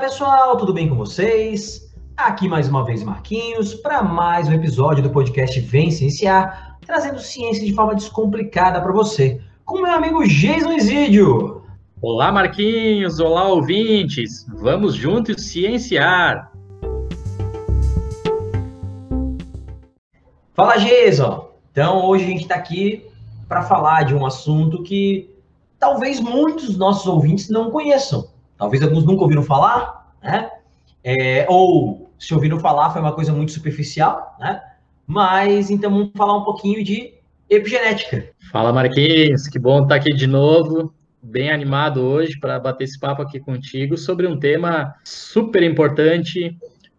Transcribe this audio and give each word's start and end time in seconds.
Pessoal, 0.00 0.56
tudo 0.56 0.72
bem 0.72 0.88
com 0.88 0.94
vocês? 0.94 1.92
Aqui 2.16 2.48
mais 2.48 2.68
uma 2.68 2.84
vez 2.84 3.02
Marquinhos 3.02 3.74
para 3.74 4.00
mais 4.00 4.46
um 4.46 4.52
episódio 4.52 5.02
do 5.02 5.10
podcast 5.10 5.58
Vem 5.58 5.90
Cienciar, 5.90 6.78
trazendo 6.86 7.18
ciência 7.18 7.66
de 7.66 7.74
forma 7.74 7.96
descomplicada 7.96 8.80
para 8.80 8.92
você, 8.92 9.40
com 9.64 9.82
meu 9.82 9.90
amigo 9.90 10.24
Jason 10.24 10.72
Isidio. 10.74 11.62
Olá 12.00 12.30
Marquinhos, 12.30 13.18
olá 13.18 13.48
ouvintes, 13.48 14.46
vamos 14.48 14.94
juntos 14.94 15.42
cienciar. 15.42 16.52
Fala 20.54 20.76
Jason, 20.76 21.50
então 21.72 22.06
hoje 22.06 22.24
a 22.24 22.28
gente 22.28 22.42
está 22.42 22.54
aqui 22.54 23.04
para 23.48 23.62
falar 23.62 24.04
de 24.04 24.14
um 24.14 24.24
assunto 24.24 24.80
que 24.84 25.28
talvez 25.76 26.20
muitos 26.20 26.68
dos 26.68 26.78
nossos 26.78 27.06
ouvintes 27.06 27.50
não 27.50 27.72
conheçam. 27.72 28.37
Talvez 28.58 28.82
alguns 28.82 29.04
nunca 29.04 29.22
ouviram 29.22 29.42
falar, 29.42 30.12
né? 30.22 30.50
É, 31.04 31.46
ou 31.48 32.10
se 32.18 32.34
ouviram 32.34 32.58
falar 32.58 32.90
foi 32.90 33.00
uma 33.00 33.12
coisa 33.12 33.32
muito 33.32 33.52
superficial, 33.52 34.36
né? 34.40 34.60
Mas 35.06 35.70
então 35.70 35.90
vamos 35.90 36.10
falar 36.14 36.36
um 36.36 36.44
pouquinho 36.44 36.82
de 36.84 37.14
epigenética. 37.48 38.28
Fala 38.52 38.72
Marquinhos, 38.72 39.46
que 39.46 39.58
bom 39.58 39.82
estar 39.82 39.94
aqui 39.94 40.12
de 40.12 40.26
novo, 40.26 40.92
bem 41.22 41.50
animado 41.50 42.02
hoje 42.02 42.38
para 42.38 42.58
bater 42.58 42.84
esse 42.84 42.98
papo 42.98 43.22
aqui 43.22 43.40
contigo 43.40 43.96
sobre 43.96 44.26
um 44.26 44.38
tema 44.38 44.94
super 45.04 45.62
importante. 45.62 46.48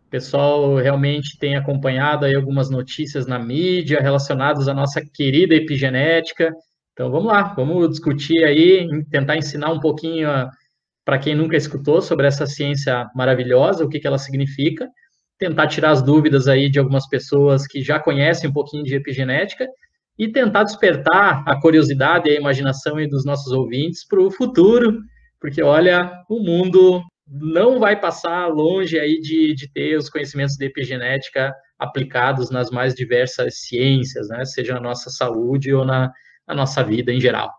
O 0.07 0.09
pessoal 0.09 0.77
realmente 0.77 1.37
tem 1.37 1.55
acompanhado 1.55 2.25
aí 2.25 2.35
algumas 2.35 2.69
notícias 2.69 3.27
na 3.27 3.37
mídia 3.37 3.99
relacionadas 4.01 4.67
à 4.67 4.73
nossa 4.73 5.01
querida 5.01 5.53
epigenética. 5.53 6.51
Então 6.93 7.11
vamos 7.11 7.27
lá, 7.31 7.53
vamos 7.53 7.89
discutir 7.89 8.43
aí, 8.43 8.87
tentar 9.11 9.37
ensinar 9.37 9.71
um 9.71 9.79
pouquinho 9.79 10.27
para 11.09 11.17
quem 11.17 11.33
nunca 11.33 11.57
escutou 11.57 12.03
sobre 12.03 12.27
essa 12.27 12.45
ciência 12.45 13.09
maravilhosa, 13.15 13.83
o 13.83 13.89
que, 13.89 13.99
que 13.99 14.05
ela 14.05 14.19
significa, 14.19 14.87
tentar 15.39 15.65
tirar 15.65 15.89
as 15.89 16.03
dúvidas 16.03 16.47
aí 16.47 16.69
de 16.69 16.77
algumas 16.77 17.09
pessoas 17.09 17.65
que 17.65 17.81
já 17.81 17.99
conhecem 17.99 18.47
um 18.47 18.53
pouquinho 18.53 18.83
de 18.83 18.93
epigenética 18.93 19.67
e 20.19 20.27
tentar 20.27 20.65
despertar 20.65 21.43
a 21.47 21.59
curiosidade 21.59 22.29
e 22.29 22.33
a 22.33 22.39
imaginação 22.39 22.97
aí 22.97 23.07
dos 23.07 23.25
nossos 23.25 23.51
ouvintes 23.51 24.05
para 24.07 24.21
o 24.21 24.29
futuro, 24.29 24.99
porque 25.41 25.63
olha, 25.63 26.11
o 26.29 26.43
mundo 26.43 27.01
não 27.27 27.79
vai 27.79 27.99
passar 27.99 28.45
longe 28.45 28.99
aí 28.99 29.19
de, 29.19 29.55
de 29.55 29.67
ter 29.73 29.97
os 29.97 30.11
conhecimentos 30.11 30.57
de 30.57 30.65
epigenética 30.65 31.51
aplicados 31.79 32.51
nas 32.51 32.69
mais 32.69 32.93
diversas 32.93 33.61
ciências, 33.61 34.27
né? 34.27 34.45
Seja 34.45 34.75
na 34.75 34.81
nossa 34.81 35.09
saúde 35.09 35.73
ou 35.73 35.83
na 35.83 36.11
a 36.45 36.53
nossa 36.53 36.83
vida 36.83 37.11
em 37.11 37.19
geral. 37.19 37.49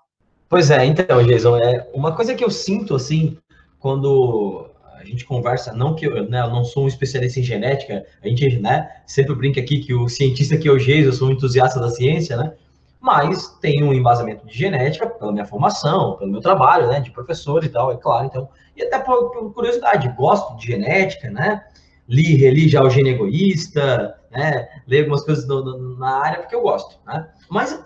Pois 0.51 0.69
é, 0.69 0.85
então, 0.85 1.23
Jason, 1.23 1.57
é 1.59 1.89
uma 1.95 2.13
coisa 2.13 2.35
que 2.35 2.43
eu 2.43 2.51
sinto 2.51 2.97
assim 2.97 3.39
quando 3.79 4.69
a 4.97 5.05
gente 5.05 5.25
conversa, 5.25 5.73
não 5.73 5.95
que 5.95 6.05
eu, 6.05 6.29
né, 6.29 6.41
eu 6.41 6.51
não 6.51 6.65
sou 6.65 6.85
um 6.85 6.89
especialista 6.89 7.39
em 7.39 7.45
genética, 7.45 8.05
a 8.21 8.27
gente 8.27 8.59
né, 8.59 8.91
sempre 9.07 9.33
brinca 9.37 9.61
aqui 9.61 9.79
que 9.79 9.95
o 9.95 10.09
cientista 10.09 10.57
que 10.57 10.67
é 10.67 10.73
o 10.73 10.77
Jason, 10.77 11.07
eu 11.07 11.13
sou 11.13 11.29
um 11.29 11.31
entusiasta 11.31 11.79
da 11.79 11.89
ciência, 11.89 12.37
né? 12.37 12.53
Mas 13.01 13.47
tem 13.61 13.85
um 13.85 13.95
embasamento 13.95 14.45
de 14.45 14.53
genética 14.53 15.07
pela 15.07 15.31
minha 15.31 15.47
formação, 15.47 16.17
pelo 16.17 16.33
meu 16.33 16.41
trabalho, 16.41 16.89
né, 16.89 16.99
de 16.99 17.13
professor 17.13 17.63
e 17.63 17.69
tal, 17.69 17.93
é 17.93 17.97
claro, 17.97 18.27
então, 18.27 18.49
e 18.77 18.83
até 18.83 18.99
por, 18.99 19.31
por 19.31 19.55
curiosidade, 19.55 20.13
gosto 20.17 20.57
de 20.57 20.67
genética, 20.67 21.31
né? 21.31 21.65
Li, 22.09 22.35
reli 22.35 22.69
já 22.69 22.83
o 22.83 22.91
gene 22.91 23.11
egoísta, 23.11 24.19
né? 24.33 24.69
Leio 24.89 25.05
algumas 25.05 25.25
coisas 25.25 25.47
no, 25.47 25.63
no, 25.63 25.97
na 25.97 26.11
área 26.11 26.41
porque 26.41 26.57
eu 26.57 26.63
gosto, 26.63 26.99
né? 27.07 27.29
Mas 27.49 27.81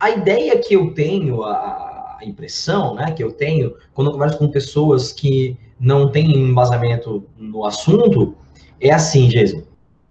a 0.00 0.10
ideia 0.10 0.58
que 0.58 0.74
eu 0.74 0.94
tenho, 0.94 1.42
a, 1.42 1.97
a 2.18 2.24
impressão 2.24 2.94
né, 2.96 3.12
que 3.12 3.22
eu 3.22 3.32
tenho, 3.32 3.76
quando 3.94 4.08
eu 4.08 4.12
converso 4.12 4.38
com 4.38 4.48
pessoas 4.48 5.12
que 5.12 5.56
não 5.78 6.10
têm 6.10 6.36
embasamento 6.36 7.24
no 7.36 7.64
assunto, 7.64 8.36
é 8.80 8.90
assim, 8.90 9.28
Jason. 9.28 9.62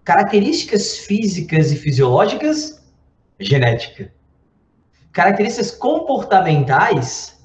Características 0.06 1.00
físicas 1.00 1.72
e 1.72 1.76
fisiológicas, 1.76 2.82
genética. 3.40 4.12
Características 5.12 5.72
comportamentais, 5.72 7.38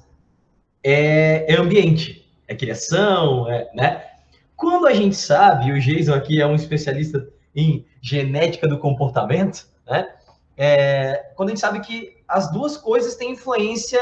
é, 0.81 1.53
é 1.53 1.57
ambiente, 1.57 2.25
é 2.47 2.55
criação, 2.55 3.49
é, 3.49 3.69
né? 3.73 4.03
Quando 4.55 4.87
a 4.87 4.93
gente 4.93 5.15
sabe, 5.15 5.71
o 5.71 5.79
Jason 5.79 6.13
aqui 6.13 6.41
é 6.41 6.47
um 6.47 6.55
especialista 6.55 7.27
em 7.53 7.85
genética 8.01 8.67
do 8.67 8.79
comportamento, 8.79 9.67
né? 9.85 10.07
É, 10.55 11.31
quando 11.35 11.49
a 11.49 11.51
gente 11.51 11.61
sabe 11.61 11.81
que 11.81 12.17
as 12.27 12.51
duas 12.51 12.77
coisas 12.77 13.15
têm 13.15 13.31
influência 13.31 13.99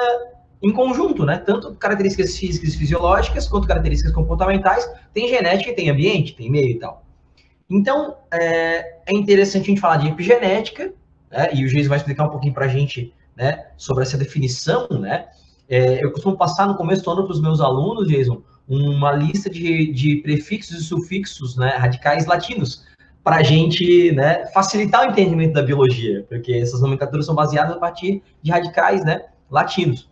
em 0.62 0.72
conjunto, 0.72 1.26
né? 1.26 1.38
Tanto 1.38 1.74
características 1.76 2.38
físicas 2.38 2.74
e 2.74 2.78
fisiológicas, 2.78 3.48
quanto 3.48 3.68
características 3.68 4.14
comportamentais, 4.14 4.88
tem 5.14 5.28
genética 5.28 5.74
tem 5.74 5.90
ambiente, 5.90 6.36
tem 6.36 6.50
meio 6.52 6.70
e 6.70 6.80
tal. 6.80 7.04
Então, 7.70 8.18
é, 8.32 8.98
é 9.08 9.14
interessante 9.14 9.64
a 9.64 9.68
gente 9.68 9.82
falar 9.82 9.98
de 9.98 10.10
epigenética, 10.10 10.94
né? 11.32 11.50
e 11.54 11.66
o 11.66 11.68
Geis 11.68 11.88
vai 11.88 11.98
explicar 11.98 12.26
um 12.26 12.30
pouquinho 12.30 12.54
para 12.54 12.66
a 12.66 12.70
gente 12.70 13.14
né, 13.36 13.68
sobre 13.78 14.04
essa 14.04 14.18
definição, 14.18 14.88
né? 14.90 15.28
É, 15.70 16.04
eu 16.04 16.12
costumo 16.12 16.36
passar 16.36 16.68
no 16.68 16.76
começo 16.76 17.02
do 17.02 17.12
ano 17.12 17.24
para 17.24 17.32
os 17.32 17.42
meus 17.42 17.62
alunos, 17.62 18.08
Jason, 18.10 18.42
uma 18.68 19.14
lista 19.14 19.50
de, 19.50 19.92
de 19.94 20.18
prefixos 20.18 20.82
e 20.82 20.84
sufixos 20.84 21.56
né, 21.56 21.78
radicais 21.78 22.26
latinos, 22.26 22.86
para 23.24 23.38
a 23.38 23.44
gente 23.44 24.12
né, 24.12 24.48
facilitar 24.48 25.08
o 25.08 25.12
entendimento 25.12 25.54
da 25.54 25.62
biologia, 25.62 26.26
porque 26.28 26.54
essas 26.54 26.82
nomenclaturas 26.82 27.26
são 27.26 27.34
baseadas 27.34 27.78
a 27.78 27.80
partir 27.80 28.22
de 28.42 28.52
radicais 28.52 29.06
né, 29.06 29.26
latinos. 29.50 30.11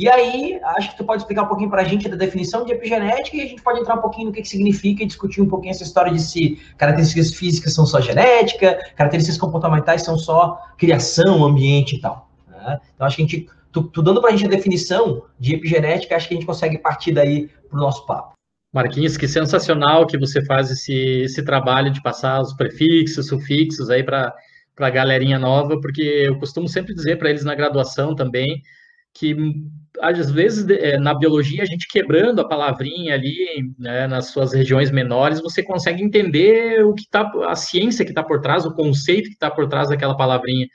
E 0.00 0.08
aí, 0.08 0.58
acho 0.78 0.92
que 0.92 0.96
tu 0.96 1.04
pode 1.04 1.20
explicar 1.20 1.42
um 1.42 1.46
pouquinho 1.46 1.68
para 1.68 1.82
a 1.82 1.84
gente 1.84 2.08
da 2.08 2.16
definição 2.16 2.64
de 2.64 2.72
epigenética 2.72 3.36
e 3.36 3.42
a 3.42 3.46
gente 3.46 3.60
pode 3.60 3.80
entrar 3.80 3.96
um 3.96 4.00
pouquinho 4.00 4.28
no 4.28 4.32
que, 4.32 4.40
que 4.40 4.48
significa 4.48 5.02
e 5.02 5.06
discutir 5.06 5.42
um 5.42 5.46
pouquinho 5.46 5.72
essa 5.72 5.82
história 5.82 6.10
de 6.10 6.18
se 6.18 6.58
características 6.78 7.34
físicas 7.34 7.74
são 7.74 7.84
só 7.84 8.00
genética, 8.00 8.78
características 8.96 9.38
comportamentais 9.38 10.02
são 10.02 10.16
só 10.16 10.58
criação, 10.78 11.44
ambiente 11.44 11.96
e 11.96 12.00
tal. 12.00 12.30
Né? 12.48 12.80
Então, 12.94 13.06
acho 13.06 13.16
que 13.16 13.22
a 13.22 13.26
gente, 13.26 13.50
tu, 13.70 13.82
tu 13.82 14.00
dando 14.00 14.22
para 14.22 14.30
a 14.30 14.32
gente 14.32 14.46
a 14.46 14.48
definição 14.48 15.22
de 15.38 15.56
epigenética, 15.56 16.16
acho 16.16 16.28
que 16.28 16.32
a 16.32 16.38
gente 16.38 16.46
consegue 16.46 16.78
partir 16.78 17.12
daí 17.12 17.50
para 17.68 17.76
o 17.76 17.82
nosso 17.82 18.06
papo. 18.06 18.32
Marquinhos, 18.72 19.18
que 19.18 19.28
sensacional 19.28 20.06
que 20.06 20.16
você 20.16 20.42
faz 20.46 20.70
esse, 20.70 20.94
esse 20.94 21.44
trabalho 21.44 21.90
de 21.90 22.02
passar 22.02 22.40
os 22.40 22.54
prefixos, 22.54 23.26
sufixos 23.26 23.90
aí 23.90 24.02
para 24.02 24.34
a 24.78 24.88
galerinha 24.88 25.38
nova, 25.38 25.78
porque 25.78 26.00
eu 26.00 26.38
costumo 26.38 26.70
sempre 26.70 26.94
dizer 26.94 27.18
para 27.18 27.28
eles 27.28 27.44
na 27.44 27.54
graduação 27.54 28.14
também 28.14 28.62
que 29.14 29.36
às 30.00 30.30
vezes 30.30 30.68
é, 30.68 30.98
na 30.98 31.12
biologia 31.12 31.62
a 31.62 31.66
gente 31.66 31.88
quebrando 31.88 32.40
a 32.40 32.48
palavrinha 32.48 33.14
ali 33.14 33.74
né, 33.78 34.06
nas 34.06 34.28
suas 34.28 34.52
regiões 34.52 34.90
menores 34.90 35.40
você 35.40 35.62
consegue 35.62 36.02
entender 36.02 36.84
o 36.84 36.94
que 36.94 37.02
está 37.02 37.30
a 37.48 37.54
ciência 37.56 38.04
que 38.04 38.12
está 38.12 38.22
por 38.22 38.40
trás 38.40 38.64
o 38.64 38.74
conceito 38.74 39.28
que 39.28 39.34
está 39.34 39.50
por 39.50 39.68
trás 39.68 39.88
daquela 39.88 40.16
palavrinha 40.16 40.66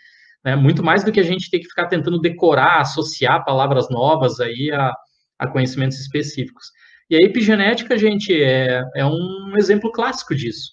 né, 0.43 0.55
muito 0.55 0.83
mais 0.83 1.03
do 1.03 1.11
que 1.11 1.19
a 1.19 1.23
gente 1.23 1.49
ter 1.49 1.59
que 1.59 1.69
ficar 1.69 1.87
tentando 1.87 2.19
decorar 2.19 2.81
associar 2.81 3.45
palavras 3.45 3.89
novas 3.89 4.39
aí 4.39 4.69
a, 4.71 4.93
a 5.39 5.47
conhecimentos 5.47 5.99
específicos 5.99 6.65
e 7.09 7.15
a 7.15 7.19
epigenética, 7.19 7.97
gente, 7.97 8.33
é, 8.33 8.83
é 8.95 9.05
um 9.05 9.53
exemplo 9.57 9.91
clássico 9.91 10.33
disso. 10.33 10.71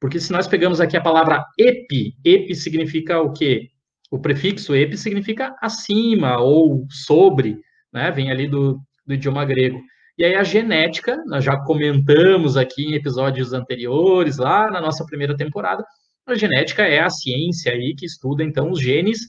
Porque 0.00 0.20
se 0.20 0.32
nós 0.32 0.46
pegamos 0.46 0.80
aqui 0.80 0.96
a 0.96 1.00
palavra 1.00 1.44
epi, 1.58 2.14
epi 2.24 2.54
significa 2.54 3.20
o 3.20 3.32
quê? 3.32 3.68
O 4.12 4.18
prefixo 4.18 4.74
epi 4.74 4.98
significa 4.98 5.56
acima 5.62 6.38
ou 6.38 6.86
sobre, 6.90 7.58
né? 7.90 8.10
Vem 8.10 8.30
ali 8.30 8.46
do, 8.46 8.78
do 9.06 9.14
idioma 9.14 9.42
grego. 9.42 9.80
E 10.18 10.24
aí 10.24 10.34
a 10.34 10.44
genética, 10.44 11.16
nós 11.24 11.42
já 11.42 11.56
comentamos 11.64 12.58
aqui 12.58 12.82
em 12.82 12.94
episódios 12.94 13.54
anteriores, 13.54 14.36
lá 14.36 14.70
na 14.70 14.82
nossa 14.82 15.06
primeira 15.06 15.34
temporada, 15.34 15.82
a 16.26 16.34
genética 16.34 16.82
é 16.82 17.00
a 17.00 17.08
ciência 17.08 17.72
aí 17.72 17.94
que 17.96 18.04
estuda 18.04 18.44
então 18.44 18.70
os 18.70 18.82
genes 18.82 19.20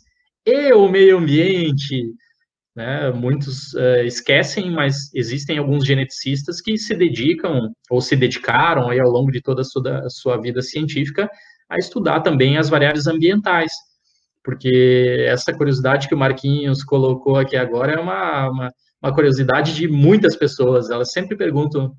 e 0.45 0.73
o 0.73 0.89
meio 0.89 1.17
ambiente, 1.17 2.03
né? 2.75 3.09
Muitos 3.09 3.73
uh, 3.75 4.03
esquecem, 4.03 4.69
mas 4.69 5.13
existem 5.13 5.59
alguns 5.59 5.85
geneticistas 5.85 6.59
que 6.59 6.77
se 6.77 6.93
dedicam 6.93 7.71
ou 7.89 8.01
se 8.01 8.17
dedicaram 8.17 8.89
aí 8.89 8.99
ao 8.99 9.09
longo 9.09 9.31
de 9.31 9.41
toda 9.41 9.61
a 9.61 9.63
sua, 9.63 9.99
a 9.99 10.09
sua 10.09 10.41
vida 10.41 10.61
científica 10.61 11.29
a 11.69 11.77
estudar 11.77 12.19
também 12.19 12.57
as 12.57 12.67
variáveis 12.67 13.07
ambientais, 13.07 13.71
porque 14.43 15.25
essa 15.27 15.53
curiosidade 15.53 16.07
que 16.07 16.15
o 16.15 16.17
Marquinhos 16.17 16.83
colocou 16.83 17.37
aqui 17.37 17.55
agora 17.55 17.93
é 17.93 17.99
uma, 17.99 18.49
uma, 18.49 18.73
uma 19.01 19.13
curiosidade 19.13 19.73
de 19.73 19.87
muitas 19.87 20.35
pessoas. 20.35 20.89
Elas 20.89 21.11
sempre 21.11 21.35
perguntam 21.35 21.93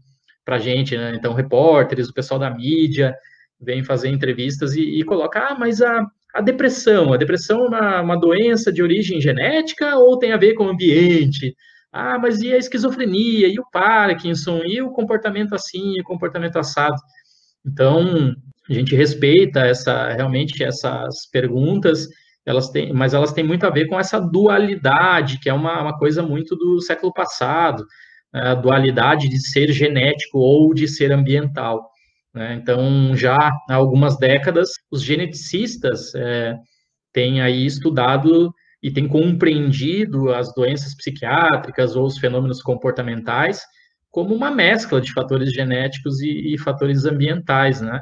para 0.45 0.57
a 0.57 0.59
gente, 0.59 0.97
né? 0.97 1.15
então 1.15 1.33
repórteres, 1.33 2.09
o 2.09 2.15
pessoal 2.15 2.39
da 2.39 2.51
mídia 2.51 3.15
vem 3.61 3.83
fazer 3.83 4.11
entrevistas 4.11 4.75
e, 4.75 5.01
e 5.01 5.05
coloca, 5.05 5.41
ah, 5.41 5.57
mas 5.59 5.81
a 5.81 6.07
a 6.35 6.41
depressão. 6.41 7.13
A 7.13 7.17
depressão 7.17 7.65
é 7.65 7.69
uma, 7.69 8.01
uma 8.03 8.17
doença 8.19 8.73
de 8.73 8.83
origem 8.83 9.21
genética 9.21 9.97
ou 9.97 10.19
tem 10.19 10.33
a 10.33 10.37
ver 10.37 10.55
com 10.55 10.65
o 10.65 10.71
ambiente? 10.71 11.55
Ah, 11.93 12.19
mas 12.19 12.43
e 12.43 12.53
a 12.53 12.59
esquizofrenia, 12.59 13.47
e 13.47 13.61
o 13.61 13.71
Parkinson, 13.71 14.63
e 14.65 14.83
o 14.83 14.91
comportamento 14.91 15.55
assim, 15.55 16.01
o 16.01 16.03
comportamento 16.03 16.59
assado? 16.59 16.97
Então, 17.65 18.35
a 18.69 18.73
gente 18.73 18.97
respeita 18.97 19.61
essa 19.61 20.13
realmente 20.13 20.65
essas 20.65 21.27
perguntas, 21.31 22.09
elas 22.47 22.69
têm, 22.71 22.93
mas 22.93 23.15
elas 23.15 23.33
têm 23.33 23.45
muito 23.45 23.67
a 23.67 23.71
ver 23.71 23.87
com 23.87 23.99
essa 23.99 24.21
dualidade, 24.21 25.39
que 25.39 25.49
é 25.49 25.53
uma, 25.53 25.81
uma 25.83 25.99
coisa 25.99 26.23
muito 26.23 26.57
do 26.57 26.81
século 26.81 27.13
passado. 27.13 27.85
a 28.33 28.55
dualidade 28.55 29.29
de 29.29 29.39
ser 29.41 29.73
genético 29.73 30.39
ou 30.39 30.75
de 30.75 30.89
ser 30.89 31.13
ambiental. 31.13 31.89
Né? 32.35 32.55
Então, 32.55 33.17
já 33.17 33.37
há 33.37 33.75
algumas 33.75 34.19
décadas, 34.19 34.71
os 34.91 35.03
geneticistas 35.03 36.15
é, 36.17 36.57
têm 37.13 37.41
aí 37.41 37.65
estudado 37.65 38.53
e 38.83 38.91
têm 38.91 39.09
compreendido 39.09 40.35
as 40.35 40.53
doenças 40.55 40.95
psiquiátricas 40.97 41.97
ou 41.97 42.05
os 42.07 42.19
fenômenos 42.19 42.61
comportamentais 42.61 43.63
como 44.11 44.33
uma 44.33 44.49
mescla 44.49 45.01
de 45.01 45.13
fatores 45.13 45.53
genéticos 45.53 46.21
e, 46.21 46.55
e 46.55 46.59
fatores 46.59 47.05
ambientais, 47.05 47.81
né? 47.81 48.01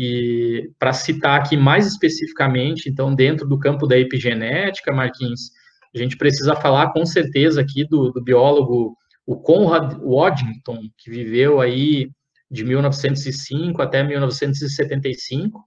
E 0.00 0.70
para 0.78 0.92
citar 0.92 1.40
aqui 1.40 1.56
mais 1.56 1.84
especificamente, 1.88 2.88
então, 2.88 3.12
dentro 3.12 3.48
do 3.48 3.58
campo 3.58 3.84
da 3.84 3.98
epigenética, 3.98 4.92
Marquinhos, 4.92 5.50
a 5.92 5.98
gente 5.98 6.16
precisa 6.16 6.54
falar 6.54 6.92
com 6.92 7.04
certeza 7.04 7.60
aqui 7.60 7.84
do, 7.84 8.12
do 8.12 8.22
biólogo 8.22 8.96
o 9.26 9.36
Conrad 9.36 9.98
Waddington, 10.00 10.82
que 10.96 11.10
viveu 11.10 11.60
aí 11.60 12.10
de 12.48 12.64
1905 12.64 13.82
até 13.82 14.04
1975, 14.04 15.64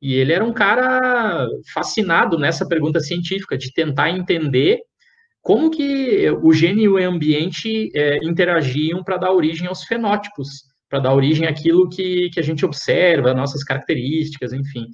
e 0.00 0.14
ele 0.14 0.32
era 0.32 0.42
um 0.42 0.52
cara 0.52 1.46
fascinado 1.74 2.38
nessa 2.38 2.66
pergunta 2.66 3.00
científica, 3.00 3.56
de 3.56 3.70
tentar 3.70 4.08
entender 4.08 4.80
como 5.42 5.70
que 5.70 6.30
o 6.42 6.54
gene 6.54 6.84
e 6.84 6.88
o 6.88 6.96
ambiente 6.96 7.90
é, 7.94 8.16
interagiam 8.24 9.04
para 9.04 9.18
dar 9.18 9.30
origem 9.30 9.66
aos 9.66 9.84
fenótipos, 9.84 10.64
para 10.88 11.00
dar 11.00 11.14
origem 11.14 11.46
àquilo 11.46 11.88
que, 11.88 12.30
que 12.30 12.40
a 12.40 12.42
gente 12.42 12.64
observa, 12.64 13.34
nossas 13.34 13.64
características, 13.64 14.52
enfim. 14.52 14.86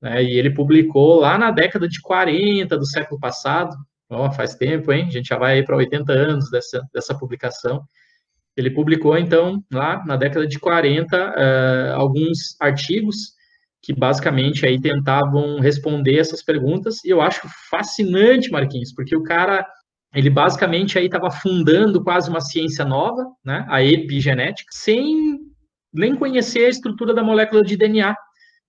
Né? 0.00 0.22
E 0.22 0.38
ele 0.38 0.50
publicou 0.50 1.20
lá 1.20 1.38
na 1.38 1.50
década 1.50 1.88
de 1.88 2.00
40 2.00 2.76
do 2.76 2.86
século 2.86 3.18
passado, 3.20 3.76
oh, 4.10 4.30
faz 4.30 4.54
tempo, 4.54 4.92
hein? 4.92 5.06
A 5.08 5.10
gente 5.10 5.28
já 5.28 5.36
vai 5.36 5.62
para 5.62 5.76
80 5.76 6.12
anos 6.12 6.50
dessa, 6.50 6.82
dessa 6.92 7.16
publicação. 7.16 7.82
Ele 8.56 8.70
publicou, 8.70 9.16
então, 9.16 9.62
lá 9.72 10.04
na 10.04 10.16
década 10.16 10.46
de 10.46 10.58
40, 10.58 11.16
uh, 11.16 11.32
eh, 11.36 11.92
alguns 11.94 12.56
artigos 12.60 13.38
que 13.80 13.94
basicamente 13.94 14.66
aí 14.66 14.80
tentavam 14.80 15.60
responder 15.60 16.18
essas 16.18 16.42
perguntas, 16.42 17.04
e 17.04 17.10
eu 17.10 17.20
acho 17.20 17.48
fascinante, 17.70 18.50
Marquinhos, 18.50 18.92
porque 18.92 19.14
o 19.16 19.22
cara, 19.22 19.64
ele 20.14 20.30
basicamente 20.30 20.98
aí 20.98 21.06
estava 21.06 21.30
fundando 21.30 22.02
quase 22.02 22.30
uma 22.30 22.40
ciência 22.40 22.84
nova, 22.84 23.26
né, 23.44 23.66
a 23.68 23.82
epigenética, 23.82 24.70
sem 24.72 25.38
nem 25.92 26.14
conhecer 26.14 26.66
a 26.66 26.70
estrutura 26.70 27.12
da 27.12 27.22
molécula 27.22 27.62
de 27.62 27.76
DNA. 27.76 28.14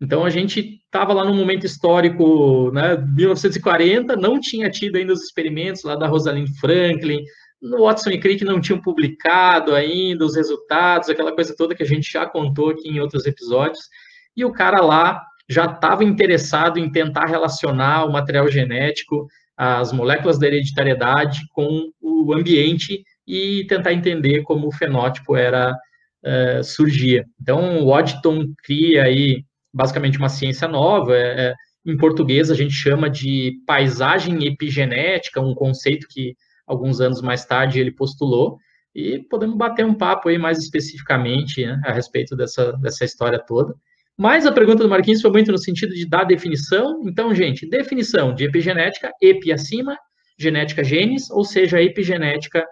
Então 0.02 0.24
a 0.24 0.30
gente 0.30 0.82
estava 0.86 1.14
lá 1.14 1.26
num 1.26 1.36
momento 1.36 1.66
histórico, 1.66 2.72
né, 2.72 2.98
1940, 2.98 4.16
não 4.16 4.40
tinha 4.40 4.70
tido 4.70 4.98
ainda 4.98 5.14
os 5.14 5.24
experimentos 5.24 5.84
lá 5.84 5.96
da 5.96 6.08
Rosalind 6.08 6.50
Franklin, 6.60 7.24
no 7.62 7.84
Watson 7.84 8.12
e 8.12 8.20
Crick 8.20 8.44
não 8.46 8.62
tinham 8.62 8.82
publicado 8.82 9.76
ainda 9.76 10.26
os 10.26 10.36
resultados, 10.36 11.10
aquela 11.10 11.34
coisa 11.34 11.54
toda 11.56 11.76
que 11.76 11.84
a 11.84 11.86
gente 11.86 12.10
já 12.10 12.26
contou 12.26 12.70
aqui 12.70 12.88
em 12.88 13.00
outros 13.00 13.26
episódios, 13.26 13.90
e 14.36 14.46
o 14.46 14.52
cara 14.52 14.82
lá 14.82 15.22
já 15.50 15.66
estava 15.66 16.04
interessado 16.04 16.80
em 16.80 16.92
tentar 16.92 17.26
relacionar 17.26 18.06
o 18.06 18.12
material 18.12 18.48
genético, 18.50 19.28
as 19.62 19.92
moléculas 19.92 20.40
da 20.40 20.48
hereditariedade 20.48 21.42
com 21.50 21.92
o 22.02 22.34
ambiente 22.34 23.04
e 23.28 23.66
tentar 23.68 23.92
entender 23.92 24.42
como 24.44 24.66
o 24.66 24.72
fenótipo 24.72 25.36
era 25.36 25.76
uh, 26.24 26.64
surgia. 26.64 27.26
Então, 27.42 27.84
o 27.84 27.88
Waddington 27.88 28.54
cria 28.64 29.04
aí 29.04 29.44
basicamente 29.74 30.18
uma 30.18 30.30
ciência 30.30 30.66
nova. 30.66 31.14
É, 31.14 31.48
é, 31.50 31.54
em 31.86 31.98
português, 31.98 32.50
a 32.50 32.56
gente 32.56 32.74
chama 32.74 33.10
de 33.10 33.62
paisagem 33.68 34.46
epigenética, 34.48 35.42
um 35.42 35.54
conceito 35.54 36.08
que 36.10 36.38
alguns 36.66 37.02
anos 37.02 37.22
mais 37.22 37.44
tarde 37.44 37.82
ele 37.82 37.92
postulou. 37.92 38.58
E 38.96 39.20
podemos 39.30 39.58
bater 39.58 39.86
um 39.86 39.94
papo 39.94 40.30
aí 40.30 40.38
mais 40.38 40.58
especificamente 40.58 41.66
né, 41.66 41.82
a 41.84 41.92
respeito 41.92 42.34
dessa, 42.34 42.72
dessa 42.78 43.04
história 43.04 43.38
toda. 43.46 43.76
Mas 44.20 44.46
a 44.46 44.52
pergunta 44.52 44.84
do 44.84 44.90
Marquinhos 44.90 45.22
foi 45.22 45.32
muito 45.32 45.50
no 45.50 45.58
sentido 45.58 45.94
de 45.94 46.06
dar 46.06 46.26
definição. 46.26 47.02
Então, 47.06 47.34
gente, 47.34 47.66
definição 47.70 48.36
de 48.36 48.44
epigenética, 48.44 49.14
epi 49.22 49.54
acima, 49.54 49.98
genética 50.38 50.84
genes, 50.84 51.32
ou 51.32 51.46
seja, 51.46 51.78
a 51.78 51.82
epigenética 51.82 52.66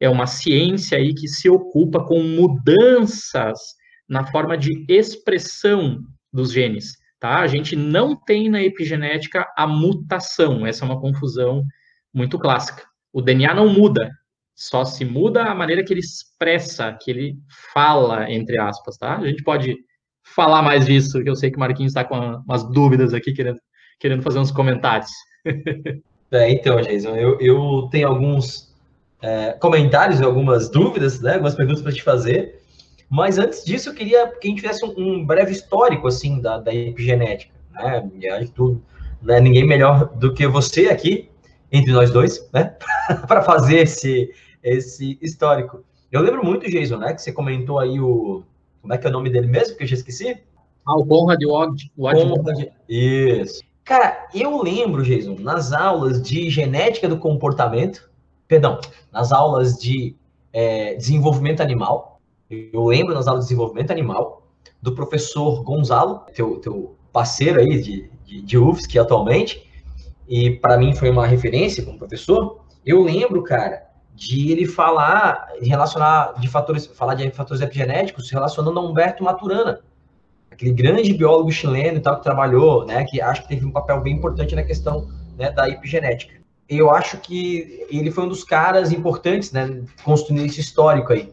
é 0.00 0.08
uma 0.08 0.26
ciência 0.26 0.96
aí 0.96 1.12
que 1.12 1.28
se 1.28 1.50
ocupa 1.50 2.02
com 2.02 2.22
mudanças 2.22 3.58
na 4.08 4.24
forma 4.24 4.56
de 4.56 4.86
expressão 4.88 6.00
dos 6.32 6.50
genes, 6.50 6.94
tá? 7.20 7.40
A 7.40 7.46
gente 7.46 7.76
não 7.76 8.16
tem 8.16 8.48
na 8.48 8.62
epigenética 8.62 9.46
a 9.54 9.66
mutação, 9.66 10.66
essa 10.66 10.82
é 10.82 10.88
uma 10.88 10.98
confusão 10.98 11.62
muito 12.12 12.38
clássica. 12.38 12.82
O 13.12 13.20
DNA 13.20 13.52
não 13.52 13.68
muda, 13.68 14.10
só 14.54 14.82
se 14.82 15.04
muda 15.04 15.44
a 15.44 15.54
maneira 15.54 15.84
que 15.84 15.92
ele 15.92 16.00
expressa, 16.00 16.96
que 17.02 17.10
ele 17.10 17.36
fala, 17.74 18.30
entre 18.32 18.58
aspas, 18.58 18.96
tá? 18.96 19.18
A 19.18 19.26
gente 19.26 19.42
pode 19.42 19.76
falar 20.34 20.62
mais 20.62 20.86
disso, 20.86 21.22
que 21.22 21.30
eu 21.30 21.36
sei 21.36 21.50
que 21.50 21.56
o 21.56 21.60
Marquinhos 21.60 21.90
está 21.90 22.04
com 22.04 22.42
umas 22.46 22.64
dúvidas 22.64 23.14
aqui, 23.14 23.32
querendo, 23.32 23.58
querendo 23.98 24.22
fazer 24.22 24.38
uns 24.38 24.50
comentários. 24.50 25.10
É, 26.28 26.50
então, 26.50 26.80
Jason, 26.80 27.14
eu, 27.14 27.38
eu 27.40 27.88
tenho 27.92 28.08
alguns 28.08 28.74
é, 29.22 29.52
comentários 29.52 30.20
algumas 30.20 30.68
dúvidas, 30.68 31.20
né, 31.20 31.34
algumas 31.34 31.54
perguntas 31.54 31.82
para 31.82 31.92
te 31.92 32.02
fazer. 32.02 32.60
Mas 33.08 33.38
antes 33.38 33.64
disso, 33.64 33.90
eu 33.90 33.94
queria 33.94 34.26
que 34.26 34.48
a 34.48 34.50
gente 34.50 34.60
tivesse 34.60 34.84
um, 34.84 34.92
um 34.96 35.24
breve 35.24 35.52
histórico 35.52 36.08
assim 36.08 36.40
da, 36.40 36.58
da 36.58 36.74
epigenética, 36.74 37.54
né? 37.72 38.10
Tudo, 38.54 38.82
né? 39.22 39.38
Ninguém 39.40 39.64
melhor 39.64 40.06
do 40.16 40.34
que 40.34 40.46
você 40.48 40.88
aqui 40.88 41.30
entre 41.70 41.92
nós 41.92 42.10
dois, 42.10 42.48
né? 42.52 42.74
para 43.28 43.42
fazer 43.42 43.82
esse 43.82 44.32
esse 44.62 45.16
histórico. 45.22 45.84
Eu 46.10 46.20
lembro 46.20 46.44
muito, 46.44 46.68
Jason, 46.68 46.96
né? 46.96 47.14
Que 47.14 47.22
você 47.22 47.32
comentou 47.32 47.78
aí 47.78 48.00
o 48.00 48.42
como 48.86 48.94
é 48.94 48.98
que 48.98 49.06
é 49.06 49.10
o 49.10 49.12
nome 49.12 49.30
dele 49.30 49.48
mesmo 49.48 49.76
que 49.76 49.82
eu 49.82 49.86
já 49.88 49.96
esqueci? 49.96 50.38
Ah, 50.86 50.96
o 50.96 51.04
Conrad 51.04 51.42
Waddington. 51.42 52.70
Isso. 52.88 53.60
Cara, 53.84 54.28
eu 54.32 54.62
lembro, 54.62 55.02
Jason, 55.02 55.34
nas 55.40 55.72
aulas 55.72 56.22
de 56.22 56.48
genética 56.48 57.08
do 57.08 57.18
comportamento, 57.18 58.08
perdão, 58.46 58.78
nas 59.12 59.32
aulas 59.32 59.76
de 59.76 60.14
é, 60.52 60.94
desenvolvimento 60.94 61.60
animal, 61.60 62.20
eu 62.48 62.84
lembro 62.84 63.12
nas 63.12 63.26
aulas 63.26 63.44
de 63.44 63.48
desenvolvimento 63.48 63.90
animal 63.90 64.46
do 64.80 64.94
professor 64.94 65.64
Gonzalo, 65.64 66.20
teu, 66.32 66.58
teu 66.58 66.94
parceiro 67.12 67.58
aí 67.58 67.82
de, 67.82 68.08
de, 68.24 68.40
de 68.40 68.56
UFSC 68.56 69.00
atualmente, 69.00 69.68
e 70.28 70.52
para 70.52 70.78
mim 70.78 70.94
foi 70.94 71.10
uma 71.10 71.26
referência 71.26 71.84
como 71.84 71.98
professor. 71.98 72.60
Eu 72.84 73.02
lembro, 73.02 73.42
cara, 73.42 73.85
de 74.16 74.50
ele 74.50 74.66
falar, 74.66 75.46
relacionar 75.60 76.32
de 76.40 76.48
fatores, 76.48 76.86
falar 76.86 77.14
de 77.14 77.30
fatores 77.30 77.62
epigenéticos 77.62 78.30
relacionando 78.30 78.80
a 78.80 78.82
Humberto 78.82 79.22
Maturana, 79.22 79.80
aquele 80.50 80.72
grande 80.72 81.12
biólogo 81.12 81.52
chileno 81.52 81.98
e 81.98 82.00
tal 82.00 82.16
que 82.16 82.22
trabalhou, 82.22 82.86
né, 82.86 83.04
que 83.04 83.20
acho 83.20 83.42
que 83.42 83.48
teve 83.48 83.66
um 83.66 83.70
papel 83.70 84.00
bem 84.00 84.14
importante 84.14 84.56
na 84.56 84.62
questão 84.62 85.06
né, 85.36 85.50
da 85.50 85.68
epigenética. 85.68 86.34
Eu 86.66 86.90
acho 86.90 87.18
que 87.18 87.86
ele 87.90 88.10
foi 88.10 88.24
um 88.24 88.28
dos 88.28 88.42
caras 88.42 88.90
importantes, 88.90 89.52
né, 89.52 89.84
construindo 90.02 90.46
esse 90.46 90.60
histórico 90.62 91.12
aí. 91.12 91.30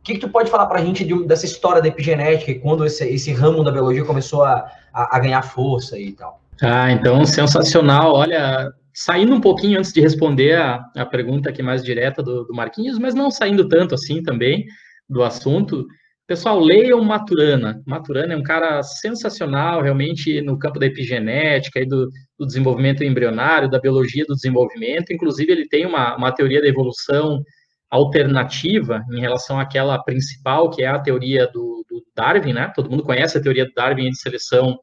O 0.00 0.04
que, 0.04 0.14
que 0.14 0.20
tu 0.20 0.30
pode 0.30 0.50
falar 0.50 0.66
para 0.66 0.80
a 0.80 0.84
gente 0.84 1.04
de, 1.04 1.26
dessa 1.26 1.44
história 1.44 1.82
da 1.82 1.88
epigenética 1.88 2.50
e 2.50 2.58
quando 2.58 2.84
esse, 2.86 3.06
esse 3.06 3.30
ramo 3.30 3.62
da 3.62 3.70
biologia 3.70 4.04
começou 4.04 4.42
a, 4.42 4.72
a, 4.92 5.16
a 5.16 5.20
ganhar 5.20 5.42
força 5.42 5.98
e 5.98 6.12
tal? 6.12 6.40
Ah, 6.62 6.90
então 6.90 7.24
sensacional. 7.26 8.14
Olha, 8.14 8.72
saindo 8.94 9.34
um 9.34 9.40
pouquinho 9.40 9.78
antes 9.78 9.92
de 9.92 10.00
responder 10.00 10.56
a, 10.56 10.80
a 10.96 11.06
pergunta 11.06 11.50
aqui 11.50 11.62
mais 11.62 11.82
direta 11.82 12.22
do, 12.22 12.44
do, 12.44 12.54
Marquinhos, 12.54 12.98
mas 12.98 13.14
não 13.14 13.30
saindo 13.30 13.68
tanto 13.68 13.94
assim 13.94 14.22
também 14.22 14.64
do 15.08 15.22
assunto. 15.22 15.86
Pessoal, 16.26 16.60
leiam 16.60 17.02
Maturana. 17.04 17.82
Maturana 17.86 18.34
é 18.34 18.36
um 18.36 18.42
cara 18.42 18.82
sensacional, 18.82 19.82
realmente, 19.82 20.40
no 20.40 20.58
campo 20.58 20.78
da 20.78 20.86
epigenética 20.86 21.80
e 21.80 21.86
do, 21.86 22.08
do 22.38 22.46
desenvolvimento 22.46 23.02
embrionário, 23.02 23.68
da 23.68 23.80
biologia 23.80 24.24
do 24.26 24.34
desenvolvimento. 24.34 25.12
Inclusive, 25.12 25.52
ele 25.52 25.68
tem 25.68 25.84
uma, 25.84 26.16
uma 26.16 26.32
teoria 26.32 26.60
da 26.60 26.68
evolução 26.68 27.42
alternativa 27.90 29.04
em 29.12 29.20
relação 29.20 29.60
àquela 29.60 30.02
principal, 30.02 30.70
que 30.70 30.82
é 30.82 30.86
a 30.86 30.98
teoria 30.98 31.46
do, 31.46 31.84
do 31.88 32.02
Darwin, 32.16 32.54
né? 32.54 32.72
Todo 32.74 32.90
mundo 32.90 33.02
conhece 33.02 33.36
a 33.36 33.42
teoria 33.42 33.66
do 33.66 33.72
Darwin 33.74 34.08
de 34.08 34.18
seleção 34.18 34.78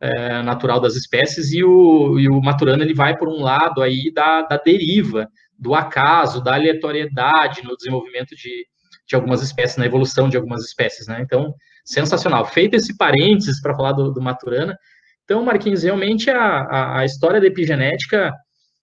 é, 0.00 0.42
natural 0.42 0.80
das 0.80 0.96
espécies, 0.96 1.52
e 1.52 1.62
o, 1.62 2.18
e 2.18 2.28
o 2.28 2.40
Maturana 2.40 2.82
ele 2.82 2.94
vai 2.94 3.16
por 3.16 3.28
um 3.28 3.42
lado 3.42 3.82
aí 3.82 4.10
da, 4.12 4.42
da 4.42 4.56
deriva, 4.56 5.28
do 5.58 5.74
acaso, 5.74 6.42
da 6.42 6.54
aleatoriedade 6.54 7.62
no 7.62 7.76
desenvolvimento 7.76 8.34
de, 8.34 8.66
de 9.06 9.14
algumas 9.14 9.42
espécies, 9.42 9.76
na 9.76 9.86
evolução 9.86 10.28
de 10.28 10.36
algumas 10.36 10.64
espécies, 10.64 11.06
né? 11.06 11.20
Então, 11.20 11.54
sensacional. 11.84 12.46
Feito 12.46 12.74
esse 12.74 12.96
parênteses 12.96 13.60
para 13.60 13.74
falar 13.74 13.92
do, 13.92 14.10
do, 14.10 14.22
Maturana, 14.22 14.76
então, 15.24 15.44
Marquinhos, 15.44 15.82
realmente 15.82 16.30
a, 16.30 16.40
a, 16.40 17.00
a 17.00 17.04
história 17.04 17.40
da 17.40 17.46
epigenética 17.46 18.32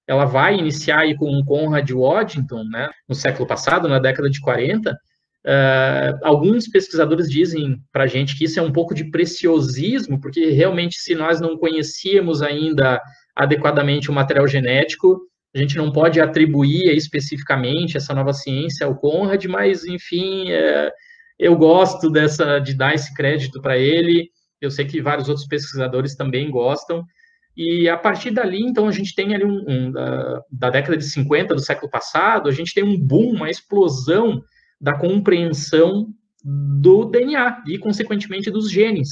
ela 0.08 0.24
vai 0.24 0.56
iniciar 0.56 1.00
aí 1.00 1.16
com 1.16 1.44
Conrad 1.44 1.90
Waddington, 1.92 2.64
né, 2.64 2.90
no 3.08 3.14
século 3.14 3.46
passado, 3.46 3.90
na 3.90 4.00
década 4.00 4.30
de 4.30 4.40
40. 4.40 4.96
Uh, 5.48 6.20
alguns 6.24 6.68
pesquisadores 6.68 7.30
dizem 7.30 7.78
para 7.94 8.04
a 8.04 8.08
gente 8.08 8.38
que 8.38 8.44
isso 8.44 8.60
é 8.60 8.62
um 8.62 8.72
pouco 8.72 8.94
de 8.94 9.10
preciosismo, 9.10 10.20
porque 10.20 10.50
realmente, 10.50 10.98
se 10.98 11.16
nós 11.16 11.40
não 11.40 11.58
conhecíamos 11.58 12.42
ainda 12.42 13.02
adequadamente 13.34 14.12
o 14.12 14.14
material 14.14 14.46
genético, 14.46 15.18
a 15.56 15.58
gente 15.58 15.78
não 15.78 15.90
pode 15.90 16.20
atribuir 16.20 16.94
especificamente 16.94 17.96
essa 17.96 18.14
nova 18.14 18.34
ciência 18.34 18.86
ao 18.86 18.98
Conrad, 18.98 19.46
mas, 19.46 19.86
enfim, 19.86 20.52
é, 20.52 20.92
eu 21.40 21.56
gosto 21.56 22.12
dessa 22.12 22.60
de 22.60 22.74
dar 22.74 22.94
esse 22.94 23.14
crédito 23.14 23.62
para 23.62 23.78
ele. 23.78 24.30
Eu 24.60 24.70
sei 24.70 24.84
que 24.84 25.02
vários 25.02 25.30
outros 25.30 25.48
pesquisadores 25.48 26.14
também 26.14 26.52
gostam. 26.52 27.06
E 27.56 27.88
a 27.88 27.98
partir 27.98 28.32
dali, 28.32 28.62
então, 28.62 28.88
a 28.88 28.92
gente 28.92 29.16
tem 29.16 29.34
ali 29.34 29.46
um, 29.46 29.64
um 29.66 29.92
da, 29.92 30.42
da, 30.52 30.70
década 30.70 30.98
de 30.98 31.06
50 31.06 31.56
do 31.56 31.62
século 31.62 31.90
passado, 31.90 32.50
a 32.50 32.52
gente 32.52 32.74
tem 32.74 32.84
um 32.84 33.00
boom, 33.00 33.32
uma 33.32 33.50
explosão 33.50 34.44
da 34.80 34.98
compreensão 34.98 36.08
do 36.44 37.06
DNA 37.06 37.64
e, 37.68 37.78
consequentemente, 37.78 38.52
dos 38.52 38.70
genes. 38.72 39.10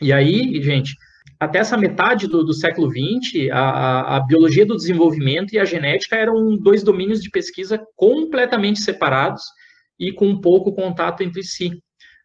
E 0.00 0.12
aí, 0.12 0.60
gente, 0.62 0.94
até 1.38 1.58
essa 1.58 1.76
metade 1.76 2.26
do, 2.26 2.44
do 2.44 2.52
século 2.52 2.90
XX, 2.90 3.50
a, 3.52 4.16
a, 4.16 4.20
biologia 4.20 4.66
do 4.66 4.76
desenvolvimento 4.76 5.52
e 5.52 5.58
a 5.58 5.64
genética 5.64 6.16
eram 6.16 6.56
dois 6.56 6.82
domínios 6.82 7.22
de 7.22 7.30
pesquisa 7.30 7.80
completamente 7.96 8.80
separados 8.80 9.42
e 9.98 10.12
com 10.12 10.40
pouco 10.40 10.72
contato 10.72 11.22
entre 11.22 11.42
si. 11.42 11.70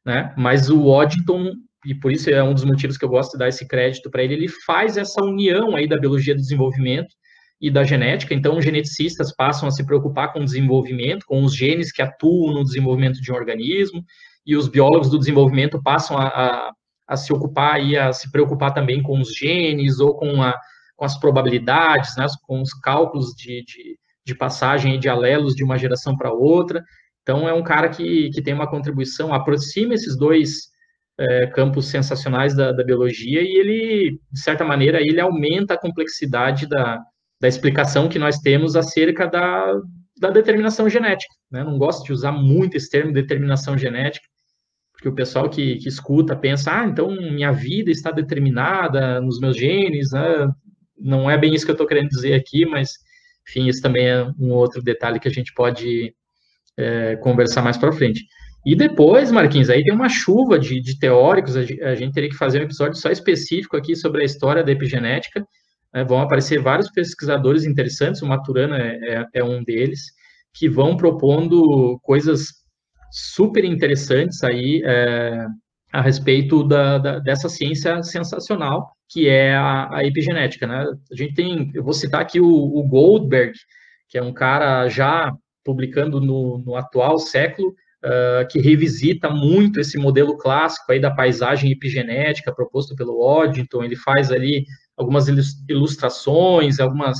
Né? 0.05 0.33
Mas 0.37 0.69
o 0.69 0.85
Waddington 0.85 1.51
e 1.85 1.95
por 1.95 2.11
isso 2.11 2.29
é 2.29 2.43
um 2.43 2.53
dos 2.53 2.65
motivos 2.65 2.97
que 2.97 3.05
eu 3.05 3.09
gosto 3.09 3.33
de 3.33 3.37
dar 3.37 3.47
esse 3.47 3.65
crédito 3.65 4.09
para 4.09 4.21
ele, 4.21 4.33
ele 4.33 4.47
faz 4.47 4.97
essa 4.97 5.23
união 5.23 5.73
aí 5.73 5.87
da 5.87 5.97
biologia 5.97 6.35
do 6.35 6.41
desenvolvimento 6.41 7.15
e 7.59 7.71
da 7.71 7.83
genética, 7.83 8.33
então 8.33 8.57
os 8.57 8.63
geneticistas 8.63 9.33
passam 9.35 9.67
a 9.67 9.71
se 9.71 9.85
preocupar 9.85 10.31
com 10.31 10.39
o 10.39 10.45
desenvolvimento, 10.45 11.25
com 11.25 11.43
os 11.43 11.55
genes 11.55 11.91
que 11.91 12.01
atuam 12.01 12.53
no 12.53 12.63
desenvolvimento 12.63 13.19
de 13.19 13.31
um 13.31 13.35
organismo, 13.35 14.03
e 14.45 14.55
os 14.55 14.67
biólogos 14.67 15.09
do 15.09 15.17
desenvolvimento 15.17 15.81
passam 15.81 16.17
a, 16.17 16.27
a, 16.27 16.71
a 17.07 17.17
se 17.17 17.33
ocupar 17.33 17.83
e 17.83 17.97
a 17.97 18.13
se 18.13 18.31
preocupar 18.31 18.73
também 18.73 19.01
com 19.01 19.19
os 19.19 19.33
genes 19.33 19.99
ou 19.99 20.15
com, 20.15 20.41
a, 20.41 20.55
com 20.95 21.03
as 21.03 21.19
probabilidades, 21.19 22.15
né, 22.15 22.25
com 22.43 22.61
os 22.61 22.73
cálculos 22.73 23.33
de, 23.35 23.63
de, 23.65 23.97
de 24.25 24.35
passagem 24.35 24.99
de 24.99 25.09
alelos 25.09 25.55
de 25.55 25.63
uma 25.63 25.77
geração 25.77 26.15
para 26.15 26.31
outra. 26.31 26.83
Então, 27.23 27.49
é 27.49 27.53
um 27.53 27.63
cara 27.63 27.89
que, 27.89 28.29
que 28.29 28.41
tem 28.41 28.53
uma 28.53 28.69
contribuição, 28.69 29.33
aproxima 29.33 29.95
esses 29.95 30.17
dois 30.17 30.69
é, 31.19 31.47
campos 31.47 31.87
sensacionais 31.87 32.55
da, 32.55 32.71
da, 32.71 32.83
biologia 32.83 33.41
e 33.41 33.57
ele, 33.57 34.19
de 34.31 34.39
certa 34.39 34.63
maneira, 34.63 35.01
ele 35.01 35.19
aumenta 35.19 35.73
a 35.73 35.79
complexidade 35.79 36.67
da, 36.67 36.99
da 37.39 37.47
explicação 37.47 38.09
que 38.09 38.19
nós 38.19 38.37
temos 38.39 38.75
acerca 38.75 39.27
da, 39.27 39.73
da 40.19 40.29
determinação 40.29 40.89
genética. 40.89 41.33
Né? 41.51 41.63
Não 41.63 41.77
gosto 41.77 42.05
de 42.05 42.13
usar 42.13 42.31
muito 42.31 42.75
esse 42.75 42.89
termo 42.89 43.13
determinação 43.13 43.77
genética, 43.77 44.25
porque 44.91 45.09
o 45.09 45.15
pessoal 45.15 45.49
que, 45.49 45.75
que 45.77 45.87
escuta 45.87 46.35
pensa, 46.35 46.81
ah, 46.81 46.85
então 46.85 47.09
minha 47.09 47.51
vida 47.51 47.91
está 47.91 48.11
determinada 48.11 49.21
nos 49.21 49.39
meus 49.39 49.55
genes, 49.55 50.11
né? 50.11 50.49
não 50.97 51.29
é 51.29 51.37
bem 51.37 51.53
isso 51.53 51.65
que 51.65 51.71
eu 51.71 51.75
estou 51.75 51.87
querendo 51.87 52.09
dizer 52.09 52.33
aqui, 52.33 52.65
mas, 52.65 52.93
enfim, 53.47 53.67
isso 53.67 53.81
também 53.81 54.07
é 54.07 54.23
um 54.39 54.51
outro 54.51 54.81
detalhe 54.81 55.19
que 55.19 55.27
a 55.27 55.31
gente 55.31 55.53
pode 55.53 56.13
é, 56.75 57.15
conversar 57.17 57.61
mais 57.61 57.77
para 57.77 57.91
frente. 57.91 58.25
E 58.65 58.75
depois, 58.75 59.31
Marquinhos, 59.31 59.69
aí 59.69 59.83
tem 59.83 59.93
uma 59.93 60.09
chuva 60.09 60.59
de, 60.59 60.81
de 60.81 60.99
teóricos, 60.99 61.55
a, 61.55 61.61
a, 61.61 61.95
gente 61.95 62.13
teria 62.13 62.29
que 62.29 62.35
fazer 62.35 62.59
um 62.59 62.63
episódio 62.63 62.99
só 62.99 63.09
específico 63.09 63.77
aqui 63.77 63.95
sobre 63.95 64.23
a 64.23 64.25
história 64.25 64.63
da 64.63 64.71
epigenética. 64.71 65.47
Né? 65.93 66.03
Vão 66.03 66.21
aparecer 66.21 66.61
vários 66.61 66.91
pesquisadores 66.91 67.65
interessantes, 67.65 68.21
o 68.21 68.27
Maturana 68.27 68.77
é, 68.77 69.15
é, 69.15 69.25
é 69.35 69.43
um 69.43 69.63
deles, 69.63 70.01
que 70.53 70.69
vão 70.69 70.97
propondo 70.97 71.99
coisas 72.01 72.47
super 73.11 73.63
interessantes 73.63 74.43
aí 74.43 74.81
é, 74.85 75.45
a 75.93 76.01
respeito 76.01 76.63
da, 76.63 76.97
da, 76.97 77.19
dessa 77.19 77.47
ciência 77.47 78.01
sensacional 78.03 78.97
que 79.09 79.29
é 79.29 79.55
a, 79.55 79.97
a, 79.97 80.05
epigenética, 80.05 80.67
né? 80.67 80.85
A 81.11 81.15
gente 81.15 81.33
tem, 81.33 81.71
eu 81.73 81.83
vou 81.83 81.93
citar 81.93 82.21
aqui 82.21 82.39
o, 82.39 82.47
o 82.47 82.83
Goldberg, 82.87 83.53
que 84.09 84.17
é 84.17 84.21
um 84.21 84.33
cara 84.33 84.87
já 84.89 85.33
publicando 85.63 86.19
no, 86.19 86.59
no 86.59 86.75
atual 86.75 87.17
século, 87.17 87.69
uh, 87.69 88.47
que 88.49 88.59
revisita 88.59 89.29
muito 89.29 89.79
esse 89.79 89.97
modelo 89.97 90.37
clássico 90.37 90.91
aí 90.91 90.99
da 90.99 91.11
paisagem 91.11 91.71
epigenética 91.71 92.53
proposto 92.53 92.95
pelo 92.95 93.19
Waddington. 93.19 93.83
Ele 93.83 93.95
faz 93.95 94.31
ali 94.31 94.65
algumas 94.97 95.27
ilustrações, 95.69 96.79
algumas 96.79 97.17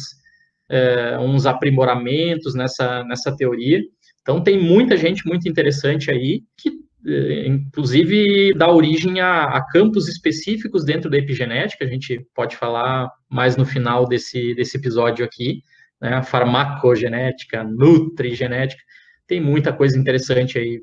uh, 0.71 1.21
uns 1.21 1.45
aprimoramentos 1.45 2.55
nessa, 2.55 3.03
nessa 3.03 3.35
teoria. 3.35 3.81
Então 4.21 4.41
tem 4.41 4.59
muita 4.59 4.97
gente 4.97 5.25
muito 5.25 5.47
interessante 5.47 6.11
aí 6.11 6.41
que 6.57 6.69
uh, 6.69 7.47
inclusive 7.47 8.53
dá 8.55 8.69
origem 8.69 9.21
a, 9.21 9.43
a, 9.43 9.65
campos 9.67 10.07
específicos 10.07 10.83
dentro 10.83 11.09
da 11.09 11.17
epigenética. 11.17 11.85
A 11.85 11.87
gente 11.87 12.25
pode 12.35 12.55
falar 12.57 13.09
mais 13.29 13.55
no 13.55 13.65
final 13.65 14.07
desse, 14.07 14.53
desse 14.55 14.77
episódio 14.77 15.23
aqui, 15.23 15.61
né? 16.01 16.21
Farmacogenética, 16.23 17.63
nutrigenética 17.63 18.81
tem 19.27 19.41
muita 19.41 19.73
coisa 19.73 19.99
interessante 19.99 20.57
aí 20.57 20.81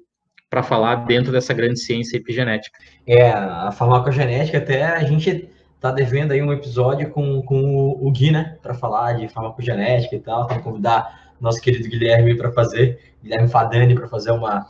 para 0.50 0.62
falar 0.62 1.06
dentro 1.06 1.32
dessa 1.32 1.54
grande 1.54 1.80
ciência 1.80 2.16
epigenética. 2.16 2.78
É, 3.06 3.30
a 3.30 3.72
farmacogenética 3.72 4.58
até 4.58 4.84
a 4.84 5.02
gente 5.02 5.48
tá 5.84 5.90
devendo 5.90 6.32
aí 6.32 6.42
um 6.42 6.50
episódio 6.50 7.10
com, 7.10 7.42
com 7.42 7.98
o 8.00 8.10
Gui, 8.10 8.30
né, 8.30 8.56
para 8.62 8.72
falar 8.72 9.12
de 9.12 9.28
farmacogenética 9.28 10.16
e 10.16 10.18
tal, 10.18 10.46
tem 10.46 10.56
que 10.56 10.64
convidar 10.64 11.34
nosso 11.38 11.60
querido 11.60 11.86
Guilherme 11.86 12.34
para 12.34 12.50
fazer, 12.50 12.98
Guilherme 13.22 13.48
Fadani 13.48 13.94
para 13.94 14.08
fazer 14.08 14.30
uma, 14.30 14.66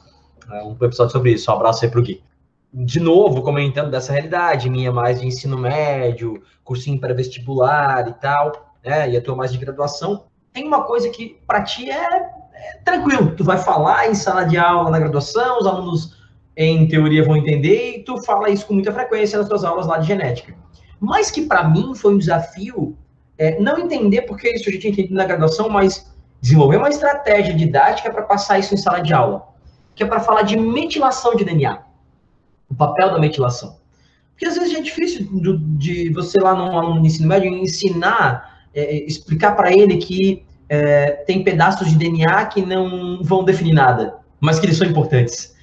um 0.65 0.73
episódio 0.85 1.13
sobre 1.13 1.31
isso. 1.31 1.49
Um 1.49 1.55
abraço 1.55 1.85
aí 1.85 1.91
pro 1.91 2.03
Gui. 2.03 2.21
De 2.73 2.99
novo, 2.99 3.43
comentando 3.43 3.93
dessa 3.93 4.13
realidade 4.13 4.69
minha 4.69 4.91
mais 4.91 5.21
de 5.21 5.27
ensino 5.29 5.57
médio, 5.57 6.43
cursinho 6.65 6.99
pré-vestibular 6.99 8.09
e 8.09 8.15
tal, 8.15 8.75
né, 8.85 9.09
e 9.09 9.17
a 9.17 9.21
tua 9.21 9.37
mais 9.37 9.53
de 9.53 9.59
graduação, 9.59 10.25
tem 10.53 10.67
uma 10.67 10.83
coisa 10.83 11.09
que 11.11 11.39
para 11.47 11.63
ti 11.63 11.93
é 11.93 12.29
tranquilo, 12.85 13.37
tu 13.37 13.45
vai 13.45 13.59
falar 13.59 14.11
em 14.11 14.17
sala 14.17 14.43
de 14.43 14.59
aula 14.59 14.91
na 14.91 14.99
graduação, 14.99 15.59
os 15.61 15.67
alunos 15.69 16.17
em 16.57 16.89
teoria 16.89 17.23
vão 17.23 17.37
entender 17.37 17.99
e 17.99 18.03
tu 18.03 18.21
fala 18.21 18.51
isso 18.51 18.67
com 18.67 18.75
muita 18.75 18.93
frequência 18.93 19.39
nas 19.39 19.49
tuas 19.49 19.63
aulas 19.63 19.87
lá 19.87 19.99
de 19.99 20.09
genética. 20.09 20.65
Mas 21.05 21.31
que 21.31 21.43
para 21.43 21.69
mim 21.69 21.95
foi 21.95 22.15
um 22.15 22.19
desafio 22.19 22.97
é, 23.37 23.61
não 23.61 23.79
entender 23.79 24.23
porque 24.23 24.49
isso 24.49 24.69
a 24.69 24.73
gente 24.73 24.89
entende 24.89 25.13
na 25.13 25.25
graduação, 25.25 25.69
mas 25.69 26.11
desenvolver 26.41 26.79
uma 26.79 26.89
estratégia 26.89 27.55
didática 27.55 28.11
para 28.11 28.23
passar 28.23 28.59
isso 28.59 28.75
em 28.75 28.79
sala 28.79 29.01
de 29.01 29.13
aula, 29.13 29.47
que 29.95 30.03
é 30.03 30.07
para 30.07 30.21
falar 30.21 30.43
de 30.43 30.57
metilação 30.57 31.37
de 31.37 31.45
DNA, 31.45 31.79
o 32.71 32.75
papel 32.75 33.11
da 33.11 33.19
metilação. 33.19 33.77
Porque 34.33 34.47
às 34.47 34.57
vezes 34.57 34.75
é 34.75 34.81
difícil 34.81 35.29
de, 35.31 35.59
de 35.59 36.13
você 36.13 36.41
lá 36.41 36.55
no, 36.55 36.95
no 36.95 37.07
ensino 37.07 37.29
médio 37.29 37.51
ensinar, 37.51 38.63
é, 38.75 38.97
explicar 39.05 39.53
para 39.53 39.73
ele 39.73 39.99
que 39.99 40.45
é, 40.69 41.11
tem 41.27 41.45
pedaços 41.45 41.91
de 41.91 41.97
DNA 41.97 42.47
que 42.47 42.63
não 42.63 43.23
vão 43.23 43.45
definir 43.45 43.75
nada, 43.75 44.17
mas 44.41 44.59
que 44.59 44.67
eles 44.67 44.77
são 44.77 44.87
importantes, 44.87 45.55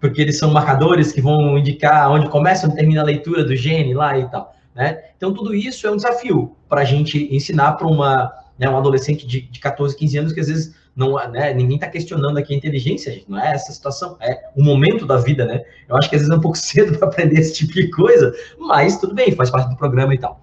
porque 0.00 0.20
eles 0.20 0.38
são 0.38 0.50
marcadores 0.50 1.12
que 1.12 1.20
vão 1.20 1.56
indicar 1.56 2.10
onde 2.10 2.28
começa 2.28 2.66
ou 2.66 2.74
termina 2.74 3.00
a 3.00 3.04
leitura 3.04 3.44
do 3.44 3.54
gene 3.54 3.94
lá 3.94 4.18
e 4.18 4.28
tal. 4.28 4.54
Né? 4.78 4.96
Então, 5.16 5.34
tudo 5.34 5.52
isso 5.56 5.88
é 5.88 5.90
um 5.90 5.96
desafio 5.96 6.54
para 6.68 6.82
a 6.82 6.84
gente 6.84 7.34
ensinar 7.34 7.72
para 7.72 7.88
uma 7.88 8.32
né, 8.56 8.70
um 8.70 8.76
adolescente 8.76 9.26
de, 9.26 9.40
de 9.40 9.58
14, 9.58 9.96
15 9.96 10.18
anos 10.18 10.32
que 10.32 10.38
às 10.38 10.46
vezes 10.46 10.72
não, 10.94 11.14
né, 11.30 11.52
ninguém 11.52 11.74
está 11.74 11.88
questionando 11.88 12.38
aqui 12.38 12.54
a 12.54 12.56
inteligência, 12.56 13.12
gente, 13.12 13.28
não 13.28 13.40
é 13.40 13.54
essa 13.54 13.72
situação, 13.72 14.16
é 14.20 14.50
o 14.54 14.62
momento 14.62 15.04
da 15.04 15.16
vida, 15.16 15.44
né? 15.44 15.64
Eu 15.88 15.96
acho 15.96 16.08
que 16.08 16.14
às 16.14 16.22
vezes 16.22 16.32
é 16.32 16.38
um 16.38 16.40
pouco 16.40 16.56
cedo 16.58 16.96
para 16.96 17.08
aprender 17.08 17.40
esse 17.40 17.54
tipo 17.54 17.72
de 17.72 17.90
coisa, 17.90 18.32
mas 18.56 19.00
tudo 19.00 19.16
bem, 19.16 19.32
faz 19.32 19.50
parte 19.50 19.68
do 19.68 19.76
programa 19.76 20.14
e 20.14 20.18
tal. 20.18 20.40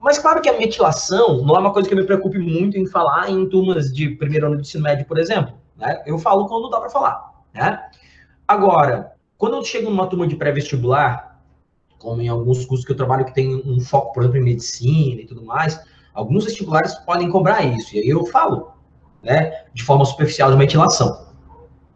Mas 0.00 0.18
claro 0.18 0.40
que 0.40 0.48
a 0.48 0.58
metilação 0.58 1.42
não 1.42 1.54
é 1.54 1.58
uma 1.58 1.72
coisa 1.72 1.86
que 1.86 1.94
eu 1.94 1.98
me 1.98 2.04
preocupe 2.04 2.38
muito 2.38 2.78
em 2.78 2.86
falar 2.86 3.30
em 3.30 3.46
turmas 3.50 3.92
de 3.92 4.10
primeiro 4.10 4.46
ano 4.46 4.56
de 4.56 4.62
ensino 4.62 4.82
médio, 4.82 5.04
por 5.04 5.18
exemplo. 5.18 5.54
Né? 5.76 6.02
Eu 6.06 6.18
falo 6.18 6.46
quando 6.46 6.70
dá 6.70 6.80
para 6.80 6.90
falar. 6.90 7.32
Né? 7.52 7.82
Agora, 8.48 9.12
quando 9.36 9.56
eu 9.56 9.64
chego 9.64 9.90
numa 9.90 10.06
turma 10.06 10.26
de 10.26 10.36
pré-vestibular, 10.36 11.33
como 12.04 12.20
em 12.20 12.28
alguns 12.28 12.66
cursos 12.66 12.84
que 12.84 12.92
eu 12.92 12.96
trabalho 12.96 13.24
que 13.24 13.34
tem 13.34 13.56
um 13.66 13.80
foco, 13.80 14.12
por 14.12 14.22
exemplo, 14.22 14.38
em 14.38 14.44
medicina 14.44 15.22
e 15.22 15.26
tudo 15.26 15.42
mais, 15.42 15.80
alguns 16.12 16.44
vestibulares 16.44 16.94
podem 17.06 17.30
cobrar 17.30 17.64
isso. 17.64 17.96
E 17.96 18.00
aí 18.00 18.08
eu 18.08 18.26
falo, 18.26 18.68
né, 19.22 19.64
de 19.72 19.82
forma 19.82 20.04
superficial, 20.04 20.50
de 20.50 20.56
metilação. 20.58 21.26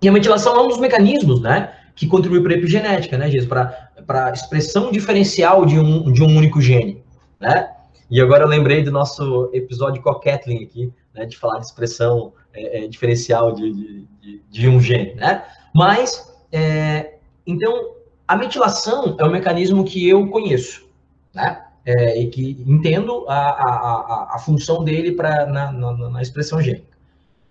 E 0.00 0.08
a 0.08 0.12
metilação 0.12 0.56
é 0.56 0.62
um 0.62 0.68
dos 0.68 0.78
mecanismos, 0.78 1.40
né, 1.42 1.74
que 1.94 2.06
contribui 2.06 2.42
para 2.42 2.54
a 2.54 2.56
epigenética, 2.56 3.18
né, 3.18 3.30
Jesus, 3.30 3.48
para 3.48 4.26
a 4.26 4.30
expressão 4.32 4.90
diferencial 4.90 5.66
de 5.66 5.78
um, 5.78 6.10
de 6.10 6.22
um 6.22 6.36
único 6.36 6.60
gene, 6.60 7.02
né? 7.38 7.70
E 8.10 8.22
agora 8.22 8.44
eu 8.44 8.48
lembrei 8.48 8.82
do 8.82 8.90
nosso 8.90 9.50
episódio 9.52 10.00
com 10.00 10.08
a 10.08 10.18
Kathleen 10.18 10.64
aqui, 10.64 10.90
né, 11.14 11.26
de 11.26 11.36
falar 11.36 11.58
de 11.58 11.66
expressão 11.66 12.32
é, 12.54 12.84
é, 12.84 12.88
diferencial 12.88 13.52
de, 13.52 14.06
de, 14.20 14.42
de, 14.48 14.68
um 14.68 14.80
gene, 14.80 15.14
né? 15.14 15.44
Mas, 15.74 16.34
é, 16.50 17.16
então, 17.46 17.98
a 18.28 18.37
metilação 18.37 19.16
é 19.18 19.25
um 19.25 19.30
mecanismo 19.30 19.82
que 19.85 20.06
eu 20.06 20.28
conheço, 20.28 20.87
né? 21.35 21.64
É, 21.87 22.20
e 22.20 22.28
que 22.28 22.62
entendo 22.66 23.25
a, 23.26 23.35
a, 23.35 23.70
a, 23.70 24.37
a 24.37 24.38
função 24.38 24.85
dele 24.85 25.12
pra, 25.12 25.47
na, 25.47 25.73
na, 25.73 26.11
na 26.11 26.20
expressão 26.20 26.61
gênica. 26.61 26.99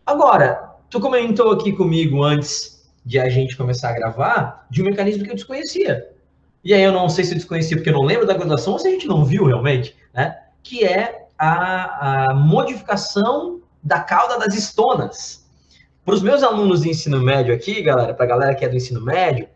Agora, 0.05 0.75
tu 0.91 0.99
comentou 0.99 1.51
aqui 1.51 1.73
comigo 1.73 2.23
antes 2.23 2.87
de 3.03 3.17
a 3.17 3.27
gente 3.29 3.57
começar 3.57 3.89
a 3.89 3.93
gravar 3.93 4.67
de 4.69 4.83
um 4.83 4.85
mecanismo 4.85 5.23
que 5.23 5.31
eu 5.31 5.35
desconhecia. 5.35 6.11
E 6.63 6.71
aí 6.71 6.83
eu 6.83 6.91
não 6.91 7.09
sei 7.09 7.23
se 7.23 7.31
eu 7.31 7.37
desconhecia 7.37 7.77
porque 7.77 7.89
eu 7.89 7.93
não 7.93 8.03
lembro 8.03 8.27
da 8.27 8.35
graduação 8.35 8.73
ou 8.73 8.79
se 8.79 8.87
a 8.87 8.91
gente 8.91 9.07
não 9.07 9.25
viu 9.25 9.45
realmente, 9.45 9.95
né? 10.13 10.37
que 10.61 10.83
é 10.83 11.27
a, 11.37 12.29
a 12.29 12.33
modificação 12.35 13.61
da 13.81 14.01
cauda 14.01 14.37
das 14.37 14.53
estonas. 14.53 15.47
Para 16.05 16.13
os 16.13 16.21
meus 16.21 16.43
alunos 16.43 16.81
de 16.81 16.89
ensino 16.89 17.21
médio 17.21 17.55
aqui, 17.55 17.81
galera, 17.81 18.13
para 18.13 18.25
a 18.25 18.29
galera 18.29 18.55
que 18.55 18.65
é 18.65 18.69
do 18.69 18.75
ensino 18.75 19.01
médio, 19.01 19.47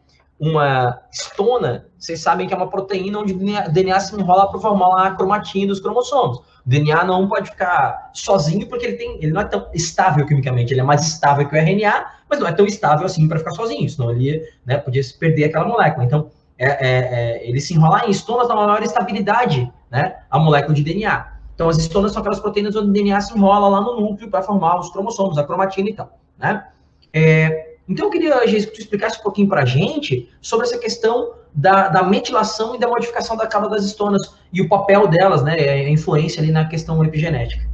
uma 0.41 0.99
estona, 1.11 1.85
vocês 1.99 2.19
sabem 2.19 2.47
que 2.47 2.53
é 2.53 2.57
uma 2.57 2.67
proteína 2.67 3.19
onde 3.19 3.31
o 3.31 3.71
DNA 3.71 3.99
se 3.99 4.19
enrola 4.19 4.49
para 4.49 4.59
formar 4.59 5.05
a 5.05 5.11
cromatina 5.11 5.67
dos 5.67 5.79
cromossomos. 5.79 6.39
O 6.39 6.43
DNA 6.65 7.03
não 7.03 7.27
pode 7.27 7.51
ficar 7.51 8.09
sozinho 8.11 8.67
porque 8.67 8.87
ele, 8.87 8.97
tem, 8.97 9.17
ele 9.21 9.31
não 9.31 9.41
é 9.41 9.45
tão 9.45 9.69
estável 9.71 10.25
quimicamente, 10.25 10.73
ele 10.73 10.81
é 10.81 10.83
mais 10.83 11.05
estável 11.05 11.47
que 11.47 11.55
o 11.55 11.57
RNA, 11.59 12.07
mas 12.27 12.39
não 12.39 12.47
é 12.47 12.51
tão 12.51 12.65
estável 12.65 13.05
assim 13.05 13.27
para 13.27 13.37
ficar 13.37 13.51
sozinho, 13.51 13.87
senão 13.87 14.09
ele 14.09 14.43
né, 14.65 14.77
podia 14.77 15.03
se 15.03 15.15
perder 15.15 15.43
aquela 15.43 15.67
molécula. 15.67 16.05
Então, 16.05 16.31
é, 16.57 16.65
é, 16.65 16.79
é, 16.89 17.47
ele 17.47 17.61
se 17.61 17.75
enrolar 17.75 18.07
em 18.07 18.09
estonas 18.09 18.47
uma 18.47 18.65
maior 18.65 18.81
estabilidade, 18.81 19.71
né, 19.91 20.23
a 20.27 20.39
molécula 20.39 20.73
de 20.73 20.83
DNA. 20.83 21.33
Então, 21.53 21.69
as 21.69 21.77
estonas 21.77 22.13
são 22.13 22.21
aquelas 22.21 22.39
proteínas 22.39 22.75
onde 22.75 22.89
o 22.89 22.93
DNA 22.93 23.21
se 23.21 23.37
enrola 23.37 23.67
lá 23.67 23.81
no 23.81 24.01
núcleo 24.01 24.27
para 24.27 24.41
formar 24.41 24.79
os 24.79 24.89
cromossomos, 24.89 25.37
a 25.37 25.43
cromatina 25.43 25.89
e 25.89 25.93
tal, 25.93 26.17
né? 26.39 26.65
É, 27.13 27.70
então, 27.91 28.05
eu 28.05 28.09
queria, 28.09 28.47
Geis, 28.47 28.65
que 28.65 28.71
tu 28.71 28.79
explicasse 28.79 29.19
um 29.19 29.23
pouquinho 29.23 29.49
para 29.49 29.63
a 29.63 29.65
gente 29.65 30.29
sobre 30.41 30.65
essa 30.65 30.77
questão 30.77 31.33
da, 31.53 31.89
da, 31.89 32.03
metilação 32.03 32.73
e 32.73 32.79
da 32.79 32.87
modificação 32.87 33.35
da 33.35 33.45
cauda 33.45 33.67
das 33.67 33.83
estonas 33.83 34.33
e 34.53 34.61
o 34.61 34.69
papel 34.69 35.07
delas, 35.07 35.43
né, 35.43 35.55
a 35.55 35.89
influência 35.89 36.41
ali 36.41 36.53
na 36.53 36.63
questão 36.65 37.03
epigenética. 37.03 37.69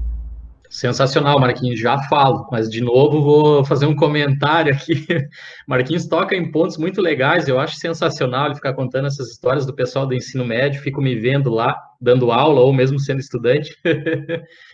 Sensacional, 0.70 1.40
Marquinhos, 1.40 1.80
já 1.80 1.98
falo, 2.10 2.48
mas 2.52 2.68
de 2.68 2.82
novo 2.82 3.22
vou 3.22 3.66
fazer 3.66 3.86
um 3.86 3.96
comentário 3.96 4.74
aqui. 4.74 5.06
Marquinhos 5.68 6.08
toca 6.08 6.36
em 6.36 6.52
pontos 6.52 6.78
muito 6.78 7.00
legais, 7.00 7.48
eu 7.48 7.60
acho 7.60 7.76
sensacional 7.76 8.48
ele 8.48 8.56
ficar 8.56 8.74
contando 8.74 9.08
essas 9.08 9.30
histórias 9.30 9.66
do 9.66 9.74
pessoal 9.74 10.08
do 10.08 10.16
ensino 10.16 10.44
médio, 10.44 10.82
fico 10.82 11.00
me 11.00 11.16
vendo 11.16 11.52
lá, 11.52 11.78
dando 12.02 12.32
aula 12.32 12.62
ou 12.62 12.74
mesmo 12.74 13.00
sendo 13.00 13.20
estudante. 13.20 13.78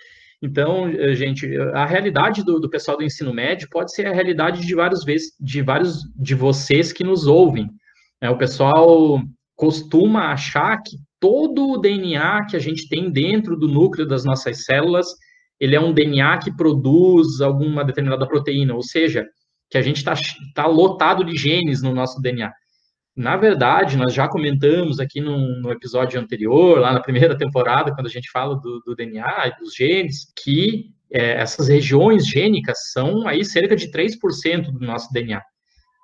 Então, 0.44 0.90
eh, 0.90 1.16
gente, 1.16 1.48
a 1.74 1.86
realidade 1.86 2.44
do, 2.44 2.60
do, 2.60 2.70
pessoal 2.70 2.98
do 2.98 3.04
ensino 3.04 3.34
médio 3.34 3.70
pode 3.72 3.94
ser 3.94 4.08
a 4.08 4.14
realidade 4.14 4.68
de 4.68 4.76
vários 4.76 5.06
vezes, 5.06 5.32
de 5.40 5.62
vários 5.62 6.04
de 6.18 6.36
vocês 6.36 6.92
que 6.92 7.02
nos 7.02 7.28
ouvem. 7.28 7.70
É, 8.20 8.30
o 8.30 8.38
pessoal 8.38 9.22
costuma 9.56 10.34
achar 10.34 10.82
que 10.84 10.98
todo 11.18 11.70
o 11.70 11.78
DNA 11.78 12.46
que 12.48 12.58
a 12.58 12.60
gente 12.60 12.90
tem 12.90 13.10
dentro 13.10 13.56
do 13.56 13.70
núcleo 13.70 14.06
das 14.06 14.26
nossas 14.26 14.66
células, 14.66 15.08
ele 15.62 15.78
é 15.78 15.80
um 15.80 15.94
DNA 15.94 16.38
que 16.40 16.54
produz 16.54 17.40
alguma 17.40 17.86
determinada 17.86 18.28
proteína, 18.28 18.76
ou 18.76 18.84
seja, 18.84 19.26
que 19.70 19.78
a 19.78 19.82
gente 19.82 19.98
está 19.98 20.14
tá 20.54 20.68
lotado 20.68 21.24
de 21.24 21.38
genes 21.38 21.82
no 21.82 21.94
nosso 21.94 22.22
DNA. 22.22 22.52
Na 23.15 23.38
verdade, 23.38 23.96
nós 23.96 24.13
já 24.13 24.27
comentamos 24.27 25.00
aqui 25.00 25.22
no, 25.22 25.62
no, 25.62 25.72
episódio 25.72 26.20
anterior, 26.20 26.79
lá 26.79 26.93
na 26.93 27.00
primeira 27.00 27.38
temporada, 27.38 27.93
quando 27.93 28.08
a 28.08 28.10
gente 28.10 28.32
fala 28.32 28.55
do, 28.55 28.82
do 28.86 28.96
DNA 28.96 29.48
e 29.48 29.60
dos 29.60 29.75
genes, 29.75 30.32
que 30.36 30.91
é, 31.12 31.34
essas 31.39 31.67
regiões 31.67 32.25
gênicas 32.25 32.91
são 32.91 33.27
aí 33.27 33.46
cerca 33.46 33.75
de 33.75 33.91
3% 33.91 34.72
do 34.72 34.79
nosso 34.79 35.13
DNA. 35.13 35.41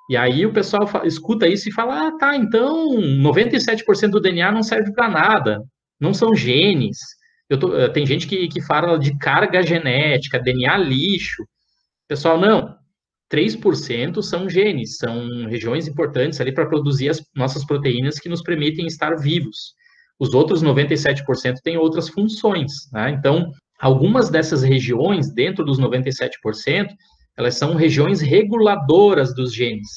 E 0.09 0.17
aí 0.17 0.45
o 0.45 0.53
pessoal 0.53 0.87
escuta 1.03 1.47
isso 1.47 1.69
e 1.69 1.71
fala: 1.71 2.07
ah, 2.07 2.17
tá, 2.17 2.35
então 2.35 2.95
97% 2.97 4.09
do 4.09 4.21
DNA 4.21 4.51
não 4.51 4.63
serve 4.63 4.91
para 4.93 5.07
nada, 5.07 5.63
não 5.99 6.13
são 6.13 6.35
genes. 6.35 6.97
Tô, 7.59 7.75
eh, 7.75 7.89
tem 7.89 8.05
gente 8.05 8.27
que, 8.27 8.47
que 8.47 8.61
fala 8.61 8.97
de 8.99 9.17
carga 9.17 9.63
genética, 9.63 10.39
DNA 10.39 10.77
lixo. 10.77 11.43
Pessoal, 12.07 12.39
não, 12.39 12.75
3% 13.31 14.21
são 14.23 14.49
genes, 14.49 14.97
são 14.97 15.45
regiões 15.47 15.87
importantes 15.87 16.41
ali 16.41 16.51
para 16.51 16.65
produzir 16.65 17.09
as 17.09 17.21
nossas 17.35 17.65
proteínas 17.65 18.19
que 18.19 18.29
nos 18.29 18.41
permitem 18.41 18.87
estar 18.87 19.15
vivos. 19.15 19.73
Os 20.19 20.33
outros 20.33 20.63
97% 20.63 21.23
têm 21.63 21.77
outras 21.77 22.09
funções, 22.09 22.71
né? 22.91 23.11
Então, 23.11 23.51
algumas 23.79 24.29
dessas 24.29 24.63
regiões, 24.63 25.33
dentro 25.33 25.63
dos 25.63 25.79
97%, 25.79 26.29
elas 27.37 27.55
são 27.55 27.75
regiões 27.75 28.19
reguladoras 28.19 29.33
dos 29.33 29.53
genes, 29.53 29.87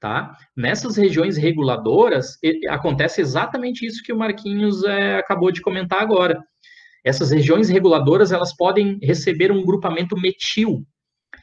tá? 0.00 0.34
Nessas 0.56 0.96
regiões 0.96 1.36
reguladoras, 1.36 2.38
acontece 2.70 3.20
exatamente 3.20 3.84
isso 3.84 4.02
que 4.02 4.12
o 4.12 4.16
Marquinhos 4.16 4.82
é, 4.84 5.16
acabou 5.16 5.50
de 5.50 5.60
comentar 5.60 6.00
agora. 6.00 6.40
Essas 7.04 7.30
regiões 7.30 7.68
reguladoras, 7.68 8.32
elas 8.32 8.56
podem 8.56 8.98
receber 9.02 9.52
um 9.52 9.64
grupamento 9.64 10.16
metil, 10.16 10.86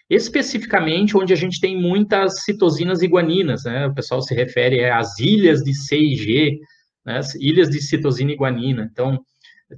especificamente 0.09 1.17
onde 1.17 1.33
a 1.33 1.35
gente 1.35 1.59
tem 1.59 1.79
muitas 1.79 2.43
citosinas 2.43 3.01
e 3.01 3.07
guaninas, 3.07 3.63
né? 3.63 3.87
O 3.87 3.93
pessoal 3.93 4.21
se 4.21 4.33
refere 4.35 4.85
às 4.89 5.19
ilhas 5.19 5.61
de 5.61 5.73
C 5.73 5.97
e 5.97 6.15
G, 6.15 6.59
né? 7.05 7.17
As 7.17 7.33
ilhas 7.35 7.69
de 7.69 7.81
citosina 7.81 8.31
e 8.31 8.35
guanina. 8.35 8.87
Então, 8.91 9.19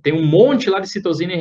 tem 0.03 0.13
um 0.13 0.25
monte 0.25 0.69
lá 0.69 0.79
de 0.79 0.89
citosina 0.89 1.33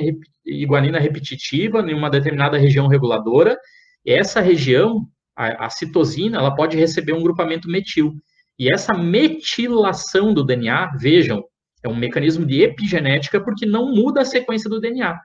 e 0.44 0.66
guanina 0.66 1.00
repetitiva 1.00 1.80
em 1.80 1.94
uma 1.94 2.08
determinada 2.10 2.56
região 2.56 2.86
reguladora. 2.86 3.58
E 4.04 4.12
essa 4.12 4.40
região, 4.40 5.04
a, 5.34 5.66
a 5.66 5.70
citosina, 5.70 6.38
ela 6.38 6.54
pode 6.54 6.76
receber 6.76 7.12
um 7.12 7.22
grupamento 7.22 7.68
metil. 7.68 8.14
E 8.58 8.72
essa 8.72 8.94
metilação 8.94 10.32
do 10.32 10.44
DNA, 10.44 10.96
vejam, 10.98 11.42
é 11.82 11.88
um 11.88 11.96
mecanismo 11.96 12.46
de 12.46 12.62
epigenética 12.62 13.40
porque 13.40 13.66
não 13.66 13.92
muda 13.92 14.22
a 14.22 14.24
sequência 14.24 14.70
do 14.70 14.80
DNA 14.80 15.18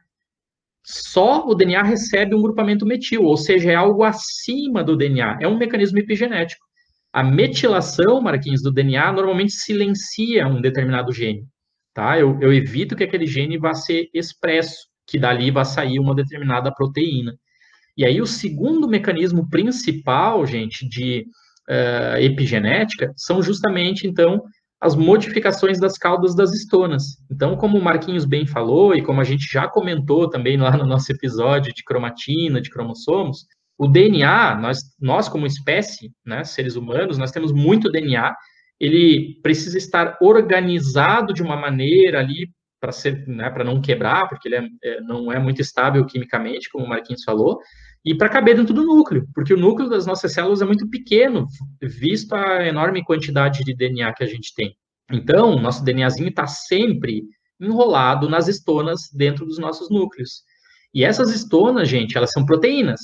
só 0.84 1.48
o 1.48 1.54
DNA 1.54 1.84
recebe 1.84 2.36
um 2.36 2.41
grupamento 2.41 2.86
metil, 2.86 3.24
ou 3.24 3.38
seja, 3.38 3.72
é 3.72 3.76
algo 3.76 4.04
acima 4.04 4.84
do 4.84 4.96
DNA, 4.96 5.39
é 5.41 5.48
um 5.48 5.58
mecanismo 5.58 6.00
epigenético. 6.00 6.65
A 7.13 7.24
metilação, 7.24 8.22
Marquinhos, 8.22 8.62
do 8.62 8.72
DNA 8.72 9.12
normalmente 9.12 9.52
silencia 9.52 10.48
um 10.48 10.62
determinado 10.62 11.12
gene, 11.12 11.46
tá? 11.94 12.17
Eu, 12.17 12.39
eu 12.41 12.54
evito 12.54 12.96
que 12.96 13.04
aquele 13.04 13.28
gene 13.28 13.58
vá 13.58 13.74
ser 13.74 14.10
expresso, 14.13 14.88
que 15.06 15.20
dali 15.20 15.52
vá 15.52 15.65
sair 15.65 16.00
uma 16.00 16.15
determinada 16.15 16.74
proteína. 16.74 17.34
E 17.98 18.06
aí 18.06 18.22
o 18.22 18.26
segundo 18.26 18.88
mecanismo 18.88 19.50
principal, 19.50 20.46
gente, 20.48 20.88
de 20.88 21.26
uh, 21.70 22.17
epigenética, 22.17 23.12
são 23.17 23.44
justamente, 23.44 24.08
então, 24.08 24.41
as 24.82 24.96
modificações 24.96 25.80
das 25.80 25.96
caudas 25.96 26.36
das 26.36 26.52
estonas. 26.54 27.17
Então, 27.32 27.56
como 27.56 27.78
o 27.78 27.84
Marquinhos 27.84 28.26
bem 28.26 28.48
falou, 28.48 28.96
e 28.96 29.04
como 29.04 29.22
a 29.22 29.24
gente 29.24 29.46
já 29.46 29.67
comentou 29.67 30.28
também 30.28 30.58
lá 30.58 30.76
no 30.76 30.88
nosso 30.88 31.12
episódio 31.12 31.72
de 31.72 31.84
cromatina, 31.84 32.60
de 32.60 32.72
cromossomos, 32.72 33.46
o 33.78 33.88
DNA, 33.88 34.56
nós, 34.56 34.80
nós 35.00 35.30
como 35.30 35.46
espécie, 35.46 36.12
né, 36.26 36.44
seres 36.44 36.76
humanos, 36.76 37.20
nós 37.20 37.32
temos 37.32 37.52
muito 37.52 37.91
DNA, 37.91 38.36
ele 38.80 39.39
precisa 39.44 39.78
estar 39.78 40.17
organizado 40.20 41.32
de 41.32 41.44
uma 41.44 41.56
maneira 41.56 42.20
ali 42.20 42.50
para 42.80 42.91
ser, 42.91 43.28
né, 43.28 43.52
para 43.52 43.63
não 43.63 43.80
quebrar, 43.80 44.28
porque 44.28 44.48
ele 44.48 44.56
é, 44.56 44.67
é, 44.84 45.02
não 45.02 45.32
é 45.32 45.38
muito 45.38 45.62
estável 45.62 46.04
quimicamente, 46.08 46.70
como 46.72 46.86
o 46.86 46.89
Marquinhos 46.89 47.24
falou, 47.24 47.60
e 48.04 48.16
para 48.16 48.30
caber 48.30 48.56
dentro 48.56 48.74
do 48.74 48.84
núcleo, 48.84 49.28
porque 49.34 49.54
o 49.54 49.58
núcleo 49.58 49.90
das 49.90 50.06
nossas 50.06 50.34
células 50.34 50.62
é 50.62 50.66
muito 50.66 50.90
pequeno, 50.90 51.48
visto 51.82 52.34
a 52.34 52.68
enorme 52.68 53.04
quantidade 53.04 53.64
de 53.64 53.76
DNA 53.76 54.12
que 54.14 54.24
a 54.24 54.28
gente 54.28 54.54
tem. 54.56 54.76
Então, 55.12 55.60
nosso 55.60 55.84
DNAzinho 55.84 56.30
está 56.30 56.48
sempre 56.48 57.24
enrolado 57.60 58.28
nas 58.28 58.48
estonas 58.48 59.02
dentro 59.14 59.46
dos 59.46 59.60
nossos 59.60 59.90
núcleos. 59.90 60.44
E 60.94 61.04
essas 61.04 61.34
estonas, 61.34 61.88
gente, 61.88 62.18
elas 62.18 62.32
são 62.32 62.44
proteínas. 62.44 63.00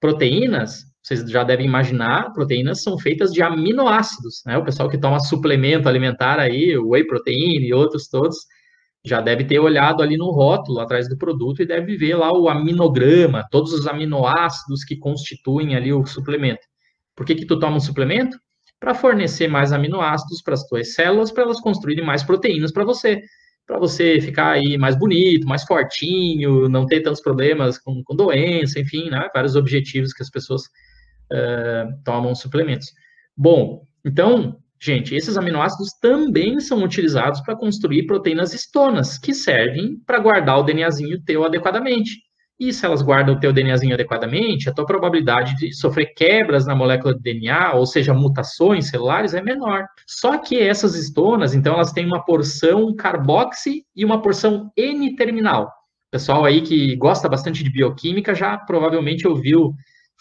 Proteínas, 0.00 0.84
vocês 1.02 1.28
já 1.30 1.44
devem 1.44 1.66
imaginar, 1.66 2.32
proteínas 2.32 2.82
são 2.82 2.98
feitas 2.98 3.30
de 3.32 3.42
aminoácidos, 3.42 4.42
né? 4.46 4.56
O 4.56 4.64
pessoal 4.64 4.88
que 4.88 4.98
toma 4.98 5.20
suplemento 5.20 5.88
alimentar 5.88 6.38
aí, 6.38 6.78
whey 6.78 7.06
protein 7.06 7.60
e 7.60 7.74
outros 7.74 8.08
todos, 8.08 8.36
já 9.04 9.20
deve 9.20 9.44
ter 9.44 9.58
olhado 9.58 10.02
ali 10.02 10.16
no 10.16 10.30
rótulo 10.30 10.80
atrás 10.80 11.08
do 11.08 11.16
produto 11.16 11.62
e 11.62 11.66
deve 11.66 11.96
ver 11.96 12.14
lá 12.14 12.32
o 12.32 12.48
aminograma, 12.48 13.46
todos 13.50 13.72
os 13.72 13.86
aminoácidos 13.86 14.84
que 14.84 14.96
constituem 14.96 15.74
ali 15.74 15.92
o 15.92 16.04
suplemento. 16.04 16.66
Por 17.16 17.24
que 17.24 17.34
que 17.34 17.46
tu 17.46 17.58
toma 17.58 17.76
um 17.76 17.80
suplemento? 17.80 18.38
Para 18.78 18.94
fornecer 18.94 19.48
mais 19.48 19.72
aminoácidos 19.72 20.42
para 20.42 20.54
as 20.54 20.66
tuas 20.66 20.94
células, 20.94 21.30
para 21.30 21.44
elas 21.44 21.60
construírem 21.60 22.04
mais 22.04 22.22
proteínas 22.22 22.72
para 22.72 22.84
você, 22.84 23.22
para 23.66 23.78
você 23.78 24.20
ficar 24.20 24.52
aí 24.52 24.76
mais 24.76 24.96
bonito, 24.96 25.46
mais 25.46 25.64
fortinho, 25.64 26.68
não 26.68 26.86
ter 26.86 27.00
tantos 27.00 27.20
problemas 27.20 27.78
com, 27.78 28.02
com 28.02 28.16
doença, 28.16 28.80
enfim, 28.80 29.08
né? 29.10 29.28
vários 29.34 29.54
objetivos 29.54 30.12
que 30.12 30.22
as 30.22 30.30
pessoas 30.30 30.62
uh, 31.32 32.02
tomam 32.04 32.34
suplementos. 32.34 32.88
Bom, 33.36 33.82
então, 34.04 34.58
Gente, 34.82 35.14
esses 35.14 35.36
aminoácidos 35.36 35.92
também 36.00 36.58
são 36.58 36.82
utilizados 36.82 37.42
para 37.42 37.54
construir 37.54 38.06
proteínas 38.06 38.54
estonas, 38.54 39.18
que 39.18 39.34
servem 39.34 39.98
para 40.06 40.18
guardar 40.18 40.58
o 40.58 40.62
DNAzinho 40.62 41.22
teu 41.22 41.44
adequadamente. 41.44 42.12
E 42.58 42.72
se 42.72 42.84
elas 42.86 43.02
guardam 43.02 43.34
o 43.34 43.40
teu 43.40 43.52
DNAzinho 43.52 43.92
adequadamente, 43.92 44.68
a 44.68 44.72
tua 44.72 44.86
probabilidade 44.86 45.54
de 45.56 45.74
sofrer 45.74 46.14
quebras 46.14 46.66
na 46.66 46.74
molécula 46.74 47.14
de 47.14 47.20
DNA, 47.20 47.74
ou 47.74 47.84
seja, 47.84 48.14
mutações 48.14 48.88
celulares, 48.88 49.34
é 49.34 49.42
menor. 49.42 49.84
Só 50.06 50.38
que 50.38 50.58
essas 50.58 50.94
estonas, 50.94 51.54
então, 51.54 51.74
elas 51.74 51.92
têm 51.92 52.06
uma 52.06 52.24
porção 52.24 52.94
carboxi 52.94 53.84
e 53.94 54.04
uma 54.04 54.20
porção 54.20 54.70
N-terminal. 54.76 55.70
Pessoal 56.10 56.44
aí 56.44 56.60
que 56.60 56.96
gosta 56.96 57.28
bastante 57.28 57.62
de 57.62 57.70
bioquímica 57.70 58.34
já 58.34 58.58
provavelmente 58.58 59.28
ouviu 59.28 59.72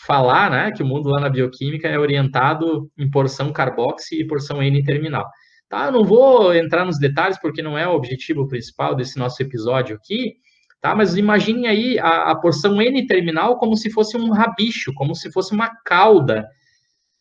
falar, 0.06 0.50
né, 0.50 0.72
que 0.72 0.82
o 0.82 0.86
mundo 0.86 1.10
lá 1.10 1.20
na 1.20 1.30
bioquímica 1.30 1.88
é 1.88 2.00
orientado 2.00 2.90
em 2.98 3.10
porção 3.10 3.52
carboxi 3.52 4.22
e 4.22 4.28
porção 4.28 4.62
N-terminal. 4.64 5.26
Tá, 5.68 5.86
eu 5.86 5.92
não 5.92 6.04
vou 6.04 6.54
entrar 6.56 6.86
nos 6.86 6.98
detalhes 6.98 7.40
porque 7.40 7.62
não 7.62 7.78
é 7.78 7.88
o 7.88 7.94
objetivo 7.94 8.48
principal 8.48 8.96
desse 8.96 9.20
nosso 9.20 9.42
episódio 9.44 9.96
aqui, 9.96 10.34
tá? 10.82 10.96
Mas 10.96 11.16
imagine 11.16 11.68
aí 11.68 12.00
a, 12.00 12.32
a 12.32 12.36
porção 12.36 12.82
N-terminal 12.82 13.58
como 13.58 13.76
se 13.76 13.92
fosse 13.92 14.18
um 14.18 14.32
rabicho, 14.32 14.94
como 14.94 15.14
se 15.14 15.32
fosse 15.32 15.54
uma 15.54 15.70
cauda. 15.86 16.48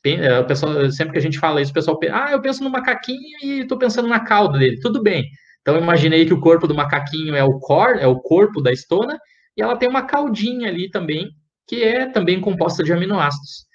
É, 0.05 0.39
o 0.39 0.47
pessoal, 0.47 0.91
sempre 0.91 1.13
que 1.13 1.19
a 1.19 1.23
gente 1.23 1.39
fala 1.39 1.61
isso, 1.61 1.73
o 1.73 1.75
pessoal 1.75 1.99
pensa, 1.99 2.15
ah, 2.17 2.33
eu 2.33 2.41
penso 2.41 2.65
no 2.65 2.71
macaquinho 2.71 3.39
e 3.43 3.61
estou 3.61 3.77
pensando 3.77 4.09
na 4.09 4.21
cauda 4.21 4.59
dele. 4.59 4.81
Tudo 4.81 5.03
bem. 5.03 5.29
Então, 5.61 5.77
imaginei 5.77 6.25
que 6.25 6.33
o 6.33 6.41
corpo 6.41 6.67
do 6.67 6.75
macaquinho 6.75 7.35
é 7.35 7.45
o 7.45 7.59
core, 7.59 8.01
é 8.01 8.07
o 8.07 8.19
corpo 8.19 8.63
da 8.63 8.73
estona, 8.73 9.19
e 9.55 9.61
ela 9.61 9.77
tem 9.77 9.89
uma 9.89 10.03
caudinha 10.03 10.69
ali 10.69 10.89
também, 10.89 11.29
que 11.69 11.85
é 11.85 12.07
também 12.07 12.41
composta 12.41 12.83
de 12.83 12.93
aminoácidos. 12.93 13.67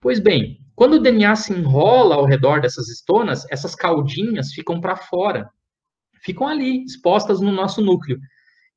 Pois 0.00 0.18
bem, 0.18 0.56
quando 0.74 0.94
o 0.94 0.98
DNA 0.98 1.36
se 1.36 1.52
enrola 1.52 2.16
ao 2.16 2.24
redor 2.24 2.60
dessas 2.60 2.88
estonas, 2.88 3.46
essas 3.50 3.74
caudinhas 3.74 4.52
ficam 4.52 4.80
para 4.80 4.96
fora, 4.96 5.48
ficam 6.24 6.48
ali, 6.48 6.82
expostas 6.82 7.40
no 7.40 7.52
nosso 7.52 7.82
núcleo. 7.82 8.18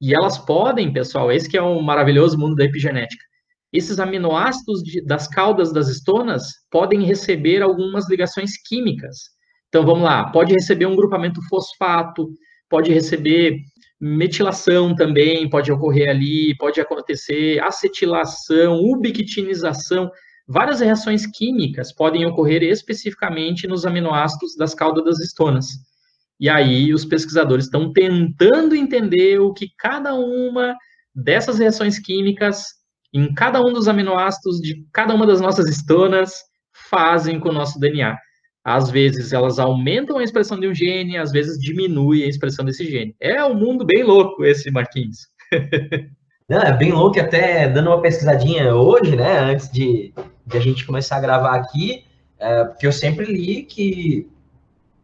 E 0.02 0.14
elas 0.14 0.38
podem, 0.38 0.92
pessoal, 0.92 1.32
esse 1.32 1.50
que 1.50 1.58
é 1.58 1.62
o 1.62 1.82
maravilhoso 1.82 2.38
mundo 2.38 2.56
da 2.56 2.66
epigenética, 2.66 3.24
esses 3.72 4.00
aminoácidos 4.00 4.84
de, 4.84 5.04
das 5.04 5.28
caudas 5.28 5.72
das 5.72 5.88
estonas 5.88 6.48
podem 6.70 7.04
receber 7.04 7.62
algumas 7.62 8.10
ligações 8.10 8.52
químicas. 8.68 9.16
Então, 9.70 9.86
vamos 9.86 10.04
lá, 10.04 10.32
pode 10.32 10.54
receber 10.54 10.86
um 10.86 10.96
grupamento 10.96 11.42
fosfato, 11.50 12.30
pode 12.70 12.94
receber 12.94 13.58
metilação 14.00 14.94
também, 14.94 15.50
pode 15.50 15.72
ocorrer 15.72 16.10
ali, 16.10 16.56
pode 16.58 16.82
acontecer 16.82 17.60
acetilação, 17.64 18.76
ubiquitinização, 18.76 20.12
várias 20.48 20.80
reações 20.80 21.26
químicas 21.26 21.94
podem 21.94 22.26
ocorrer 22.26 22.62
especificamente 22.64 23.68
nos 23.68 23.86
aminoácidos 23.86 24.56
das 24.56 24.74
caudas 24.74 25.04
das 25.04 25.20
estonas. 25.20 25.68
E 26.40 26.50
aí 26.50 26.94
os 26.94 27.06
pesquisadores 27.06 27.66
estão 27.66 27.94
tentando 27.94 28.76
entender 28.76 29.40
o 29.40 29.54
que 29.54 29.70
cada 29.78 30.14
uma 30.14 30.76
dessas 31.14 31.60
reações 31.60 31.98
químicas 31.98 32.66
em 33.14 33.34
cada 33.34 33.62
um 33.62 33.72
dos 33.72 33.88
aminoácidos 33.88 34.60
de 34.60 34.86
cada 34.92 35.16
uma 35.16 35.26
das 35.26 35.40
nossas 35.40 35.70
estonas 35.70 36.34
fazem 36.90 37.40
com 37.40 37.50
o 37.50 37.54
nosso 37.54 37.80
DNA. 37.80 38.18
Às 38.66 38.90
vezes 38.90 39.32
elas 39.32 39.60
aumentam 39.60 40.18
a 40.18 40.24
expressão 40.24 40.60
de 40.60 40.68
um 40.68 40.74
gene, 40.74 41.18
às 41.18 41.32
vezes 41.32 41.60
diminuem 41.60 42.24
a 42.24 42.28
expressão 42.28 42.66
desse 42.66 42.90
gene. 42.90 43.16
É 43.20 43.46
um 43.46 43.54
mundo 43.54 43.86
bem 43.86 44.04
louco 44.04 44.44
esse, 44.44 44.72
Marquinhos. 44.72 45.28
Não, 46.50 46.60
é 46.60 46.76
bem 46.76 46.92
louco, 46.92 47.20
até 47.20 47.68
dando 47.68 47.90
uma 47.90 48.02
pesquisadinha 48.02 48.74
hoje, 48.74 49.16
né, 49.16 49.38
antes 49.40 49.72
de, 49.72 50.14
de 50.46 50.58
a 50.58 50.60
gente 50.60 50.86
começar 50.86 51.18
a 51.18 51.20
gravar 51.20 51.56
aqui, 51.56 52.06
é, 52.40 52.64
porque 52.66 52.86
eu 52.86 52.92
sempre 52.92 53.26
li 53.26 53.64
que 53.64 54.28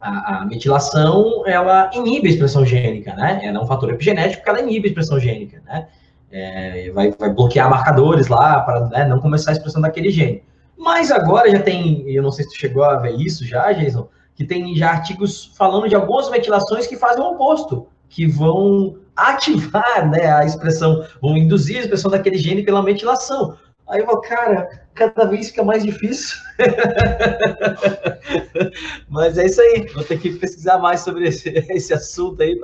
a, 0.00 0.38
a, 0.38 0.44
metilação, 0.44 1.44
ela 1.46 1.90
inibe 1.94 2.28
a 2.28 2.30
expressão 2.30 2.64
gênica, 2.64 3.14
né, 3.14 3.40
ela 3.42 3.58
é 3.58 3.60
um 3.60 3.66
fator 3.66 3.92
epigenético 3.92 4.42
que 4.42 4.50
ela 4.50 4.60
inibe 4.60 4.86
a 4.86 4.90
expressão 4.90 5.18
gênica, 5.18 5.60
né, 5.66 5.88
é, 6.30 6.90
vai, 6.92 7.10
vai 7.10 7.30
bloquear 7.30 7.68
marcadores 7.68 8.28
lá 8.28 8.60
para 8.60 8.88
né, 8.88 9.06
não 9.06 9.20
começar 9.20 9.50
a 9.50 9.54
expressão 9.54 9.82
daquele 9.82 10.10
gene. 10.10 10.44
Mas 10.82 11.12
agora 11.12 11.48
já 11.48 11.62
tem, 11.62 12.10
eu 12.10 12.24
não 12.24 12.32
sei 12.32 12.44
se 12.44 12.50
tu 12.50 12.56
chegou 12.56 12.82
a 12.82 12.96
ver 12.96 13.14
isso 13.14 13.46
já, 13.46 13.72
Jason, 13.72 14.08
que 14.34 14.44
tem 14.44 14.74
já 14.74 14.90
artigos 14.90 15.52
falando 15.56 15.88
de 15.88 15.94
algumas 15.94 16.28
metilações 16.28 16.88
que 16.88 16.96
fazem 16.96 17.22
o 17.22 17.28
oposto, 17.28 17.86
que 18.08 18.26
vão 18.26 18.98
ativar 19.14 20.10
né, 20.10 20.32
a 20.32 20.44
expressão, 20.44 21.06
vão 21.20 21.36
induzir 21.36 21.76
a 21.76 21.80
expressão 21.82 22.10
daquele 22.10 22.36
gene 22.36 22.64
pela 22.64 22.82
metilação. 22.82 23.56
Aí 23.88 24.00
eu 24.00 24.06
falo, 24.06 24.20
cara, 24.22 24.68
cada 24.92 25.24
vez 25.24 25.50
fica 25.50 25.62
mais 25.62 25.84
difícil. 25.84 26.36
Mas 29.08 29.38
é 29.38 29.46
isso 29.46 29.60
aí, 29.60 29.86
vou 29.94 30.02
ter 30.02 30.18
que 30.18 30.32
pesquisar 30.32 30.78
mais 30.78 31.00
sobre 31.00 31.28
esse, 31.28 31.48
esse 31.70 31.94
assunto 31.94 32.42
aí 32.42 32.58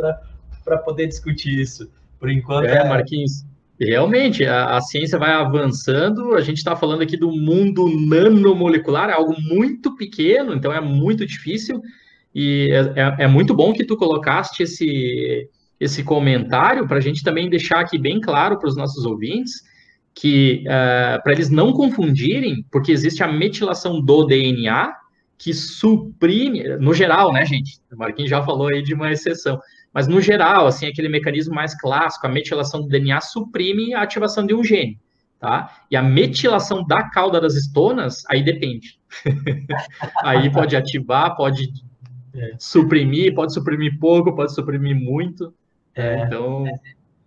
para 0.65 0.79
poder 0.79 1.07
discutir 1.07 1.61
isso. 1.61 1.89
Por 2.19 2.29
enquanto. 2.29 2.67
É, 2.67 2.79
é... 2.79 2.89
Marquinhos, 2.89 3.45
Realmente, 3.81 4.45
a, 4.45 4.77
a, 4.77 4.81
ciência 4.81 5.19
vai 5.19 5.31
avançando. 5.33 6.35
A 6.35 6.41
gente 6.41 6.59
está 6.59 6.75
falando 6.75 7.03
aqui 7.03 7.17
do 7.17 7.31
mundo 7.31 7.89
nanomolecular, 7.89 9.09
é 9.09 9.13
algo 9.13 9.35
muito 9.41 9.95
pequeno, 9.95 10.53
então 10.53 10.73
é 10.73 10.81
muito 10.81 11.25
difícil. 11.25 11.81
E 12.35 12.71
é, 12.73 13.01
é, 13.01 13.25
é 13.25 13.27
muito 13.29 13.55
bom 13.55 13.73
que 13.73 13.85
tu 13.85 13.97
colocaste 13.97 14.65
esse, 14.65 15.49
esse 15.79 16.03
comentário 16.03 16.89
para 16.89 16.99
a 16.99 17.01
gente 17.01 17.23
também 17.23 17.49
deixar 17.49 17.81
aqui 17.81 17.99
bem 17.99 18.21
claro 18.21 18.59
para 18.59 18.69
os 18.69 18.77
nossos 18.77 19.05
ouvintes 19.05 19.63
que 20.15 20.65
uh, 20.67 21.23
para 21.23 21.33
eles 21.33 21.49
não 21.49 21.73
confundirem, 21.73 22.65
porque 22.73 22.91
existe 22.91 23.23
a 23.23 23.33
metilação 23.33 24.01
do 24.01 24.25
DNA 24.25 24.93
que 25.39 25.55
suprime, 25.55 26.77
no 26.79 26.93
geral, 26.93 27.33
né, 27.33 27.47
gente? 27.47 27.79
O 27.93 27.97
Marquinhos 27.97 28.29
já 28.29 28.43
falou 28.43 28.67
aí 28.67 28.83
de 28.83 28.93
uma 28.93 29.13
exceção 29.13 29.61
mas, 29.99 30.07
no 30.07 30.21
geral, 30.21 30.69
assim, 30.69 30.87
aquele 30.87 31.09
mecanismo 31.09 31.53
mais 31.53 31.75
clássico, 31.75 32.25
a 32.25 32.31
metilação 32.31 32.83
do 32.83 32.87
DNA 32.87 33.21
suprime 33.21 33.95
a 33.95 34.03
ativação 34.03 34.47
de 34.47 34.55
um 34.55 34.63
gene, 34.63 34.97
tá? 35.41 35.83
E 35.91 35.97
a 35.97 36.03
metilação 36.05 36.87
da 36.87 37.11
cauda 37.11 37.41
das 37.41 37.57
estonas, 37.57 38.23
aí 38.31 38.41
depende. 38.41 38.97
aí 40.23 40.53
pode 40.53 40.77
ativar, 40.77 41.35
pode 41.35 41.73
é, 42.33 42.53
suprimir, 42.61 43.35
pode 43.35 43.53
suprimir 43.53 43.99
pouco, 43.99 44.33
pode 44.37 44.55
suprimir 44.55 44.95
muito. 44.95 45.53
É, 45.97 46.23
então, 46.23 46.65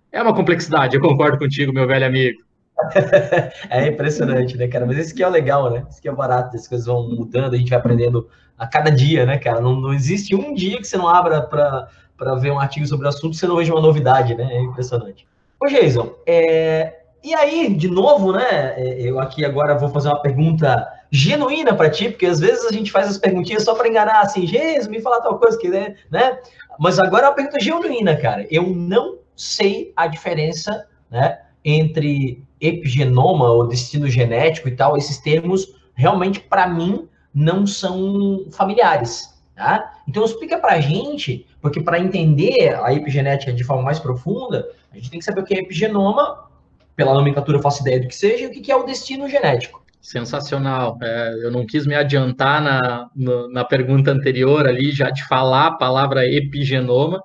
é 0.09 0.21
uma 0.21 0.33
complexidade, 0.33 0.95
eu 0.95 1.01
concordo 1.01 1.37
contigo, 1.37 1.73
meu 1.73 1.85
velho 1.85 2.05
amigo. 2.05 2.39
é 3.69 3.85
impressionante, 3.89 4.55
né, 4.55 4.69
cara? 4.69 4.85
Mas 4.85 4.97
esse 4.97 5.13
que 5.13 5.21
é 5.21 5.27
o 5.27 5.29
legal, 5.29 5.69
né? 5.73 5.85
Esse 5.89 6.01
que 6.01 6.07
é 6.07 6.13
barato, 6.13 6.55
as 6.55 6.69
coisas 6.69 6.87
vão 6.87 7.09
mudando, 7.09 7.53
a 7.53 7.57
gente 7.57 7.69
vai 7.69 7.79
aprendendo 7.79 8.29
a 8.57 8.65
cada 8.65 8.89
dia, 8.89 9.25
né, 9.25 9.37
cara? 9.37 9.59
Não, 9.59 9.75
não 9.75 9.93
existe 9.93 10.33
um 10.33 10.53
dia 10.53 10.77
que 10.77 10.85
você 10.85 10.95
não 10.95 11.09
abra 11.09 11.41
para 11.41 11.89
para 12.21 12.35
ver 12.35 12.51
um 12.51 12.59
artigo 12.59 12.85
sobre 12.85 13.07
o 13.07 13.09
assunto, 13.09 13.35
você 13.35 13.47
não 13.47 13.55
veja 13.55 13.73
uma 13.73 13.81
novidade, 13.81 14.35
né? 14.35 14.47
É 14.51 14.61
impressionante. 14.61 15.27
Ô, 15.59 15.65
Jason, 15.65 16.13
é... 16.27 16.99
e 17.23 17.33
aí, 17.33 17.73
de 17.73 17.87
novo, 17.87 18.31
né? 18.31 18.75
É, 18.77 19.01
eu 19.01 19.19
aqui 19.19 19.43
agora 19.43 19.75
vou 19.75 19.89
fazer 19.89 20.09
uma 20.09 20.21
pergunta 20.21 20.87
genuína 21.09 21.73
para 21.73 21.89
ti, 21.89 22.09
porque 22.09 22.27
às 22.27 22.39
vezes 22.39 22.63
a 22.63 22.71
gente 22.71 22.91
faz 22.91 23.07
as 23.07 23.17
perguntinhas 23.17 23.63
só 23.63 23.73
para 23.73 23.87
enganar, 23.87 24.21
assim, 24.21 24.45
Jason, 24.45 24.91
me 24.91 25.01
fala 25.01 25.19
tal 25.19 25.39
coisa 25.39 25.57
que, 25.57 25.67
né? 25.67 25.95
né? 26.11 26.37
Mas 26.79 26.99
agora 26.99 27.25
é 27.25 27.29
uma 27.29 27.35
pergunta 27.35 27.59
genuína, 27.59 28.15
cara. 28.15 28.45
Eu 28.51 28.67
não 28.67 29.17
sei 29.35 29.91
a 29.97 30.05
diferença, 30.05 30.85
né? 31.09 31.39
Entre 31.65 32.43
epigenoma 32.61 33.49
ou 33.49 33.67
destino 33.67 34.07
genético 34.07 34.67
e 34.67 34.75
tal, 34.75 34.95
esses 34.95 35.17
termos 35.17 35.73
realmente 35.95 36.39
para 36.39 36.67
mim 36.67 37.09
não 37.33 37.65
são 37.65 38.45
familiares. 38.51 39.40
Tá? 39.61 39.93
Então 40.07 40.25
explica 40.25 40.57
para 40.57 40.73
a 40.73 40.79
gente, 40.79 41.45
porque 41.61 41.79
para 41.79 41.99
entender 41.99 42.73
a 42.83 42.91
epigenética 42.95 43.53
de 43.53 43.63
forma 43.63 43.83
mais 43.83 43.99
profunda, 43.99 44.67
a 44.91 44.95
gente 44.95 45.11
tem 45.11 45.19
que 45.19 45.25
saber 45.25 45.41
o 45.41 45.43
que 45.43 45.53
é 45.53 45.59
epigenoma, 45.59 46.49
pela 46.95 47.13
nomenclatura 47.13 47.59
eu 47.59 47.61
faço 47.61 47.83
ideia 47.83 47.99
do 47.99 48.07
que 48.07 48.15
seja, 48.15 48.45
e 48.45 48.47
o 48.47 48.51
que 48.51 48.71
é 48.71 48.75
o 48.75 48.81
destino 48.81 49.29
genético. 49.29 49.85
Sensacional. 50.01 50.97
É, 50.99 51.33
eu 51.43 51.51
não 51.51 51.63
quis 51.63 51.85
me 51.85 51.93
adiantar 51.93 52.59
na, 52.59 53.07
na 53.51 53.63
pergunta 53.63 54.09
anterior 54.09 54.67
ali, 54.67 54.89
já 54.89 55.11
de 55.11 55.23
falar 55.27 55.67
a 55.67 55.77
palavra 55.77 56.25
epigenoma, 56.25 57.21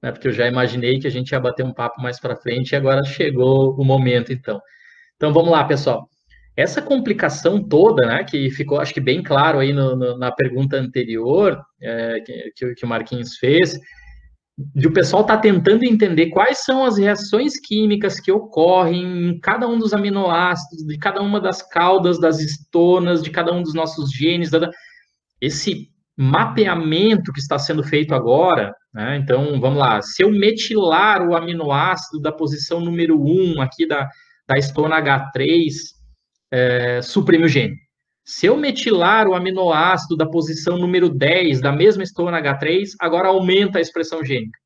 né, 0.00 0.12
porque 0.12 0.28
eu 0.28 0.32
já 0.32 0.46
imaginei 0.46 1.00
que 1.00 1.08
a 1.08 1.10
gente 1.10 1.32
ia 1.32 1.40
bater 1.40 1.66
um 1.66 1.74
papo 1.74 2.00
mais 2.00 2.20
para 2.20 2.36
frente 2.36 2.70
e 2.70 2.76
agora 2.76 3.02
chegou 3.02 3.74
o 3.74 3.84
momento, 3.84 4.32
então. 4.32 4.60
Então 5.16 5.32
vamos 5.32 5.50
lá, 5.50 5.64
pessoal. 5.64 6.08
Essa 6.56 6.82
complicação 6.82 7.62
toda, 7.62 8.06
né, 8.06 8.24
que 8.24 8.50
ficou, 8.50 8.78
acho 8.78 8.92
que 8.92 9.00
bem 9.00 9.22
claro 9.22 9.58
aí 9.58 9.72
no, 9.72 9.96
no, 9.96 10.18
na 10.18 10.30
pergunta 10.30 10.76
anterior 10.76 11.58
é, 11.80 12.20
que, 12.54 12.74
que, 12.74 12.84
o 12.84 12.88
Marquinhos 12.88 13.36
fez, 13.36 13.78
de 14.74 14.86
o 14.86 14.92
pessoal 14.92 15.22
estar 15.22 15.36
tá 15.36 15.42
tentando 15.42 15.82
entender 15.84 16.28
quais 16.28 16.58
são 16.62 16.84
as 16.84 16.98
reações 16.98 17.58
químicas 17.58 18.20
que 18.20 18.30
ocorrem 18.30 19.30
em 19.30 19.40
cada 19.40 19.66
um 19.66 19.78
dos 19.78 19.94
aminoácidos, 19.94 20.86
de 20.86 20.98
cada 20.98 21.22
uma 21.22 21.40
das 21.40 21.62
caudas 21.62 22.20
das 22.20 22.38
estonas, 22.38 23.22
de 23.22 23.30
cada 23.30 23.50
um 23.50 23.62
dos 23.62 23.72
nossos 23.72 24.12
genes, 24.12 24.50
esse 25.40 25.88
mapeamento 26.14 27.32
que 27.32 27.40
está 27.40 27.58
sendo 27.58 27.82
feito 27.82 28.14
agora, 28.14 28.74
né, 28.92 29.16
então, 29.16 29.58
vamos 29.58 29.78
lá, 29.78 30.02
se 30.02 30.22
eu 30.22 30.30
metilar 30.30 31.26
o 31.26 31.34
aminoácido 31.34 32.20
da 32.20 32.30
posição 32.30 32.78
número 32.78 33.18
1 33.18 33.62
aqui 33.62 33.86
da, 33.86 34.06
da 34.46 34.58
estona 34.58 35.00
H3, 35.00 36.01
é, 36.52 37.00
suprime 37.00 37.46
o 37.46 37.48
gene. 37.48 37.76
Se 38.24 38.46
eu 38.46 38.56
metilar 38.56 39.26
o 39.26 39.34
aminoácido 39.34 40.16
da 40.16 40.26
posição 40.26 40.78
número 40.78 41.08
10 41.08 41.60
da 41.60 41.72
mesma 41.72 42.04
estona 42.04 42.40
H3, 42.40 42.90
agora 43.00 43.28
aumenta 43.28 43.78
a 43.78 43.80
expressão 43.80 44.24
gênica. 44.24 44.58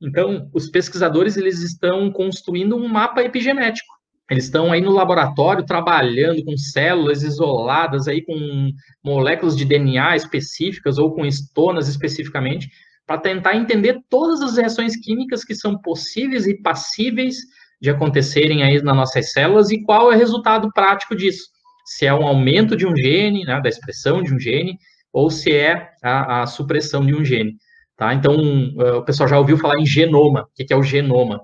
Então, 0.00 0.48
os 0.52 0.68
pesquisadores 0.68 1.36
eles 1.36 1.60
estão 1.62 2.10
construindo 2.12 2.76
um 2.76 2.86
mapa 2.86 3.22
epigenético. 3.22 3.92
Eles 4.30 4.44
estão 4.44 4.72
aí 4.72 4.80
no 4.80 4.92
laboratório 4.92 5.64
trabalhando 5.64 6.44
com 6.44 6.56
células 6.56 7.22
isoladas 7.22 8.06
aí 8.06 8.22
com 8.22 8.70
moléculas 9.04 9.56
de 9.56 9.64
DNA 9.64 10.16
específicas 10.16 10.96
ou 10.96 11.12
com 11.12 11.24
estonas 11.24 11.88
especificamente, 11.88 12.68
para 13.06 13.18
tentar 13.18 13.56
entender 13.56 14.00
todas 14.08 14.40
as 14.40 14.56
reações 14.56 14.96
químicas 14.96 15.44
que 15.44 15.54
são 15.54 15.76
possíveis 15.78 16.46
e 16.46 16.54
passíveis 16.54 17.36
de 17.82 17.90
acontecerem 17.90 18.62
aí 18.62 18.80
nas 18.80 18.96
nossas 18.96 19.32
células 19.32 19.70
e 19.72 19.82
qual 19.82 20.12
é 20.12 20.14
o 20.14 20.18
resultado 20.18 20.70
prático 20.72 21.16
disso. 21.16 21.48
Se 21.84 22.06
é 22.06 22.14
um 22.14 22.24
aumento 22.24 22.76
de 22.76 22.86
um 22.86 22.96
gene, 22.96 23.44
né, 23.44 23.60
da 23.60 23.68
expressão 23.68 24.22
de 24.22 24.32
um 24.32 24.38
gene, 24.38 24.78
ou 25.12 25.28
se 25.28 25.52
é 25.52 25.90
a, 26.02 26.42
a 26.42 26.46
supressão 26.46 27.04
de 27.04 27.12
um 27.12 27.24
gene. 27.24 27.56
Tá? 27.96 28.14
Então, 28.14 28.36
uh, 28.36 28.98
o 28.98 29.04
pessoal 29.04 29.28
já 29.28 29.38
ouviu 29.38 29.58
falar 29.58 29.78
em 29.80 29.84
genoma. 29.84 30.42
O 30.42 30.46
que, 30.54 30.64
que 30.64 30.72
é 30.72 30.76
o 30.76 30.82
genoma? 30.82 31.40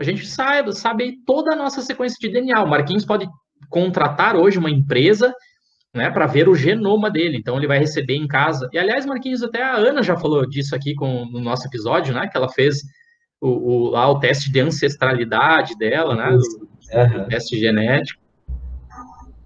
a 0.00 0.02
gente 0.02 0.26
sabe, 0.26 0.74
sabe 0.74 1.18
toda 1.26 1.52
a 1.52 1.56
nossa 1.56 1.82
sequência 1.82 2.16
de 2.18 2.32
DNA. 2.32 2.62
O 2.62 2.68
Marquinhos 2.68 3.04
pode 3.04 3.28
contratar 3.68 4.34
hoje 4.34 4.58
uma 4.58 4.70
empresa 4.70 5.34
né, 5.94 6.10
para 6.10 6.26
ver 6.26 6.48
o 6.48 6.54
genoma 6.54 7.10
dele. 7.10 7.36
Então 7.36 7.58
ele 7.58 7.66
vai 7.66 7.78
receber 7.78 8.14
em 8.14 8.26
casa. 8.26 8.66
E 8.72 8.78
aliás, 8.78 9.04
Marquinhos, 9.04 9.42
até 9.42 9.62
a 9.62 9.76
Ana 9.76 10.02
já 10.02 10.16
falou 10.16 10.48
disso 10.48 10.74
aqui 10.74 10.94
com, 10.94 11.26
no 11.26 11.38
nosso 11.38 11.66
episódio, 11.66 12.14
né? 12.14 12.26
Que 12.26 12.36
ela 12.36 12.48
fez 12.48 12.80
o, 13.40 13.48
o, 13.48 13.90
lá 13.90 14.08
o 14.10 14.18
teste 14.18 14.50
de 14.50 14.60
ancestralidade 14.60 15.76
dela, 15.76 16.14
né? 16.14 16.30
O, 16.30 16.98
uhum. 16.98 17.22
o 17.22 17.28
teste 17.28 17.58
genético. 17.58 18.20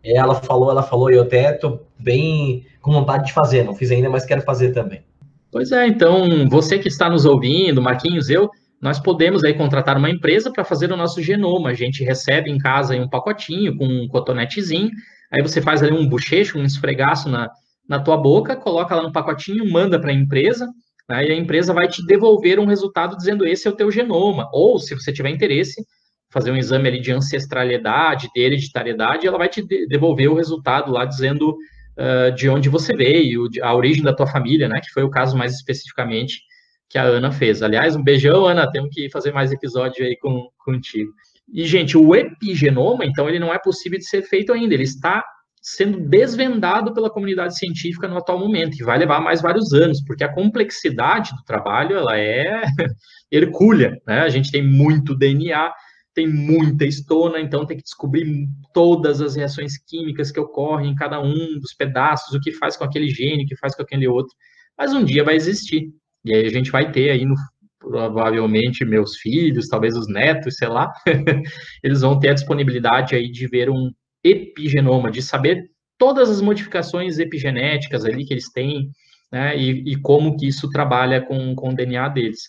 Ela 0.03 0.35
falou, 0.35 0.71
ela 0.71 0.83
falou, 0.83 1.11
e 1.11 1.15
eu 1.15 1.23
até 1.23 1.53
tô 1.53 1.81
bem 1.99 2.67
com 2.83 2.93
vontade 2.93 3.27
de 3.27 3.33
fazer, 3.33 3.65
não 3.65 3.75
fiz 3.75 3.91
ainda, 3.91 4.11
mas 4.11 4.27
quero 4.27 4.43
fazer 4.43 4.73
também. 4.73 5.03
Pois 5.51 5.73
é, 5.73 5.87
então 5.87 6.47
você 6.49 6.79
que 6.79 6.89
está 6.89 7.09
nos 7.09 7.25
ouvindo, 7.25 7.81
Marquinhos, 7.81 8.29
eu, 8.29 8.51
nós 8.83 8.99
podemos 8.99 9.43
aí 9.45 9.55
contratar 9.55 9.97
uma 9.97 10.11
empresa 10.11 10.53
para 10.53 10.65
fazer 10.65 10.93
o 10.93 10.97
nosso 10.97 11.23
genoma. 11.23 11.71
A 11.71 11.75
gente 11.75 12.05
recebe 12.05 12.51
em 12.51 12.59
casa 12.59 12.95
um 12.97 13.09
pacotinho 13.09 13.75
com 13.77 13.87
um 13.87 14.09
cotonetezinho, 14.09 14.91
aí 15.33 15.41
você 15.41 15.63
faz 15.63 15.83
ali 15.83 15.93
um 15.93 16.07
bochecho, 16.07 16.59
um 16.59 16.65
esfregaço 16.65 17.31
na, 17.31 17.49
na 17.89 17.99
tua 17.99 18.17
boca, 18.17 18.57
coloca 18.57 18.95
lá 18.95 19.03
no 19.03 19.13
pacotinho, 19.13 19.71
manda 19.71 19.99
para 19.99 20.11
a 20.11 20.15
empresa, 20.15 20.69
né, 21.09 21.27
e 21.27 21.33
a 21.33 21.37
empresa 21.37 21.73
vai 21.73 21.89
te 21.89 22.05
devolver 22.07 22.59
um 22.59 22.67
resultado 22.67 23.17
dizendo 23.17 23.47
esse 23.47 23.69
é 23.69 23.71
o 23.71 23.77
teu 23.77 23.91
genoma. 23.91 24.49
Ou, 24.53 24.79
se 24.79 24.95
você 24.95 25.13
tiver 25.13 25.31
interesse, 25.31 25.85
fazer 26.31 26.51
um 26.51 26.57
exame 26.57 26.89
ali 26.89 27.01
de 27.01 27.13
ancestralidade, 27.13 28.29
de 28.35 28.41
hereditariedade, 28.41 29.27
ela 29.27 29.39
vai 29.39 29.49
te 29.49 29.63
devolver 29.87 30.29
o 30.29 30.35
resultado 30.35 30.91
lá 30.91 31.05
dizendo 31.05 31.57
uh, 31.97 32.35
de 32.35 32.49
onde 32.49 32.69
você 32.69 32.97
veio, 32.97 33.49
a 33.63 33.75
origem 33.75 34.03
da 34.03 34.15
tua 34.15 34.27
família, 34.27 34.69
né? 34.69 34.81
Que 34.81 34.91
foi 34.93 35.05
o 35.05 35.11
caso 35.11 35.37
mais 35.37 35.55
especificamente 35.55 36.41
que 36.89 36.99
a 36.99 37.05
Ana 37.05 37.31
fez. 37.31 37.63
Aliás, 37.63 37.95
um 37.95 38.03
beijão, 38.03 38.47
Ana, 38.47 38.71
temos 38.71 38.91
que 38.93 39.11
fazer 39.11 39.33
mais 39.33 39.53
episódio 39.53 40.05
aí 40.05 40.17
com, 40.17 40.49
contigo. 40.65 41.13
E, 41.53 41.65
gente, 41.67 41.97
o 41.97 42.15
epigenoma, 42.15 43.05
então, 43.05 43.29
ele 43.29 43.39
não 43.39 43.53
é 43.53 43.59
possível 43.59 43.99
de 43.99 44.09
ser 44.09 44.23
feito 44.23 44.53
ainda, 44.53 44.75
ele 44.75 44.83
está 44.83 45.25
sendo 45.65 45.99
desvendado 45.99 46.93
pela 46.93 47.09
comunidade 47.09 47.57
científica 47.57 48.07
no 48.07 48.19
atual 48.19 48.39
momento, 48.39 48.77
e 48.77 48.85
vai 48.85 48.99
levar 48.99 49.19
mais 49.19 49.41
vários 49.41 49.73
anos, 49.73 50.05
porque 50.05 50.23
a 50.23 50.33
complexidade 50.33 51.31
do 51.35 51.43
trabalho, 51.43 51.97
ela 51.97 52.19
é 52.19 52.61
hercúlea, 53.33 53.99
né? 54.07 54.21
A 54.21 54.29
gente 54.29 54.53
tem 54.53 54.63
muito 54.63 55.17
DNA, 55.17 55.73
tem 56.13 56.29
muita 56.29 56.85
estona, 56.85 57.41
então 57.41 57.65
tem 57.65 57.79
que 57.79 57.83
descobrir 57.83 58.47
todas 58.75 59.23
as 59.23 59.37
reações 59.37 59.79
químicas 59.79 60.31
que 60.31 60.39
ocorrem 60.39 60.91
em 60.91 60.95
cada 60.95 61.19
um 61.19 61.59
dos 61.59 61.73
pedaços, 61.73 62.35
o 62.35 62.41
que 62.41 62.53
faz 62.53 62.77
com 62.77 62.85
aquele 62.85 63.09
gene, 63.09 63.45
o 63.45 63.47
que 63.47 63.57
faz 63.57 63.75
com 63.75 63.83
aquele 63.83 64.07
outro. 64.07 64.37
Mas 64.77 64.93
um 64.93 65.03
dia 65.03 65.25
vai 65.25 65.35
existir. 65.35 65.89
E 66.27 66.35
aí 66.35 66.45
a 66.45 66.51
gente 66.51 66.71
vai 66.71 66.93
ter 66.93 67.11
aí, 67.11 67.25
no, 67.25 67.35
provavelmente, 67.79 68.85
meus 68.85 69.17
filhos, 69.17 69.69
talvez 69.69 69.97
os 69.97 70.09
netos, 70.09 70.57
sei 70.57 70.69
lá, 70.69 70.93
eles 71.83 72.03
vão 72.03 72.21
ter 72.21 72.29
a 72.29 72.35
disponibilidade 72.35 73.15
aí 73.15 73.31
de 73.31 73.47
ver 73.47 73.71
um 73.71 73.91
epigenoma, 74.25 75.11
de 75.11 75.23
saber 75.23 75.71
todas 75.99 76.31
as 76.31 76.41
modificações 76.41 77.19
epigenéticas 77.19 78.05
ali 78.05 78.25
que 78.25 78.33
eles 78.33 78.51
têm, 78.51 78.91
né, 79.31 79.57
e, 79.57 79.93
e 79.93 79.97
como 79.97 80.37
que 80.37 80.47
isso 80.49 80.69
trabalha 80.71 81.21
com, 81.21 81.55
com 81.55 81.71
o 81.71 81.75
DNA 81.75 82.09
deles. 82.09 82.49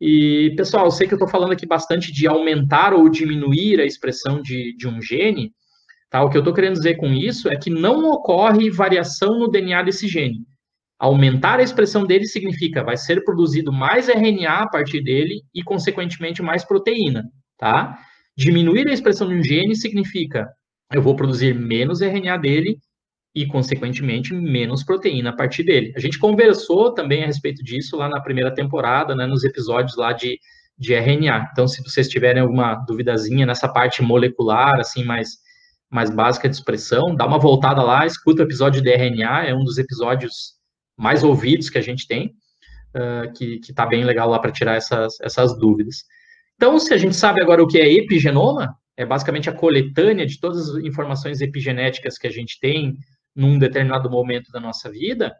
E, 0.00 0.54
pessoal, 0.56 0.84
eu 0.84 0.90
sei 0.90 1.06
que 1.06 1.14
eu 1.14 1.16
estou 1.16 1.28
falando 1.28 1.52
aqui 1.52 1.66
bastante 1.66 2.12
de 2.12 2.26
aumentar 2.28 2.94
ou 2.94 3.08
diminuir 3.08 3.80
a 3.80 3.84
expressão 3.84 4.40
de, 4.40 4.76
de 4.76 4.86
um 4.86 5.02
gene, 5.02 5.52
tá? 6.08 6.22
O 6.22 6.30
que 6.30 6.36
eu 6.36 6.40
estou 6.40 6.54
querendo 6.54 6.74
dizer 6.74 6.96
com 6.96 7.12
isso 7.12 7.48
é 7.48 7.56
que 7.56 7.70
não 7.70 8.08
ocorre 8.10 8.70
variação 8.70 9.38
no 9.38 9.48
DNA 9.48 9.82
desse 9.82 10.06
gene. 10.06 10.46
Aumentar 11.00 11.58
a 11.58 11.62
expressão 11.62 12.04
dele 12.04 12.26
significa 12.26 12.82
vai 12.82 12.96
ser 12.96 13.24
produzido 13.24 13.72
mais 13.72 14.08
RNA 14.08 14.62
a 14.62 14.68
partir 14.68 15.00
dele 15.00 15.42
e, 15.54 15.62
consequentemente, 15.62 16.42
mais 16.42 16.64
proteína, 16.64 17.24
tá? 17.56 17.98
Diminuir 18.36 18.88
a 18.88 18.92
expressão 18.92 19.28
de 19.28 19.34
um 19.34 19.42
gene 19.42 19.74
significa 19.74 20.48
eu 20.92 21.02
vou 21.02 21.14
produzir 21.14 21.54
menos 21.54 22.00
RNA 22.00 22.36
dele 22.38 22.78
e, 23.34 23.46
consequentemente, 23.46 24.34
menos 24.34 24.82
proteína 24.82 25.30
a 25.30 25.36
partir 25.36 25.62
dele. 25.62 25.92
A 25.96 26.00
gente 26.00 26.18
conversou 26.18 26.92
também 26.92 27.22
a 27.22 27.26
respeito 27.26 27.62
disso 27.62 27.96
lá 27.96 28.08
na 28.08 28.20
primeira 28.20 28.52
temporada, 28.52 29.14
né, 29.14 29.26
nos 29.26 29.44
episódios 29.44 29.96
lá 29.96 30.12
de, 30.12 30.38
de 30.78 30.94
RNA. 30.94 31.50
Então, 31.52 31.68
se 31.68 31.82
vocês 31.82 32.08
tiverem 32.08 32.42
alguma 32.42 32.74
duvidazinha 32.74 33.44
nessa 33.44 33.68
parte 33.68 34.02
molecular, 34.02 34.80
assim, 34.80 35.04
mais, 35.04 35.36
mais 35.90 36.10
básica 36.10 36.48
de 36.48 36.56
expressão, 36.56 37.14
dá 37.14 37.26
uma 37.26 37.38
voltada 37.38 37.82
lá, 37.82 38.06
escuta 38.06 38.42
o 38.42 38.46
episódio 38.46 38.82
de 38.82 38.90
RNA, 38.90 39.44
é 39.44 39.54
um 39.54 39.64
dos 39.64 39.78
episódios 39.78 40.54
mais 40.96 41.22
ouvidos 41.22 41.70
que 41.70 41.78
a 41.78 41.82
gente 41.82 42.08
tem, 42.08 42.34
uh, 42.96 43.32
que 43.34 43.60
está 43.68 43.86
bem 43.86 44.04
legal 44.04 44.28
lá 44.28 44.38
para 44.38 44.50
tirar 44.50 44.74
essas, 44.74 45.20
essas 45.20 45.56
dúvidas. 45.58 46.02
Então, 46.56 46.78
se 46.78 46.92
a 46.92 46.96
gente 46.96 47.14
sabe 47.14 47.40
agora 47.40 47.62
o 47.62 47.68
que 47.68 47.78
é 47.78 47.92
epigenoma, 47.92 48.74
é 48.98 49.06
basicamente 49.06 49.48
a 49.48 49.52
coletânea 49.52 50.26
de 50.26 50.40
todas 50.40 50.68
as 50.68 50.84
informações 50.84 51.40
epigenéticas 51.40 52.18
que 52.18 52.26
a 52.26 52.30
gente 52.30 52.58
tem 52.60 52.96
num 53.34 53.56
determinado 53.56 54.10
momento 54.10 54.50
da 54.50 54.58
nossa 54.58 54.90
vida, 54.90 55.32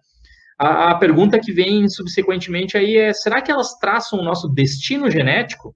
a, 0.57 0.93
a, 0.93 0.95
pergunta 0.95 1.41
que 1.41 1.53
vem 1.53 1.89
subsequentemente 1.89 2.77
aí 2.77 2.97
é: 2.97 3.13
será 3.13 3.43
que 3.43 3.51
elas 3.51 3.77
traçam 3.79 4.21
o 4.21 4.25
nosso 4.25 4.49
destino 4.49 5.11
genético? 5.11 5.75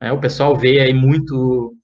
É, 0.00 0.12
o 0.12 0.20
pessoal 0.20 0.56
vê 0.56 0.80
aí 0.80 0.94
muito 0.94 1.74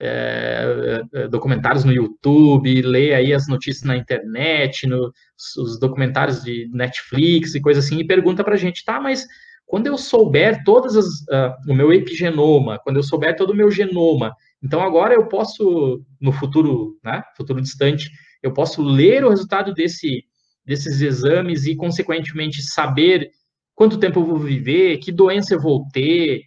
é, 0.00 1.02
é 1.14 1.28
documentários 1.28 1.84
no 1.84 1.92
YouTube, 1.92 2.82
lê 2.82 3.14
aí 3.14 3.32
as 3.32 3.46
notícias 3.46 3.84
na 3.84 3.96
internet, 3.96 4.84
no, 4.88 5.12
os 5.58 5.78
documentários 5.78 6.42
de 6.42 6.68
Netflix 6.72 7.54
e 7.54 7.60
coisa 7.60 7.78
assim, 7.78 7.98
e 7.98 8.06
pergunta 8.06 8.42
para 8.42 8.54
a 8.54 8.58
gente, 8.58 8.84
tá, 8.84 9.00
mas 9.00 9.24
quando 9.64 9.86
eu 9.86 9.96
souber 9.96 10.62
todas 10.64 10.96
as, 10.96 11.06
uh, 11.06 11.54
o 11.68 11.74
meu 11.74 11.92
epigenoma, 11.92 12.80
quando 12.82 12.96
eu 12.96 13.02
souber 13.02 13.36
todo 13.36 13.50
o 13.50 13.56
meu 13.56 13.70
genoma, 13.70 14.34
então 14.62 14.80
agora 14.80 15.14
eu 15.14 15.26
posso, 15.26 16.04
no 16.20 16.32
futuro, 16.32 16.98
né, 17.02 17.22
futuro 17.36 17.60
distante, 17.60 18.10
eu 18.42 18.52
posso 18.52 18.82
ler 18.82 19.24
o 19.24 19.28
resultado 19.28 19.74
desse, 19.74 20.24
desses 20.64 21.00
exames 21.00 21.66
e, 21.66 21.74
consequentemente, 21.74 22.62
saber 22.62 23.30
quanto 23.74 23.98
tempo 23.98 24.20
eu 24.20 24.24
vou 24.24 24.38
viver, 24.38 24.98
que 24.98 25.10
doença 25.10 25.54
eu 25.54 25.60
vou 25.60 25.84
ter, 25.92 26.42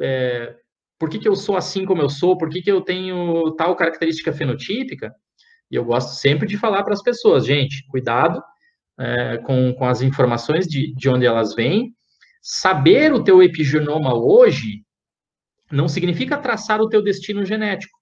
é, 0.00 0.54
por 0.98 1.08
que, 1.08 1.18
que 1.18 1.28
eu 1.28 1.36
sou 1.36 1.56
assim 1.56 1.84
como 1.84 2.02
eu 2.02 2.08
sou, 2.08 2.36
por 2.36 2.48
que, 2.48 2.60
que 2.60 2.70
eu 2.70 2.80
tenho 2.80 3.52
tal 3.52 3.74
característica 3.76 4.32
fenotípica. 4.32 5.14
E 5.70 5.76
eu 5.76 5.84
gosto 5.84 6.14
sempre 6.16 6.46
de 6.46 6.56
falar 6.56 6.82
para 6.82 6.94
as 6.94 7.02
pessoas, 7.02 7.46
gente, 7.46 7.86
cuidado 7.88 8.42
é, 8.98 9.38
com, 9.38 9.72
com 9.74 9.84
as 9.84 10.02
informações 10.02 10.66
de, 10.66 10.92
de 10.94 11.08
onde 11.08 11.26
elas 11.26 11.54
vêm. 11.54 11.92
Saber 12.42 13.12
o 13.12 13.22
teu 13.22 13.42
epigenoma 13.42 14.14
hoje 14.14 14.82
não 15.70 15.88
significa 15.88 16.36
traçar 16.38 16.80
o 16.80 16.88
teu 16.88 17.02
destino 17.02 17.44
genético. 17.44 17.98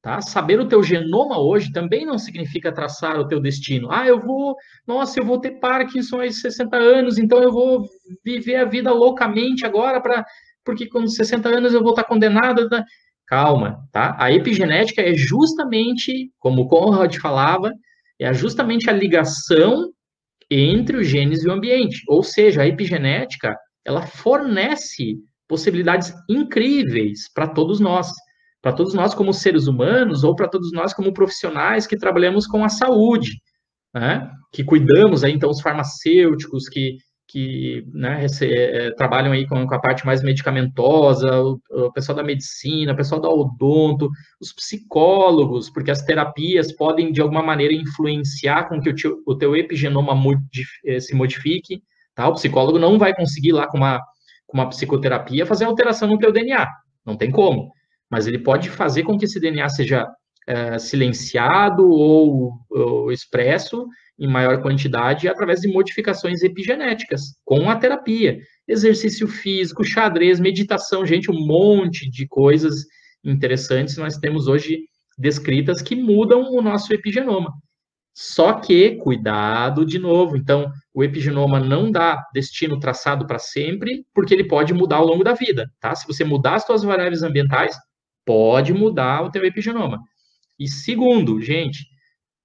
Tá? 0.00 0.20
Saber 0.20 0.60
o 0.60 0.68
teu 0.68 0.82
genoma 0.82 1.40
hoje 1.40 1.72
também 1.72 2.06
não 2.06 2.18
significa 2.18 2.72
traçar 2.72 3.18
o 3.18 3.26
teu 3.26 3.40
destino. 3.40 3.90
Ah, 3.90 4.06
eu 4.06 4.20
vou, 4.20 4.54
nossa, 4.86 5.18
eu 5.18 5.24
vou 5.24 5.40
ter 5.40 5.58
Parkinson 5.58 6.22
aos 6.22 6.40
60 6.40 6.76
anos, 6.76 7.18
então 7.18 7.42
eu 7.42 7.50
vou 7.50 7.84
viver 8.24 8.56
a 8.56 8.64
vida 8.64 8.92
loucamente 8.92 9.66
agora 9.66 10.00
para 10.00 10.24
porque 10.64 10.86
com 10.86 11.06
60 11.06 11.48
anos 11.48 11.72
eu 11.72 11.82
vou 11.82 11.90
estar 11.90 12.04
condenado. 12.04 12.68
Tá? 12.68 12.84
Calma, 13.26 13.78
tá? 13.90 14.14
A 14.18 14.30
epigenética 14.30 15.02
é 15.02 15.14
justamente, 15.14 16.30
como 16.38 16.68
Conrad 16.68 17.16
falava, 17.16 17.72
é 18.18 18.32
justamente 18.32 18.88
a 18.88 18.92
ligação 18.92 19.90
entre 20.50 20.96
os 20.96 21.06
genes 21.06 21.42
e 21.42 21.48
o 21.48 21.52
ambiente. 21.52 22.02
Ou 22.06 22.22
seja, 22.22 22.62
a 22.62 22.66
epigenética, 22.66 23.56
ela 23.84 24.02
fornece 24.02 25.16
possibilidades 25.48 26.12
incríveis 26.28 27.32
para 27.32 27.48
todos 27.48 27.80
nós 27.80 28.12
para 28.60 28.72
todos 28.72 28.94
nós 28.94 29.14
como 29.14 29.32
seres 29.32 29.66
humanos 29.66 30.24
ou 30.24 30.34
para 30.34 30.48
todos 30.48 30.72
nós 30.72 30.92
como 30.92 31.12
profissionais 31.12 31.86
que 31.86 31.96
trabalhamos 31.96 32.46
com 32.46 32.64
a 32.64 32.68
saúde, 32.68 33.40
né? 33.94 34.30
que 34.52 34.64
cuidamos 34.64 35.24
aí, 35.24 35.32
então, 35.32 35.50
os 35.50 35.60
farmacêuticos 35.60 36.68
que, 36.68 36.96
que 37.28 37.84
né, 37.92 38.26
é, 38.42 38.90
trabalham 38.92 39.32
aí 39.32 39.46
com, 39.46 39.58
a 39.58 39.78
parte 39.78 40.04
mais 40.04 40.22
medicamentosa, 40.22 41.40
o, 41.40 41.92
pessoal 41.92 42.16
da 42.16 42.24
medicina, 42.24 42.92
o 42.92 42.96
pessoal 42.96 43.20
da 43.20 43.28
odonto, 43.28 44.08
os 44.40 44.52
psicólogos, 44.52 45.70
porque 45.70 45.90
as 45.90 46.02
terapias 46.02 46.72
podem, 46.72 47.12
de 47.12 47.20
alguma 47.20 47.42
maneira, 47.42 47.74
influenciar 47.74 48.68
com 48.68 48.80
que 48.80 48.90
o 48.90 48.94
teu, 48.94 49.22
o 49.26 49.36
teu 49.36 49.54
epigenoma 49.54 50.14
eh, 50.84 50.98
se 50.98 51.14
modifique, 51.14 51.82
tá? 52.14 52.28
O 52.28 52.34
psicólogo 52.34 52.78
não 52.78 52.98
vai 52.98 53.14
conseguir 53.14 53.52
lá 53.52 53.68
com 53.68 53.76
uma, 53.76 54.00
com 54.48 54.58
uma 54.58 54.68
psicoterapia 54.68 55.46
fazer 55.46 55.66
alteração 55.66 56.08
no 56.08 56.18
teu 56.18 56.32
DNA, 56.32 56.66
não 57.06 57.16
tem 57.16 57.30
como 57.30 57.70
mas 58.10 58.26
ele 58.26 58.38
pode 58.38 58.70
fazer 58.70 59.02
com 59.02 59.18
que 59.18 59.24
esse 59.24 59.38
DNA 59.38 59.68
seja 59.68 60.06
é, 60.46 60.78
silenciado 60.78 61.86
ou, 61.88 62.52
ou, 62.70 63.12
expresso 63.12 63.86
em 64.18 64.26
maior 64.26 64.62
quantidade 64.62 65.28
através 65.28 65.60
de 65.60 65.68
modificações 65.68 66.42
epigenéticas, 66.42 67.34
com 67.44 67.70
a 67.70 67.76
terapia. 67.76 68.38
Exercício 68.66 69.28
físico, 69.28 69.84
xadrez, 69.84 70.40
meditação, 70.40 71.06
gente, 71.06 71.30
um 71.30 71.46
monte 71.46 72.10
de 72.10 72.26
coisas 72.26 72.86
interessantes 73.24 73.96
nós 73.96 74.16
temos 74.16 74.48
hoje 74.48 74.80
descritas 75.16 75.82
que 75.82 75.94
mudam 75.94 76.50
o 76.52 76.62
nosso 76.62 76.92
epigenoma. 76.92 77.52
Só 78.14 78.54
que, 78.54 78.96
cuidado 78.96 79.84
de 79.84 79.98
novo, 79.98 80.36
então, 80.36 80.70
o 80.98 81.04
epigenoma 81.04 81.60
não 81.60 81.92
dá 81.92 82.24
destino 82.34 82.80
traçado 82.80 83.24
para 83.24 83.38
sempre, 83.38 84.04
porque 84.12 84.34
ele 84.34 84.48
pode 84.48 84.74
mudar 84.74 84.96
ao 84.96 85.06
longo 85.06 85.22
da 85.22 85.32
vida, 85.32 85.70
tá? 85.78 85.94
Se 85.94 86.04
você 86.04 86.24
mudar 86.24 86.56
as 86.56 86.66
suas 86.66 86.82
variáveis 86.82 87.22
ambientais, 87.22 87.76
pode 88.26 88.74
mudar 88.74 89.22
o 89.22 89.30
teu 89.30 89.44
epigenoma. 89.44 90.00
E 90.58 90.66
segundo, 90.66 91.40
gente, 91.40 91.86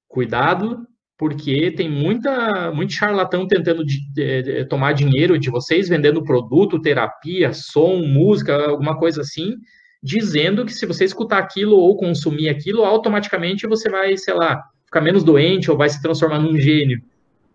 cuidado, 0.08 0.86
porque 1.18 1.72
tem 1.72 1.90
muita, 1.90 2.72
muito 2.72 2.94
charlatão 2.94 3.48
tentando 3.48 3.84
de, 3.84 3.98
de, 4.14 4.44
de, 4.44 4.66
tomar 4.66 4.94
dinheiro 4.94 5.40
de 5.40 5.50
vocês, 5.50 5.90
vendendo 5.90 6.24
produto, 6.24 6.80
terapia, 6.80 7.54
som, 7.54 8.06
música, 8.06 8.70
alguma 8.70 8.96
coisa 9.00 9.22
assim, 9.22 9.56
dizendo 10.02 10.64
que 10.64 10.74
se 10.74 10.86
você 10.86 11.06
escutar 11.06 11.40
aquilo 11.40 11.76
ou 11.76 11.98
consumir 11.98 12.50
aquilo, 12.50 12.86
automaticamente 12.86 13.66
você 13.66 13.90
vai, 13.90 14.16
sei 14.16 14.36
lá, 14.36 14.62
ficar 14.86 15.02
menos 15.02 15.24
doente 15.24 15.72
ou 15.72 15.78
vai 15.78 15.90
se 15.90 16.00
transformar 16.00 16.38
num 16.38 16.56
gênio. 16.56 17.02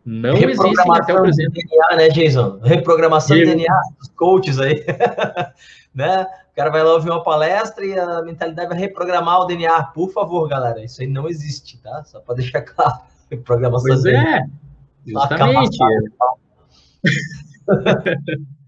Não 0.05 0.35
existe 0.37 0.91
até 0.91 1.15
o 1.15 1.23
presente. 1.23 1.53
DNA, 1.53 1.97
né, 1.97 2.09
Jason? 2.09 2.61
Reprogramação 2.63 3.37
de 3.37 3.45
DNA, 3.45 3.75
dos 3.99 4.09
coaches 4.11 4.59
aí. 4.59 4.85
né? 5.95 6.27
O 6.53 6.57
cara 6.57 6.71
vai 6.71 6.83
lá 6.83 6.95
ouvir 6.95 7.11
uma 7.11 7.23
palestra 7.23 7.85
e 7.85 7.99
a 7.99 8.23
mentalidade 8.23 8.69
vai 8.69 8.79
reprogramar 8.79 9.41
o 9.41 9.45
DNA. 9.45 9.85
Por 9.95 10.11
favor, 10.13 10.49
galera, 10.49 10.83
isso 10.83 11.03
aí 11.03 11.07
não 11.07 11.29
existe, 11.29 11.79
tá? 11.79 12.03
Só 12.05 12.21
para 12.21 12.37
deixar 12.37 12.63
claro. 12.63 13.01
Reprogramação 13.31 13.89
pois 13.89 14.03
DNA. 14.03 14.39
é, 14.39 14.47
justamente. 15.07 15.79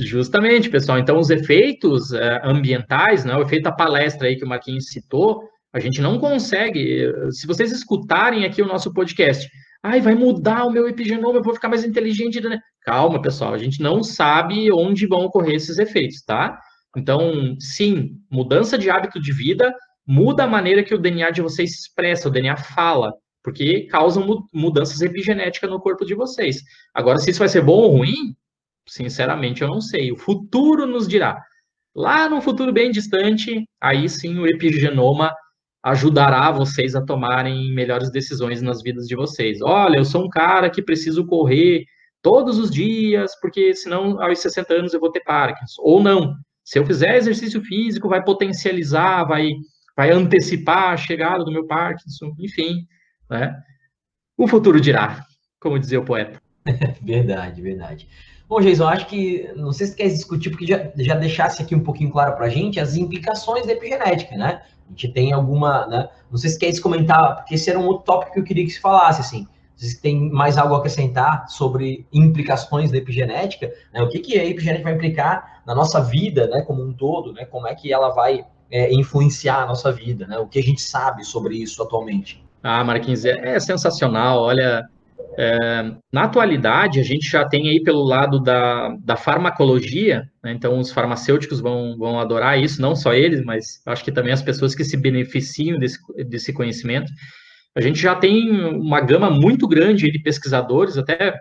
Justamente, 0.00 0.70
pessoal. 0.70 0.98
Então, 0.98 1.18
os 1.18 1.30
efeitos 1.30 2.10
uh, 2.12 2.40
ambientais, 2.42 3.24
né, 3.24 3.36
o 3.36 3.42
efeito 3.42 3.64
da 3.64 3.72
palestra 3.72 4.26
aí 4.26 4.36
que 4.36 4.44
o 4.44 4.48
Marquinhos 4.48 4.88
citou, 4.88 5.48
a 5.72 5.78
gente 5.78 6.00
não 6.00 6.18
consegue. 6.18 7.12
Se 7.30 7.46
vocês 7.46 7.70
escutarem 7.70 8.44
aqui 8.44 8.60
o 8.60 8.66
nosso 8.66 8.92
podcast, 8.92 9.48
ai, 9.82 10.00
vai 10.00 10.14
mudar 10.14 10.64
o 10.64 10.70
meu 10.70 10.88
epigenoma, 10.88 11.38
eu 11.38 11.42
vou 11.42 11.54
ficar 11.54 11.68
mais 11.68 11.84
inteligente. 11.84 12.40
Né? 12.40 12.58
Calma, 12.82 13.20
pessoal, 13.20 13.54
a 13.54 13.58
gente 13.58 13.82
não 13.82 14.02
sabe 14.02 14.70
onde 14.72 15.06
vão 15.06 15.24
ocorrer 15.24 15.56
esses 15.56 15.78
efeitos, 15.78 16.22
tá? 16.22 16.58
Então, 16.96 17.56
sim, 17.58 18.16
mudança 18.30 18.76
de 18.78 18.90
hábito 18.90 19.20
de 19.20 19.32
vida 19.32 19.74
muda 20.06 20.44
a 20.44 20.48
maneira 20.48 20.82
que 20.82 20.94
o 20.94 20.98
DNA 20.98 21.30
de 21.30 21.42
vocês 21.42 21.72
se 21.72 21.80
expressa, 21.80 22.28
o 22.28 22.30
DNA 22.30 22.56
fala, 22.56 23.12
porque 23.42 23.86
causam 23.86 24.46
mudanças 24.52 25.00
epigenéticas 25.00 25.70
no 25.70 25.80
corpo 25.80 26.04
de 26.04 26.14
vocês. 26.14 26.62
Agora, 26.94 27.18
se 27.18 27.30
isso 27.30 27.38
vai 27.38 27.48
ser 27.48 27.62
bom 27.62 27.78
ou 27.78 27.96
ruim, 27.96 28.34
sinceramente 28.88 29.62
eu 29.62 29.68
não 29.68 29.80
sei. 29.80 30.12
O 30.12 30.16
futuro 30.16 30.86
nos 30.86 31.08
dirá. 31.08 31.42
Lá 31.94 32.28
no 32.28 32.40
futuro 32.40 32.72
bem 32.72 32.90
distante, 32.90 33.64
aí 33.80 34.08
sim 34.08 34.38
o 34.38 34.46
epigenoma 34.46 35.32
ajudará 35.82 36.50
vocês 36.52 36.94
a 36.94 37.04
tomarem 37.04 37.74
melhores 37.74 38.10
decisões 38.10 38.62
nas 38.62 38.82
vidas 38.82 39.06
de 39.06 39.16
vocês. 39.16 39.60
Olha, 39.60 39.96
eu 39.96 40.04
sou 40.04 40.24
um 40.24 40.28
cara 40.28 40.70
que 40.70 40.80
preciso 40.80 41.26
correr 41.26 41.84
todos 42.22 42.58
os 42.58 42.70
dias, 42.70 43.38
porque 43.40 43.74
senão 43.74 44.22
aos 44.22 44.38
60 44.38 44.74
anos 44.74 44.94
eu 44.94 45.00
vou 45.00 45.10
ter 45.10 45.24
Parkinson. 45.24 45.82
Ou 45.82 46.02
não. 46.02 46.34
Se 46.64 46.78
eu 46.78 46.86
fizer 46.86 47.16
exercício 47.16 47.60
físico, 47.62 48.08
vai 48.08 48.22
potencializar, 48.22 49.24
vai, 49.24 49.50
vai 49.96 50.12
antecipar 50.12 50.92
a 50.92 50.96
chegada 50.96 51.44
do 51.44 51.50
meu 51.50 51.66
Parkinson, 51.66 52.32
enfim. 52.38 52.86
Né? 53.28 53.52
O 54.38 54.46
futuro 54.46 54.80
dirá, 54.80 55.26
como 55.60 55.78
dizia 55.78 55.98
o 55.98 56.04
poeta. 56.04 56.40
verdade, 57.02 57.60
verdade. 57.60 58.08
Bom, 58.48 58.60
Jason, 58.60 58.86
acho 58.86 59.06
que, 59.06 59.50
não 59.56 59.72
sei 59.72 59.86
se 59.88 59.96
quer 59.96 60.08
discutir, 60.08 60.50
porque 60.50 60.66
já, 60.66 60.92
já 60.96 61.14
deixasse 61.14 61.62
aqui 61.62 61.74
um 61.74 61.82
pouquinho 61.82 62.10
claro 62.10 62.36
para 62.36 62.46
a 62.46 62.50
gente 62.50 62.78
as 62.78 62.96
implicações 62.96 63.66
da 63.66 63.72
epigenética, 63.72 64.36
né? 64.36 64.62
A 64.92 64.94
gente 64.94 65.08
tem 65.08 65.32
alguma, 65.32 65.86
né? 65.86 66.08
Não 66.30 66.36
sei 66.36 66.50
se 66.50 66.58
quer 66.58 66.78
comentar, 66.80 67.36
porque 67.36 67.54
esse 67.54 67.70
era 67.70 67.78
um 67.78 67.86
outro 67.86 68.04
tópico 68.04 68.34
que 68.34 68.40
eu 68.40 68.44
queria 68.44 68.64
que 68.64 68.70
se 68.70 68.80
falasse, 68.80 69.20
assim. 69.22 69.46
Se 69.74 70.00
tem 70.00 70.30
mais 70.30 70.58
algo 70.58 70.74
a 70.74 70.78
acrescentar 70.78 71.48
sobre 71.48 72.06
implicações 72.12 72.90
da 72.90 72.98
epigenética, 72.98 73.72
né? 73.92 74.02
O 74.02 74.08
que, 74.08 74.18
que 74.18 74.38
a 74.38 74.44
epigenética 74.44 74.84
vai 74.84 74.94
implicar 74.94 75.62
na 75.66 75.74
nossa 75.74 76.00
vida, 76.00 76.46
né? 76.48 76.60
Como 76.62 76.84
um 76.84 76.92
todo, 76.92 77.32
né? 77.32 77.46
Como 77.46 77.66
é 77.66 77.74
que 77.74 77.92
ela 77.92 78.10
vai 78.10 78.44
é, 78.70 78.92
influenciar 78.92 79.62
a 79.62 79.66
nossa 79.66 79.90
vida, 79.90 80.26
né? 80.26 80.38
O 80.38 80.46
que 80.46 80.58
a 80.58 80.62
gente 80.62 80.82
sabe 80.82 81.24
sobre 81.24 81.56
isso 81.56 81.82
atualmente? 81.82 82.44
Ah, 82.62 82.84
Marquinhos, 82.84 83.24
é, 83.24 83.56
é 83.56 83.58
sensacional. 83.58 84.40
Olha, 84.40 84.86
é, 85.38 85.94
na 86.12 86.24
atualidade, 86.24 87.00
a 87.00 87.02
gente 87.02 87.28
já 87.28 87.46
tem 87.46 87.68
aí 87.68 87.82
pelo 87.82 88.02
lado 88.02 88.40
da, 88.40 88.94
da 89.02 89.16
farmacologia, 89.16 90.28
né, 90.42 90.52
então 90.52 90.78
os 90.78 90.90
farmacêuticos 90.90 91.60
vão, 91.60 91.96
vão 91.96 92.20
adorar 92.20 92.60
isso, 92.60 92.82
não 92.82 92.94
só 92.94 93.14
eles, 93.14 93.42
mas 93.44 93.82
acho 93.86 94.04
que 94.04 94.12
também 94.12 94.32
as 94.32 94.42
pessoas 94.42 94.74
que 94.74 94.84
se 94.84 94.96
beneficiam 94.96 95.78
desse, 95.78 95.98
desse 96.26 96.52
conhecimento. 96.52 97.10
A 97.74 97.80
gente 97.80 97.98
já 98.00 98.14
tem 98.14 98.50
uma 98.50 99.00
gama 99.00 99.30
muito 99.30 99.66
grande 99.66 100.10
de 100.10 100.22
pesquisadores, 100.22 100.98
até 100.98 101.34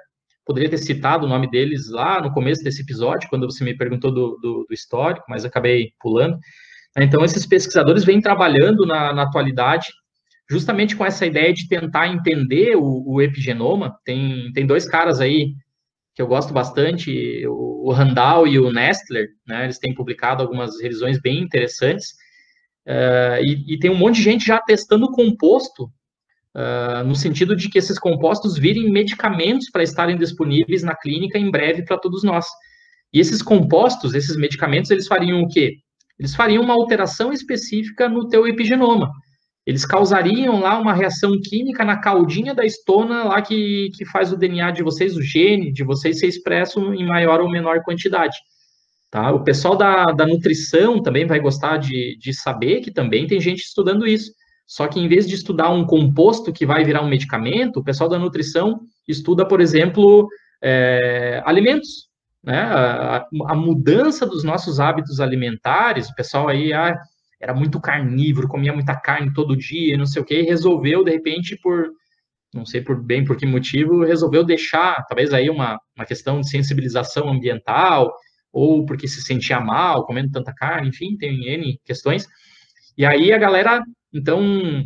poderia 0.45 0.69
ter 0.69 0.77
citado 0.77 1.25
o 1.25 1.29
nome 1.29 1.49
deles 1.49 1.89
lá 1.89 2.21
no 2.21 2.31
começo 2.31 2.63
desse 2.63 2.81
episódio, 2.81 3.29
quando 3.29 3.45
você 3.45 3.63
me 3.63 3.75
perguntou 3.75 4.11
do, 4.11 4.37
do, 4.41 4.65
do 4.67 4.73
histórico, 4.73 5.25
mas 5.29 5.43
acabei 5.43 5.91
pulando. 5.99 6.37
Então, 6.97 7.23
esses 7.23 7.45
pesquisadores 7.45 8.03
vêm 8.03 8.19
trabalhando 8.19 8.85
na, 8.85 9.13
na 9.13 9.23
atualidade 9.23 9.87
justamente 10.51 10.97
com 10.97 11.05
essa 11.05 11.25
ideia 11.25 11.53
de 11.53 11.65
tentar 11.65 12.09
entender 12.09 12.75
o, 12.75 13.03
o, 13.07 13.21
epigenoma. 13.21 13.97
Tem, 14.03 14.51
tem 14.51 14.65
dois 14.67 14.85
caras 14.85 15.21
aí 15.21 15.53
que 16.13 16.21
eu 16.21 16.27
gosto 16.27 16.53
bastante, 16.53 17.47
o, 17.47 17.89
Randall 17.93 18.45
e 18.45 18.59
o 18.59 18.69
Nestler, 18.69 19.29
né? 19.47 19.63
Eles 19.63 19.79
têm 19.79 19.95
publicado 19.95 20.43
algumas 20.43 20.81
revisões 20.81 21.21
bem 21.21 21.39
interessantes. 21.39 22.09
Uh, 22.85 23.39
e, 23.41 23.75
e, 23.75 23.79
tem 23.79 23.89
um 23.89 23.95
monte 23.95 24.15
de 24.15 24.23
gente 24.23 24.45
já 24.45 24.59
testando 24.59 25.09
composto, 25.09 25.85
uh, 26.53 27.01
no 27.05 27.15
sentido 27.15 27.55
de 27.55 27.69
que 27.69 27.77
esses 27.77 27.97
compostos 27.97 28.57
virem 28.57 28.91
medicamentos 28.91 29.69
para 29.71 29.83
estarem 29.83 30.17
disponíveis 30.17 30.83
na 30.83 30.93
clínica 30.93 31.39
em 31.39 31.49
breve 31.49 31.85
para 31.85 31.97
todos 31.97 32.23
nós. 32.23 32.45
E 33.13 33.21
esses 33.21 33.41
compostos, 33.41 34.13
esses 34.15 34.35
medicamentos, 34.35 34.91
eles 34.91 35.07
fariam 35.07 35.39
o 35.39 35.47
quê? 35.47 35.77
Eles 36.19 36.35
fariam 36.35 36.61
uma 36.61 36.73
alteração 36.73 37.31
específica 37.31 38.09
no 38.09 38.27
teu 38.27 38.45
epigenoma 38.45 39.09
eles 39.65 39.85
causariam 39.85 40.59
lá 40.59 40.79
uma 40.79 40.93
reação 40.93 41.31
química 41.39 41.85
na 41.85 41.97
caldinha 41.97 42.53
da 42.55 42.65
estona 42.65 43.23
lá 43.23 43.41
que, 43.41 43.89
que 43.95 44.05
faz 44.05 44.31
o 44.31 44.37
DNA 44.37 44.71
de 44.71 44.83
vocês, 44.83 45.15
o 45.15 45.21
gene 45.21 45.71
de 45.71 45.83
vocês 45.83 46.19
ser 46.19 46.27
expresso 46.27 46.93
em 46.93 47.05
maior 47.05 47.41
ou 47.41 47.49
menor 47.49 47.81
quantidade. 47.83 48.35
Tá? 49.11 49.31
O 49.31 49.43
pessoal 49.43 49.75
da, 49.75 50.05
da 50.05 50.25
nutrição 50.25 51.01
também 51.01 51.25
vai 51.25 51.39
gostar 51.39 51.77
de, 51.77 52.17
de 52.17 52.33
saber 52.33 52.79
que 52.79 52.91
também 52.91 53.27
tem 53.27 53.39
gente 53.39 53.59
estudando 53.59 54.07
isso. 54.07 54.31
Só 54.65 54.87
que 54.87 54.99
em 54.99 55.07
vez 55.07 55.27
de 55.27 55.35
estudar 55.35 55.69
um 55.69 55.85
composto 55.85 56.53
que 56.53 56.65
vai 56.65 56.83
virar 56.85 57.01
um 57.01 57.09
medicamento, 57.09 57.81
o 57.81 57.83
pessoal 57.83 58.09
da 58.09 58.17
nutrição 58.17 58.79
estuda, 59.05 59.45
por 59.45 59.59
exemplo, 59.59 60.29
é, 60.63 61.43
alimentos. 61.45 62.09
Né? 62.41 62.57
A, 62.57 63.27
a, 63.49 63.55
mudança 63.55 64.25
dos 64.25 64.43
nossos 64.43 64.79
hábitos 64.79 65.19
alimentares, 65.19 66.09
o 66.09 66.15
pessoal 66.15 66.47
aí, 66.47 66.73
ah, 66.73 66.97
era 67.41 67.53
muito 67.53 67.81
carnívoro, 67.81 68.47
comia 68.47 68.71
muita 68.71 68.95
carne 68.95 69.33
todo 69.33 69.57
dia, 69.57 69.97
não 69.97 70.05
sei 70.05 70.21
o 70.21 70.25
que, 70.25 70.43
resolveu, 70.43 71.03
de 71.03 71.11
repente, 71.11 71.57
por, 71.61 71.89
não 72.53 72.65
sei 72.65 72.81
por 72.81 73.01
bem 73.01 73.25
por 73.25 73.35
que 73.35 73.45
motivo, 73.45 74.05
resolveu 74.05 74.43
deixar, 74.43 75.03
talvez 75.07 75.33
aí 75.33 75.49
uma, 75.49 75.79
uma 75.95 76.05
questão 76.05 76.39
de 76.39 76.49
sensibilização 76.49 77.27
ambiental, 77.29 78.13
ou 78.53 78.85
porque 78.85 79.07
se 79.07 79.21
sentia 79.21 79.59
mal 79.59 80.05
comendo 80.05 80.31
tanta 80.31 80.53
carne, 80.53 80.89
enfim, 80.89 81.17
tem 81.17 81.47
N 81.47 81.79
questões. 81.83 82.27
E 82.95 83.05
aí 83.05 83.33
a 83.33 83.37
galera, 83.37 83.81
então, 84.13 84.85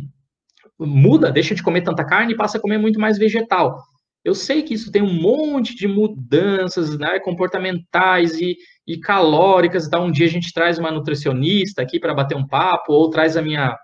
muda, 0.78 1.30
deixa 1.30 1.54
de 1.54 1.62
comer 1.62 1.82
tanta 1.82 2.06
carne 2.06 2.32
e 2.32 2.36
passa 2.36 2.56
a 2.56 2.60
comer 2.60 2.78
muito 2.78 2.98
mais 2.98 3.18
vegetal. 3.18 3.82
Eu 4.26 4.34
sei 4.34 4.64
que 4.64 4.74
isso 4.74 4.90
tem 4.90 5.02
um 5.02 5.22
monte 5.22 5.76
de 5.76 5.86
mudanças 5.86 6.98
né, 6.98 7.20
comportamentais 7.20 8.40
e, 8.40 8.56
e 8.84 8.98
calóricas. 8.98 9.86
Então, 9.86 10.06
um 10.06 10.10
dia 10.10 10.26
a 10.26 10.28
gente 10.28 10.52
traz 10.52 10.80
uma 10.80 10.90
nutricionista 10.90 11.80
aqui 11.80 12.00
para 12.00 12.12
bater 12.12 12.36
um 12.36 12.44
papo, 12.44 12.92
ou 12.92 13.08
traz 13.08 13.36
a 13.36 13.40
minha, 13.40 13.78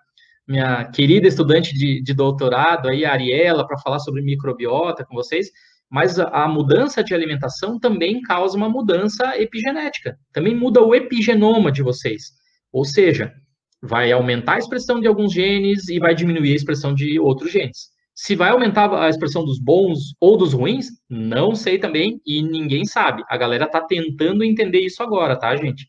minha 0.44 0.84
querida 0.86 1.28
estudante 1.28 1.72
de, 1.72 2.02
de 2.02 2.12
doutorado, 2.12 2.88
aí, 2.88 3.04
a 3.04 3.12
Ariela, 3.12 3.64
para 3.64 3.78
falar 3.78 4.00
sobre 4.00 4.20
microbiota 4.20 5.04
com 5.04 5.14
vocês. 5.14 5.46
Mas 5.88 6.18
a, 6.18 6.26
a 6.26 6.48
mudança 6.48 7.04
de 7.04 7.14
alimentação 7.14 7.78
também 7.78 8.20
causa 8.20 8.56
uma 8.56 8.68
mudança 8.68 9.40
epigenética. 9.40 10.18
Também 10.32 10.56
muda 10.56 10.82
o 10.82 10.92
epigenoma 10.92 11.70
de 11.70 11.84
vocês. 11.84 12.32
Ou 12.72 12.84
seja, 12.84 13.32
vai 13.80 14.10
aumentar 14.10 14.54
a 14.54 14.58
expressão 14.58 15.00
de 15.00 15.06
alguns 15.06 15.32
genes 15.32 15.88
e 15.88 16.00
vai 16.00 16.16
diminuir 16.16 16.50
a 16.50 16.56
expressão 16.56 16.92
de 16.92 17.20
outros 17.20 17.52
genes. 17.52 17.91
Se 18.14 18.34
vai 18.36 18.50
aumentar 18.50 18.92
a 18.94 19.08
expressão 19.08 19.44
dos 19.44 19.58
bons 19.58 20.14
ou 20.20 20.36
dos 20.36 20.52
ruins, 20.52 20.86
não 21.08 21.54
sei 21.54 21.78
também 21.78 22.20
e 22.26 22.42
ninguém 22.42 22.84
sabe. 22.84 23.22
A 23.28 23.36
galera 23.36 23.66
tá 23.66 23.80
tentando 23.80 24.44
entender 24.44 24.80
isso 24.80 25.02
agora, 25.02 25.36
tá, 25.36 25.56
gente? 25.56 25.88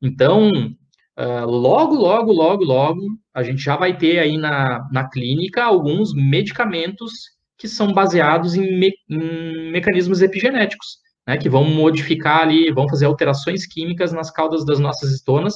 Então, 0.00 0.48
uh, 0.50 1.46
logo, 1.46 1.94
logo, 1.94 2.32
logo, 2.32 2.64
logo, 2.64 3.00
a 3.32 3.42
gente 3.42 3.62
já 3.62 3.76
vai 3.76 3.96
ter 3.96 4.18
aí 4.18 4.36
na, 4.36 4.88
na 4.90 5.08
clínica 5.08 5.62
alguns 5.62 6.12
medicamentos 6.14 7.12
que 7.56 7.68
são 7.68 7.92
baseados 7.92 8.56
em, 8.56 8.78
me, 8.78 8.92
em 9.08 9.70
mecanismos 9.70 10.20
epigenéticos, 10.20 10.98
né, 11.24 11.36
que 11.36 11.48
vão 11.48 11.64
modificar 11.64 12.40
ali, 12.40 12.72
vão 12.72 12.88
fazer 12.88 13.06
alterações 13.06 13.64
químicas 13.64 14.12
nas 14.12 14.32
caudas 14.32 14.64
das 14.66 14.80
nossas 14.80 15.12
estonas 15.12 15.54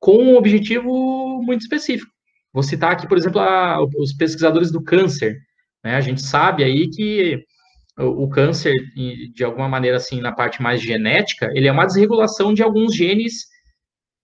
com 0.00 0.16
um 0.16 0.36
objetivo 0.36 1.40
muito 1.42 1.60
específico. 1.60 2.10
Vou 2.52 2.62
citar 2.62 2.92
aqui, 2.92 3.08
por 3.08 3.16
exemplo, 3.16 3.40
a, 3.40 3.78
os 3.98 4.12
pesquisadores 4.12 4.70
do 4.70 4.82
câncer. 4.82 5.36
Né? 5.84 5.94
A 5.94 6.00
gente 6.00 6.22
sabe 6.22 6.62
aí 6.62 6.88
que 6.90 7.42
o, 7.98 8.24
o 8.24 8.28
câncer, 8.28 8.74
de 9.34 9.44
alguma 9.44 9.68
maneira 9.68 9.96
assim, 9.96 10.20
na 10.20 10.32
parte 10.32 10.62
mais 10.62 10.80
genética, 10.80 11.50
ele 11.54 11.68
é 11.68 11.72
uma 11.72 11.86
desregulação 11.86 12.52
de 12.52 12.62
alguns 12.62 12.94
genes 12.94 13.46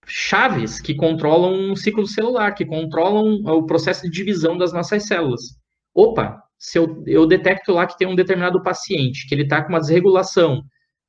chaves 0.07 0.79
que 0.79 0.95
controlam 0.95 1.71
o 1.71 1.75
ciclo 1.75 2.05
celular, 2.07 2.53
que 2.53 2.65
controlam 2.65 3.41
o 3.45 3.65
processo 3.65 4.03
de 4.03 4.09
divisão 4.09 4.57
das 4.57 4.73
nossas 4.73 5.05
células. 5.05 5.41
Opa, 5.93 6.41
se 6.57 6.77
eu, 6.77 7.03
eu 7.07 7.25
detecto 7.25 7.71
lá 7.71 7.85
que 7.85 7.97
tem 7.97 8.07
um 8.07 8.15
determinado 8.15 8.61
paciente, 8.61 9.27
que 9.27 9.35
ele 9.35 9.43
está 9.43 9.61
com 9.61 9.69
uma 9.69 9.79
desregulação 9.79 10.63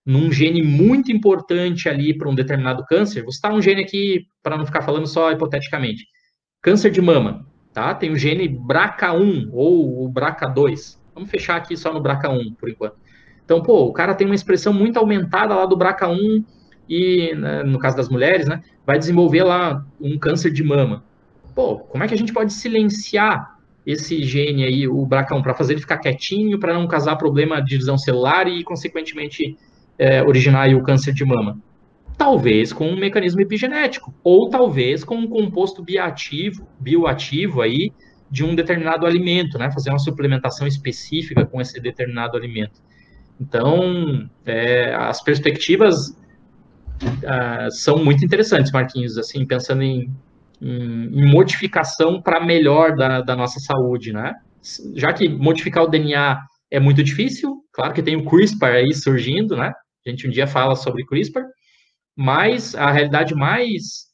num 0.05 0.33
gene 0.33 0.63
muito 0.63 1.13
importante 1.13 1.89
ali 1.89 2.17
para 2.17 2.29
um 2.29 2.35
determinado 2.35 2.85
câncer, 2.87 3.23
vou 3.23 3.33
citar 3.33 3.53
um 3.53 3.61
gene 3.61 3.83
aqui 3.83 4.27
para 4.43 4.57
não 4.57 4.67
ficar 4.67 4.83
falando 4.83 5.07
só 5.07 5.31
hipoteticamente. 5.31 6.05
Câncer 6.63 6.91
de 6.91 7.01
mama, 7.01 7.47
tá? 7.73 7.95
Tem 7.95 8.11
o 8.11 8.17
gene 8.17 8.47
BRCA1 8.47 9.49
ou 9.51 10.05
o 10.05 10.13
BRCA2. 10.13 10.99
Vamos 11.15 11.31
fechar 11.31 11.57
aqui 11.57 11.75
só 11.75 11.93
no 11.93 12.03
BRCA1 12.03 12.55
por 12.57 12.69
enquanto. 12.69 12.97
Então, 13.45 13.63
pô, 13.63 13.87
o 13.87 13.93
cara 13.93 14.15
tem 14.15 14.27
uma 14.27 14.35
expressão 14.35 14.73
muito 14.73 14.99
aumentada 14.99 15.55
lá 15.55 15.65
do 15.65 15.77
BRCA1 15.77 16.45
e, 16.89 17.35
né, 17.35 17.63
no 17.63 17.79
caso 17.79 17.97
das 17.97 18.11
mulheres, 18.11 18.47
né, 18.47 18.63
vai 18.87 18.99
desenvolver 18.99 19.43
lá 19.43 19.85
um 19.99 20.19
câncer 20.19 20.53
de 20.53 20.63
mama. 20.63 21.03
Pô, 21.55 21.79
como 21.79 22.05
é 22.05 22.09
que 22.09 22.15
a 22.15 22.19
gente 22.19 22.33
pode 22.33 22.53
silenciar 22.53 23.59
esse 23.87 24.23
gene 24.23 24.65
aí, 24.65 24.87
o 24.87 25.07
BRCA1, 25.07 25.43
para 25.43 25.55
fazer 25.55 25.73
ele 25.73 25.81
ficar 25.81 25.97
quietinho, 25.97 26.61
para 26.61 26.75
não 26.75 26.87
causar 26.87 27.17
problema 27.17 27.61
de 27.63 27.71
divisão 27.71 27.97
celular 27.97 28.47
e, 28.47 28.63
consequentemente, 28.63 29.57
é, 29.99 30.23
originar 30.23 30.69
o 30.75 30.83
câncer 30.83 31.15
de 31.15 31.25
mama? 31.25 31.59
Talvez 32.21 32.71
com 32.71 32.87
um 32.87 32.99
mecanismo 32.99 33.41
epigenético, 33.41 34.15
ou 34.23 34.51
talvez 34.51 35.03
com 35.03 35.17
um 35.17 35.27
composto 35.27 35.83
bioativo, 35.83 36.69
bioativo 36.79 37.63
aí 37.63 37.95
de 38.31 38.45
um 38.45 38.55
determinado 38.55 39.07
alimento, 39.07 39.57
né? 39.57 39.73
Fazer 39.73 39.89
uma 39.89 39.99
suplementação 39.99 40.67
específica 40.67 41.47
com 41.47 41.63
esse 41.63 41.81
determinado 41.81 42.37
alimento. 42.37 42.79
Então, 43.41 44.29
é, 44.45 44.95
as 44.95 45.25
perspectivas 45.25 46.11
uh, 47.03 47.71
são 47.71 48.05
muito 48.05 48.23
interessantes, 48.23 48.71
Marquinhos, 48.71 49.17
assim, 49.17 49.47
pensando 49.47 49.81
em, 49.81 50.15
em, 50.61 51.25
modificação 51.25 52.21
para 52.21 52.45
melhor 52.45 52.97
da, 52.97 53.23
da 53.23 53.35
nossa 53.35 53.59
saúde, 53.61 54.13
né? 54.13 54.35
Já 54.95 55.15
que 55.15 55.27
modificar 55.27 55.85
o 55.85 55.89
DNA 55.89 56.39
é 56.71 56.79
muito 56.79 57.03
difícil, 57.03 57.65
claro 57.73 57.95
que 57.95 58.03
tem 58.03 58.15
o 58.15 58.27
CRISPR 58.27 58.67
aí 58.67 58.93
surgindo, 58.93 59.57
né? 59.57 59.73
A 60.07 60.11
gente 60.11 60.29
um 60.29 60.31
dia 60.31 60.47
fala 60.47 60.77
sobre 60.77 61.07
CRISPR, 61.07 61.45
mas 62.17 62.75
a 62.75 62.91
realidade 62.91 63.35
mais 63.35 64.11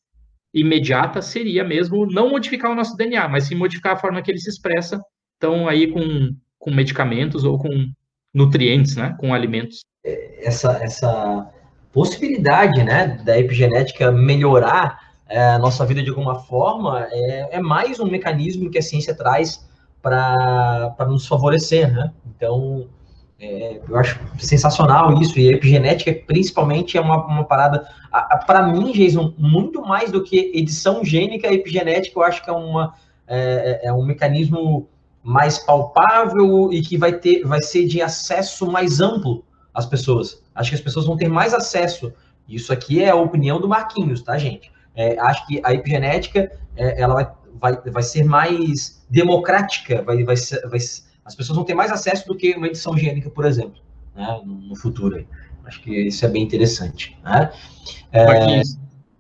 imediata 0.52 1.20
seria 1.20 1.62
mesmo 1.64 2.06
não 2.06 2.30
modificar 2.30 2.70
o 2.70 2.74
nosso 2.74 2.96
DNA, 2.96 3.28
mas 3.28 3.44
sim 3.44 3.54
modificar 3.54 3.94
a 3.94 3.98
forma 3.98 4.22
que 4.22 4.30
ele 4.30 4.38
se 4.38 4.48
expressa, 4.48 5.00
então 5.36 5.68
aí 5.68 5.92
com, 5.92 6.34
com 6.58 6.70
medicamentos 6.70 7.44
ou 7.44 7.58
com 7.58 7.90
nutrientes, 8.32 8.96
né, 8.96 9.14
com 9.18 9.34
alimentos. 9.34 9.80
Essa, 10.04 10.82
essa 10.82 11.50
possibilidade, 11.92 12.82
né, 12.82 13.18
da 13.24 13.38
epigenética 13.38 14.10
melhorar 14.12 15.06
é, 15.28 15.42
a 15.48 15.58
nossa 15.58 15.84
vida 15.84 16.02
de 16.02 16.10
alguma 16.10 16.36
forma 16.36 17.06
é, 17.10 17.56
é 17.56 17.60
mais 17.60 17.98
um 17.98 18.06
mecanismo 18.06 18.70
que 18.70 18.78
a 18.78 18.82
ciência 18.82 19.14
traz 19.14 19.66
para 20.00 20.94
nos 21.08 21.26
favorecer, 21.26 21.92
né? 21.92 22.12
Então, 22.24 22.88
é, 23.38 23.80
eu 23.86 23.96
acho 23.96 24.18
sensacional 24.38 25.20
isso, 25.20 25.38
e 25.38 25.48
a 25.48 25.52
epigenética, 25.52 26.12
principalmente, 26.26 26.96
é 26.96 27.00
uma, 27.00 27.24
uma 27.26 27.44
parada, 27.44 27.86
para 28.46 28.66
mim, 28.66 28.92
Jason, 28.92 29.34
muito 29.36 29.82
mais 29.82 30.10
do 30.10 30.24
que 30.24 30.52
edição 30.54 31.04
gênica, 31.04 31.52
epigenética 31.52 32.18
eu 32.18 32.22
acho 32.22 32.42
que 32.42 32.48
é, 32.48 32.52
uma, 32.52 32.94
é, 33.26 33.80
é, 33.84 33.88
é, 33.88 33.92
um 33.92 34.04
mecanismo 34.04 34.88
mais 35.22 35.58
palpável 35.58 36.72
e 36.72 36.80
que 36.80 36.96
vai, 36.96 37.12
ter, 37.12 37.42
vai 37.44 37.60
ser 37.60 37.86
de 37.86 38.00
acesso 38.00 38.70
mais 38.70 39.00
amplo 39.00 39.44
às 39.74 39.84
pessoas. 39.84 40.42
Acho 40.54 40.70
que 40.70 40.76
as 40.76 40.80
pessoas 40.80 41.04
vão 41.04 41.16
ter 41.16 41.28
mais 41.28 41.52
acesso. 41.52 42.12
Isso 42.48 42.72
aqui 42.72 43.02
é 43.02 43.10
a 43.10 43.16
opinião 43.16 43.60
do 43.60 43.68
Marquinhos, 43.68 44.22
tá, 44.22 44.38
gente? 44.38 44.70
É, 44.94 45.18
acho 45.18 45.46
que 45.46 45.60
a 45.62 45.74
epigenética 45.74 46.50
é, 46.76 47.02
ela 47.02 47.14
vai, 47.14 47.32
vai, 47.60 47.90
vai 47.90 48.02
ser 48.02 48.24
mais 48.24 49.04
democrática, 49.10 50.02
vai, 50.02 50.22
vai, 50.24 50.36
vai, 50.70 50.78
as 51.26 51.34
pessoas 51.34 51.56
vão 51.56 51.64
ter 51.64 51.74
mais 51.74 51.90
acesso 51.90 52.26
do 52.26 52.36
que 52.36 52.54
uma 52.54 52.68
edição 52.68 52.96
gênica, 52.96 53.28
por 53.28 53.44
exemplo, 53.44 53.82
né, 54.14 54.40
no 54.44 54.76
futuro. 54.76 55.26
Acho 55.64 55.82
que 55.82 55.90
isso 55.90 56.24
é 56.24 56.28
bem 56.28 56.44
interessante. 56.44 57.18
Né? 57.24 57.50
É, 58.12 58.62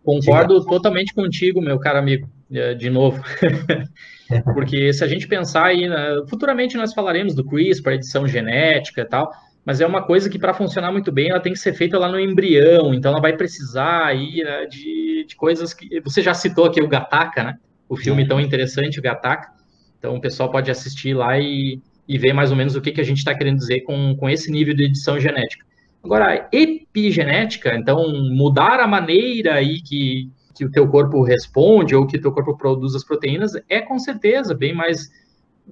concordo 0.04 0.64
totalmente 0.64 1.12
contigo, 1.12 1.60
meu 1.60 1.80
caro 1.80 1.98
amigo, 1.98 2.30
é, 2.52 2.74
de 2.74 2.88
novo. 2.88 3.20
Porque 4.54 4.92
se 4.92 5.02
a 5.02 5.08
gente 5.08 5.26
pensar 5.26 5.66
aí, 5.66 5.88
né, 5.88 6.22
futuramente 6.28 6.76
nós 6.76 6.94
falaremos 6.94 7.34
do 7.34 7.44
CRISPR, 7.44 7.94
edição 7.94 8.26
genética 8.26 9.00
e 9.02 9.04
tal, 9.04 9.28
mas 9.64 9.80
é 9.80 9.86
uma 9.86 10.02
coisa 10.02 10.30
que 10.30 10.38
para 10.38 10.54
funcionar 10.54 10.92
muito 10.92 11.10
bem 11.10 11.30
ela 11.30 11.40
tem 11.40 11.52
que 11.52 11.58
ser 11.58 11.74
feita 11.74 11.98
lá 11.98 12.08
no 12.08 12.20
embrião, 12.20 12.94
então 12.94 13.10
ela 13.10 13.20
vai 13.20 13.36
precisar 13.36 14.06
aí 14.06 14.44
né, 14.44 14.66
de, 14.66 15.24
de 15.26 15.34
coisas 15.34 15.74
que 15.74 16.00
você 16.00 16.22
já 16.22 16.32
citou 16.32 16.66
aqui 16.66 16.80
o 16.80 16.88
Gataca, 16.88 17.42
né? 17.42 17.58
O 17.88 17.96
filme 17.96 18.26
tão 18.26 18.40
interessante, 18.40 18.98
o 18.98 19.02
Gataca. 19.02 19.48
Então 19.98 20.14
o 20.14 20.20
pessoal 20.20 20.50
pode 20.50 20.70
assistir 20.70 21.14
lá 21.14 21.38
e, 21.38 21.80
e 22.08 22.18
ver 22.18 22.32
mais 22.32 22.50
ou 22.50 22.56
menos 22.56 22.76
o 22.76 22.80
que, 22.80 22.92
que 22.92 23.00
a 23.00 23.04
gente 23.04 23.18
está 23.18 23.34
querendo 23.34 23.58
dizer 23.58 23.80
com, 23.80 24.16
com 24.16 24.28
esse 24.28 24.50
nível 24.50 24.74
de 24.74 24.84
edição 24.84 25.18
genética. 25.18 25.64
Agora, 26.02 26.48
epigenética, 26.52 27.74
então 27.74 28.12
mudar 28.30 28.78
a 28.78 28.86
maneira 28.86 29.54
aí 29.54 29.80
que, 29.80 30.30
que 30.54 30.64
o 30.64 30.70
teu 30.70 30.86
corpo 30.86 31.22
responde 31.22 31.96
ou 31.96 32.06
que 32.06 32.16
o 32.16 32.20
teu 32.20 32.30
corpo 32.30 32.56
produz 32.56 32.94
as 32.94 33.04
proteínas 33.04 33.52
é 33.68 33.80
com 33.80 33.98
certeza 33.98 34.54
bem 34.54 34.74
mais 34.74 35.10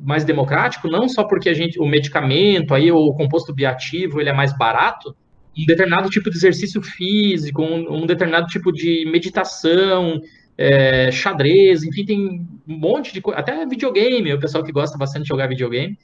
mais 0.02 0.24
democrático, 0.24 0.88
não 0.88 1.08
só 1.08 1.22
porque 1.22 1.48
a 1.48 1.54
gente 1.54 1.78
o 1.78 1.86
medicamento 1.86 2.74
aí 2.74 2.90
o 2.90 3.12
composto 3.12 3.54
bioativo 3.54 4.20
ele 4.20 4.28
é 4.28 4.32
mais 4.32 4.52
barato, 4.58 5.14
um 5.56 5.64
determinado 5.64 6.10
tipo 6.10 6.28
de 6.28 6.36
exercício 6.36 6.82
físico, 6.82 7.62
um, 7.62 8.02
um 8.02 8.06
determinado 8.06 8.48
tipo 8.48 8.72
de 8.72 9.08
meditação, 9.08 10.20
é, 10.58 11.10
xadrez, 11.12 11.84
enfim, 11.84 12.04
tem 12.04 12.46
um 12.66 12.76
monte 12.76 13.12
de 13.12 13.20
coisa, 13.20 13.38
até 13.38 13.64
videogame, 13.66 14.34
o 14.34 14.40
pessoal 14.40 14.64
que 14.64 14.72
gosta 14.72 14.98
bastante 14.98 15.22
de 15.22 15.28
jogar 15.28 15.48
videogame, 15.48 15.96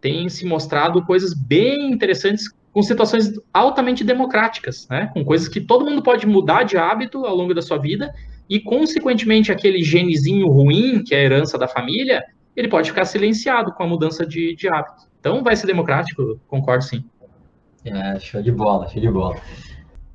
tem 0.00 0.28
se 0.28 0.44
mostrado 0.44 1.04
coisas 1.04 1.34
bem 1.34 1.90
interessantes 1.90 2.48
com 2.72 2.82
situações 2.82 3.32
altamente 3.52 4.04
democráticas, 4.04 4.86
né? 4.88 5.10
Com 5.12 5.24
coisas 5.24 5.48
que 5.48 5.60
todo 5.60 5.84
mundo 5.84 6.02
pode 6.02 6.26
mudar 6.26 6.62
de 6.62 6.76
hábito 6.76 7.24
ao 7.24 7.34
longo 7.34 7.54
da 7.54 7.62
sua 7.62 7.78
vida 7.78 8.14
e, 8.48 8.60
consequentemente, 8.60 9.50
aquele 9.50 9.82
genezinho 9.82 10.48
ruim, 10.48 11.02
que 11.02 11.14
é 11.14 11.18
a 11.18 11.22
herança 11.22 11.58
da 11.58 11.66
família, 11.66 12.24
ele 12.56 12.68
pode 12.68 12.90
ficar 12.90 13.04
silenciado 13.04 13.72
com 13.72 13.82
a 13.82 13.86
mudança 13.86 14.24
de, 14.24 14.54
de 14.54 14.68
hábito. 14.68 15.08
Então, 15.20 15.42
vai 15.42 15.56
ser 15.56 15.66
democrático, 15.66 16.40
concordo 16.48 16.84
sim. 16.84 17.04
É, 17.84 18.18
show 18.18 18.42
de 18.42 18.52
bola, 18.52 18.88
show 18.88 19.00
de 19.00 19.10
bola. 19.10 19.36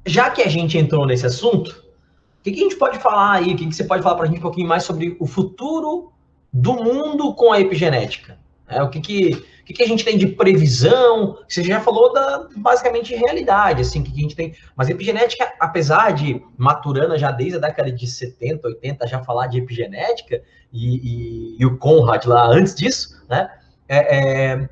Já 0.06 0.30
que 0.30 0.42
a 0.42 0.50
gente 0.50 0.78
entrou 0.78 1.06
nesse 1.06 1.26
assunto, 1.26 1.70
o 1.70 2.44
que, 2.44 2.52
que 2.52 2.60
a 2.60 2.64
gente 2.64 2.76
pode 2.76 3.00
falar 3.00 3.34
aí? 3.34 3.54
O 3.54 3.56
que, 3.56 3.68
que 3.68 3.74
você 3.74 3.84
pode 3.84 4.04
falar 4.04 4.16
para 4.16 4.26
a 4.26 4.28
gente 4.28 4.40
um 4.40 4.42
pouquinho 4.42 4.68
mais 4.68 4.84
sobre 4.84 5.16
o 5.20 5.26
futuro 5.26 6.12
do 6.52 6.74
mundo 6.74 7.34
com 7.36 7.52
a 7.52 7.60
epigenética? 7.60 8.38
É, 8.68 8.82
o 8.82 8.90
que, 8.90 9.00
que 9.00 9.46
o 9.64 9.66
que, 9.66 9.74
que, 9.74 9.84
a 9.84 9.88
gente 9.88 10.04
tem 10.04 10.18
de 10.18 10.28
previsão? 10.28 11.38
Você 11.48 11.64
já 11.64 11.80
falou 11.80 12.12
da 12.12 12.50
basicamente 12.58 13.16
realidade, 13.16 13.82
assim, 13.82 14.04
que 14.04 14.12
a 14.12 14.22
gente 14.22 14.36
tem. 14.36 14.54
Mas 14.76 14.90
epigenética, 14.90 15.54
apesar 15.58 16.12
de 16.12 16.44
maturana 16.58 17.18
já 17.18 17.32
desde 17.32 17.56
a 17.56 17.62
década 17.62 17.90
de 17.90 18.06
70, 18.06 18.68
80, 18.68 19.08
já 19.08 19.24
falar 19.24 19.48
de 19.48 19.60
epigenética, 19.60 20.42
e, 20.74 20.98
e, 20.98 21.56
e 21.60 21.66
o 21.66 21.78
Conrad 21.78 22.26
lá 22.26 22.46
antes 22.46 22.76
disso, 22.76 23.24
né? 23.30 23.50
É, 23.88 24.18
é, 24.18 24.70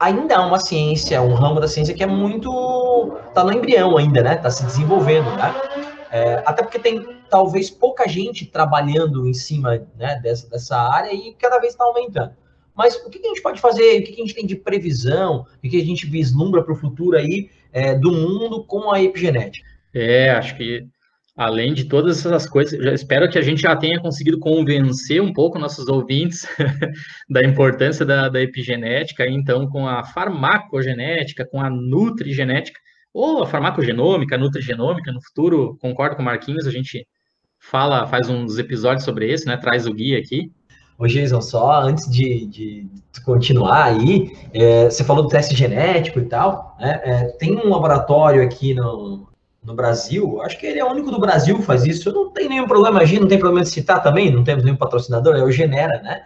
ainda 0.00 0.36
é 0.36 0.38
uma 0.38 0.58
ciência, 0.58 1.20
um 1.20 1.34
ramo 1.34 1.60
da 1.60 1.68
ciência 1.68 1.92
que 1.92 2.02
é 2.02 2.06
muito. 2.06 3.14
tá 3.34 3.44
no 3.44 3.52
embrião 3.52 3.98
ainda, 3.98 4.22
né? 4.22 4.36
Tá 4.36 4.50
se 4.50 4.64
desenvolvendo, 4.64 5.30
né? 5.36 5.54
É, 6.10 6.42
até 6.46 6.62
porque 6.62 6.78
tem 6.78 7.06
talvez 7.28 7.68
pouca 7.68 8.08
gente 8.08 8.46
trabalhando 8.46 9.28
em 9.28 9.34
cima 9.34 9.86
né, 9.98 10.18
dessa, 10.22 10.48
dessa 10.48 10.78
área 10.78 11.12
e 11.12 11.34
cada 11.34 11.58
vez 11.58 11.74
está 11.74 11.84
aumentando. 11.84 12.32
Mas 12.78 12.94
o 12.94 13.10
que, 13.10 13.18
a 13.18 13.28
gente 13.28 13.42
pode 13.42 13.60
fazer? 13.60 13.98
O 13.98 14.04
que, 14.04 14.12
a 14.12 14.24
gente 14.24 14.34
tem 14.34 14.46
de 14.46 14.54
previsão? 14.54 15.44
O 15.56 15.68
que, 15.68 15.80
a 15.80 15.84
gente 15.84 16.06
vislumbra 16.06 16.62
para 16.62 16.72
o 16.72 16.76
futuro 16.76 17.18
aí 17.18 17.50
é, 17.72 17.98
do 17.98 18.12
mundo 18.12 18.62
com 18.62 18.92
a 18.92 19.02
epigenética? 19.02 19.66
É, 19.92 20.30
acho 20.30 20.56
que 20.56 20.86
além 21.36 21.74
de 21.74 21.86
todas 21.86 22.18
essas 22.24 22.48
coisas, 22.48 22.78
já 22.80 22.92
espero 22.92 23.28
que 23.28 23.36
a 23.36 23.42
gente 23.42 23.62
já 23.62 23.74
tenha 23.74 24.00
conseguido 24.00 24.38
convencer 24.38 25.20
um 25.20 25.32
pouco 25.32 25.58
nossos 25.58 25.88
ouvintes 25.88 26.46
da 27.28 27.42
importância 27.42 28.06
da, 28.06 28.28
da, 28.28 28.40
epigenética, 28.40 29.26
então 29.26 29.68
com 29.68 29.88
a 29.88 30.04
farmacogenética, 30.04 31.44
com 31.44 31.60
a 31.60 31.68
nutrigenética, 31.68 32.78
ou 33.12 33.42
a 33.42 33.46
farmacogenômica, 33.46 34.36
a 34.36 34.38
nutrigenômica, 34.38 35.12
no 35.12 35.22
futuro, 35.22 35.76
concordo 35.80 36.14
com 36.14 36.22
o 36.22 36.24
Marquinhos, 36.24 36.66
a 36.66 36.70
gente 36.70 37.04
fala, 37.58 38.06
faz 38.06 38.28
uns 38.28 38.56
episódios 38.58 39.04
sobre 39.04 39.32
esse, 39.32 39.46
né, 39.46 39.56
traz 39.56 39.86
o 39.86 39.92
guia 39.92 40.18
aqui, 40.18 40.52
Ô, 40.98 41.06
Jason, 41.06 41.40
só 41.40 41.80
antes 41.80 42.10
de, 42.10 42.44
de 42.46 42.90
continuar 43.24 43.84
aí, 43.84 44.36
é, 44.52 44.90
você 44.90 45.04
falou 45.04 45.22
do 45.22 45.28
teste 45.28 45.54
genético 45.54 46.18
e 46.18 46.24
tal, 46.24 46.76
né? 46.80 47.00
É, 47.04 47.24
tem 47.38 47.56
um 47.56 47.68
laboratório 47.68 48.42
aqui 48.42 48.74
no, 48.74 49.28
no 49.62 49.74
Brasil, 49.74 50.42
acho 50.42 50.58
que 50.58 50.66
ele 50.66 50.80
é 50.80 50.84
o 50.84 50.90
único 50.90 51.12
do 51.12 51.20
Brasil 51.20 51.56
que 51.56 51.62
faz 51.62 51.84
isso, 51.84 52.12
não 52.12 52.30
tem 52.32 52.48
nenhum 52.48 52.66
problema, 52.66 53.00
a 53.00 53.06
não 53.06 53.28
tem 53.28 53.38
problema 53.38 53.64
de 53.64 53.70
citar 53.70 54.02
também, 54.02 54.32
não 54.32 54.42
temos 54.42 54.64
nenhum 54.64 54.76
patrocinador, 54.76 55.36
é 55.36 55.42
o 55.42 55.52
Genera, 55.52 56.02
né? 56.02 56.24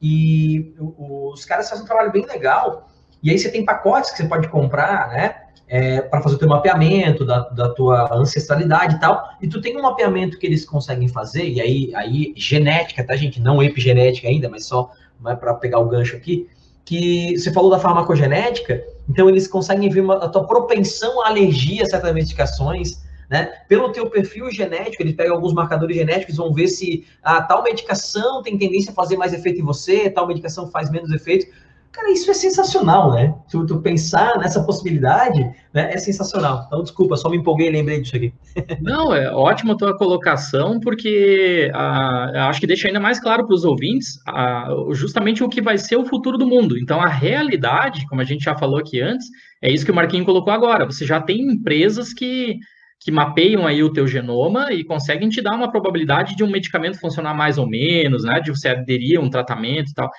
E 0.00 0.74
os 0.78 1.44
caras 1.44 1.68
fazem 1.68 1.84
um 1.84 1.86
trabalho 1.86 2.10
bem 2.10 2.24
legal, 2.24 2.88
E 3.22 3.30
aí 3.30 3.38
você 3.38 3.50
tem 3.50 3.64
pacotes 3.64 4.10
que 4.10 4.16
você 4.18 4.28
pode 4.28 4.48
comprar, 4.48 5.08
né? 5.08 5.43
É, 5.76 6.00
para 6.02 6.22
fazer 6.22 6.36
o 6.36 6.38
teu 6.38 6.46
mapeamento 6.46 7.24
da, 7.24 7.40
da 7.48 7.68
tua 7.68 8.14
ancestralidade 8.14 8.94
e 8.94 9.00
tal. 9.00 9.28
E 9.42 9.48
tu 9.48 9.60
tem 9.60 9.76
um 9.76 9.82
mapeamento 9.82 10.38
que 10.38 10.46
eles 10.46 10.64
conseguem 10.64 11.08
fazer, 11.08 11.48
e 11.48 11.60
aí, 11.60 11.92
aí 11.96 12.32
genética, 12.36 13.02
tá, 13.02 13.16
gente? 13.16 13.40
Não 13.40 13.60
epigenética 13.60 14.28
ainda, 14.28 14.48
mas 14.48 14.66
só 14.66 14.92
para 15.20 15.52
pegar 15.54 15.80
o 15.80 15.88
gancho 15.88 16.14
aqui, 16.14 16.46
que 16.84 17.36
você 17.36 17.52
falou 17.52 17.72
da 17.72 17.80
farmacogenética, 17.80 18.84
então 19.08 19.28
eles 19.28 19.48
conseguem 19.48 19.88
ver 19.88 20.02
uma, 20.02 20.14
a 20.18 20.28
tua 20.28 20.46
propensão 20.46 21.20
à 21.24 21.28
alergia 21.28 21.82
a 21.82 21.86
certas 21.86 22.14
medicações, 22.14 23.02
né? 23.28 23.46
Pelo 23.68 23.90
teu 23.90 24.08
perfil 24.08 24.50
genético, 24.52 25.02
eles 25.02 25.16
pegam 25.16 25.34
alguns 25.34 25.54
marcadores 25.54 25.96
genéticos, 25.96 26.36
vão 26.36 26.52
ver 26.52 26.68
se 26.68 27.04
a 27.20 27.42
tal 27.42 27.64
medicação 27.64 28.42
tem 28.42 28.56
tendência 28.56 28.92
a 28.92 28.94
fazer 28.94 29.16
mais 29.16 29.32
efeito 29.32 29.60
em 29.60 29.64
você, 29.64 30.08
tal 30.08 30.28
medicação 30.28 30.70
faz 30.70 30.88
menos 30.88 31.10
efeito. 31.10 31.46
Cara, 31.94 32.10
isso 32.10 32.28
é 32.28 32.34
sensacional, 32.34 33.12
né? 33.12 33.32
Tu, 33.48 33.64
tu 33.66 33.80
pensar 33.80 34.36
nessa 34.38 34.60
possibilidade 34.64 35.38
né, 35.72 35.94
é 35.94 35.96
sensacional. 35.96 36.64
Então, 36.66 36.82
desculpa, 36.82 37.16
só 37.16 37.30
me 37.30 37.36
empolguei 37.36 37.68
e 37.68 37.70
lembrei 37.70 38.00
disso 38.00 38.16
aqui. 38.16 38.34
Não, 38.82 39.14
é 39.14 39.30
ótima 39.30 39.78
tua 39.78 39.96
colocação, 39.96 40.80
porque 40.80 41.70
ah, 41.72 42.48
acho 42.48 42.58
que 42.58 42.66
deixa 42.66 42.88
ainda 42.88 42.98
mais 42.98 43.20
claro 43.20 43.46
para 43.46 43.54
os 43.54 43.64
ouvintes 43.64 44.18
ah, 44.26 44.68
justamente 44.90 45.44
o 45.44 45.48
que 45.48 45.62
vai 45.62 45.78
ser 45.78 45.96
o 45.96 46.04
futuro 46.04 46.36
do 46.36 46.48
mundo. 46.48 46.76
Então, 46.76 47.00
a 47.00 47.06
realidade, 47.06 48.08
como 48.08 48.20
a 48.20 48.24
gente 48.24 48.42
já 48.42 48.56
falou 48.58 48.78
aqui 48.78 49.00
antes, 49.00 49.28
é 49.62 49.70
isso 49.70 49.84
que 49.84 49.92
o 49.92 49.94
Marquinho 49.94 50.24
colocou 50.24 50.52
agora. 50.52 50.86
Você 50.86 51.06
já 51.06 51.20
tem 51.20 51.42
empresas 51.42 52.12
que 52.12 52.58
que 53.00 53.10
mapeiam 53.10 53.66
aí 53.66 53.82
o 53.82 53.92
teu 53.92 54.08
genoma 54.08 54.72
e 54.72 54.82
conseguem 54.82 55.28
te 55.28 55.42
dar 55.42 55.54
uma 55.54 55.70
probabilidade 55.70 56.34
de 56.34 56.42
um 56.42 56.50
medicamento 56.50 56.98
funcionar 56.98 57.34
mais 57.34 57.58
ou 57.58 57.68
menos, 57.68 58.24
né? 58.24 58.40
De 58.40 58.50
você 58.50 58.68
aderir 58.68 59.20
a 59.20 59.22
um 59.22 59.28
tratamento 59.28 59.90
e 59.90 59.94
tal. 59.94 60.10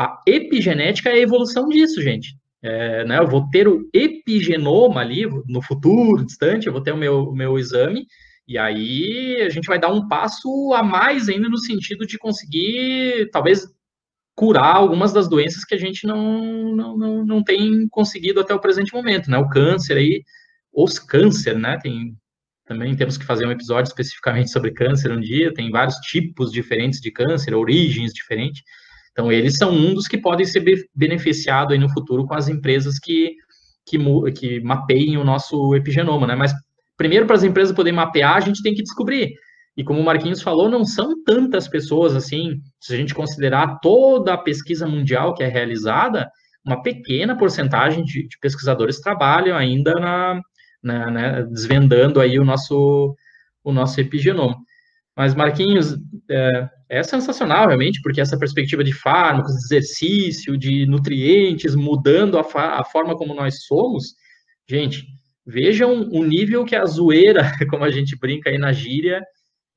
A 0.00 0.22
epigenética 0.26 1.10
é 1.10 1.12
a 1.12 1.18
evolução 1.18 1.68
disso, 1.68 2.00
gente. 2.00 2.34
É, 2.62 3.04
né, 3.04 3.18
eu 3.18 3.26
vou 3.26 3.50
ter 3.50 3.68
o 3.68 3.86
epigenoma 3.92 5.02
ali 5.02 5.26
no 5.46 5.60
futuro 5.60 6.24
distante, 6.24 6.66
eu 6.66 6.72
vou 6.72 6.82
ter 6.82 6.92
o 6.92 6.96
meu, 6.96 7.24
o 7.24 7.34
meu 7.34 7.58
exame, 7.58 8.06
e 8.48 8.56
aí 8.56 9.42
a 9.42 9.50
gente 9.50 9.66
vai 9.66 9.78
dar 9.78 9.92
um 9.92 10.08
passo 10.08 10.72
a 10.72 10.82
mais 10.82 11.28
ainda 11.28 11.50
no 11.50 11.58
sentido 11.58 12.06
de 12.06 12.16
conseguir, 12.16 13.28
talvez, 13.30 13.66
curar 14.34 14.76
algumas 14.76 15.12
das 15.12 15.28
doenças 15.28 15.66
que 15.66 15.74
a 15.74 15.78
gente 15.78 16.06
não, 16.06 16.74
não, 16.74 16.96
não, 16.96 17.26
não 17.26 17.44
tem 17.44 17.86
conseguido 17.90 18.40
até 18.40 18.54
o 18.54 18.60
presente 18.60 18.94
momento, 18.94 19.30
né? 19.30 19.36
O 19.36 19.50
câncer 19.50 19.98
aí, 19.98 20.24
os 20.72 20.98
câncer, 20.98 21.58
né? 21.58 21.78
Tem, 21.78 22.16
também 22.64 22.96
temos 22.96 23.18
que 23.18 23.26
fazer 23.26 23.44
um 23.44 23.52
episódio 23.52 23.90
especificamente 23.90 24.50
sobre 24.50 24.72
câncer 24.72 25.12
um 25.12 25.20
dia, 25.20 25.52
tem 25.52 25.70
vários 25.70 25.96
tipos 25.96 26.50
diferentes 26.50 27.02
de 27.02 27.10
câncer, 27.10 27.54
origens 27.54 28.14
diferentes. 28.14 28.62
Então, 29.12 29.30
eles 29.32 29.56
são 29.56 29.72
um 29.72 29.94
dos 29.94 30.06
que 30.06 30.18
podem 30.18 30.46
ser 30.46 30.64
beneficiados 30.94 31.78
no 31.78 31.90
futuro 31.90 32.26
com 32.26 32.34
as 32.34 32.48
empresas 32.48 32.98
que, 32.98 33.34
que, 33.86 33.98
que 34.32 34.60
mapeiem 34.60 35.16
o 35.16 35.24
nosso 35.24 35.74
epigenoma, 35.74 36.26
né? 36.26 36.34
Mas, 36.34 36.52
primeiro, 36.96 37.26
para 37.26 37.36
as 37.36 37.42
empresas 37.42 37.74
poderem 37.74 37.96
mapear, 37.96 38.36
a 38.36 38.40
gente 38.40 38.62
tem 38.62 38.74
que 38.74 38.82
descobrir. 38.82 39.34
E 39.76 39.84
como 39.84 40.00
o 40.00 40.04
Marquinhos 40.04 40.42
falou, 40.42 40.68
não 40.68 40.84
são 40.84 41.22
tantas 41.24 41.68
pessoas 41.68 42.14
assim, 42.14 42.60
se 42.80 42.92
a 42.92 42.96
gente 42.96 43.14
considerar 43.14 43.78
toda 43.80 44.34
a 44.34 44.38
pesquisa 44.38 44.86
mundial 44.86 45.34
que 45.34 45.42
é 45.42 45.48
realizada, 45.48 46.30
uma 46.64 46.82
pequena 46.82 47.36
porcentagem 47.36 48.04
de, 48.04 48.28
de 48.28 48.38
pesquisadores 48.40 49.00
trabalham 49.00 49.56
ainda 49.56 49.94
na, 49.94 50.40
na 50.82 51.10
né, 51.10 51.42
desvendando 51.44 52.20
aí 52.20 52.38
o 52.38 52.44
nosso, 52.44 53.16
o 53.64 53.72
nosso 53.72 54.00
epigenoma. 54.00 54.56
Mas, 55.16 55.34
Marquinhos, 55.34 55.96
é, 56.30 56.68
é 56.90 57.02
sensacional, 57.04 57.68
realmente, 57.68 58.02
porque 58.02 58.20
essa 58.20 58.36
perspectiva 58.36 58.82
de 58.82 58.92
fármacos, 58.92 59.52
de 59.52 59.58
exercício, 59.64 60.58
de 60.58 60.86
nutrientes, 60.86 61.76
mudando 61.76 62.36
a, 62.36 62.42
a 62.80 62.84
forma 62.84 63.16
como 63.16 63.32
nós 63.32 63.64
somos, 63.64 64.14
gente, 64.68 65.06
vejam 65.46 66.08
o 66.10 66.24
nível 66.24 66.64
que 66.64 66.74
a 66.74 66.84
zoeira, 66.84 67.52
como 67.70 67.84
a 67.84 67.90
gente 67.92 68.18
brinca 68.18 68.50
aí 68.50 68.58
na 68.58 68.72
gíria, 68.72 69.22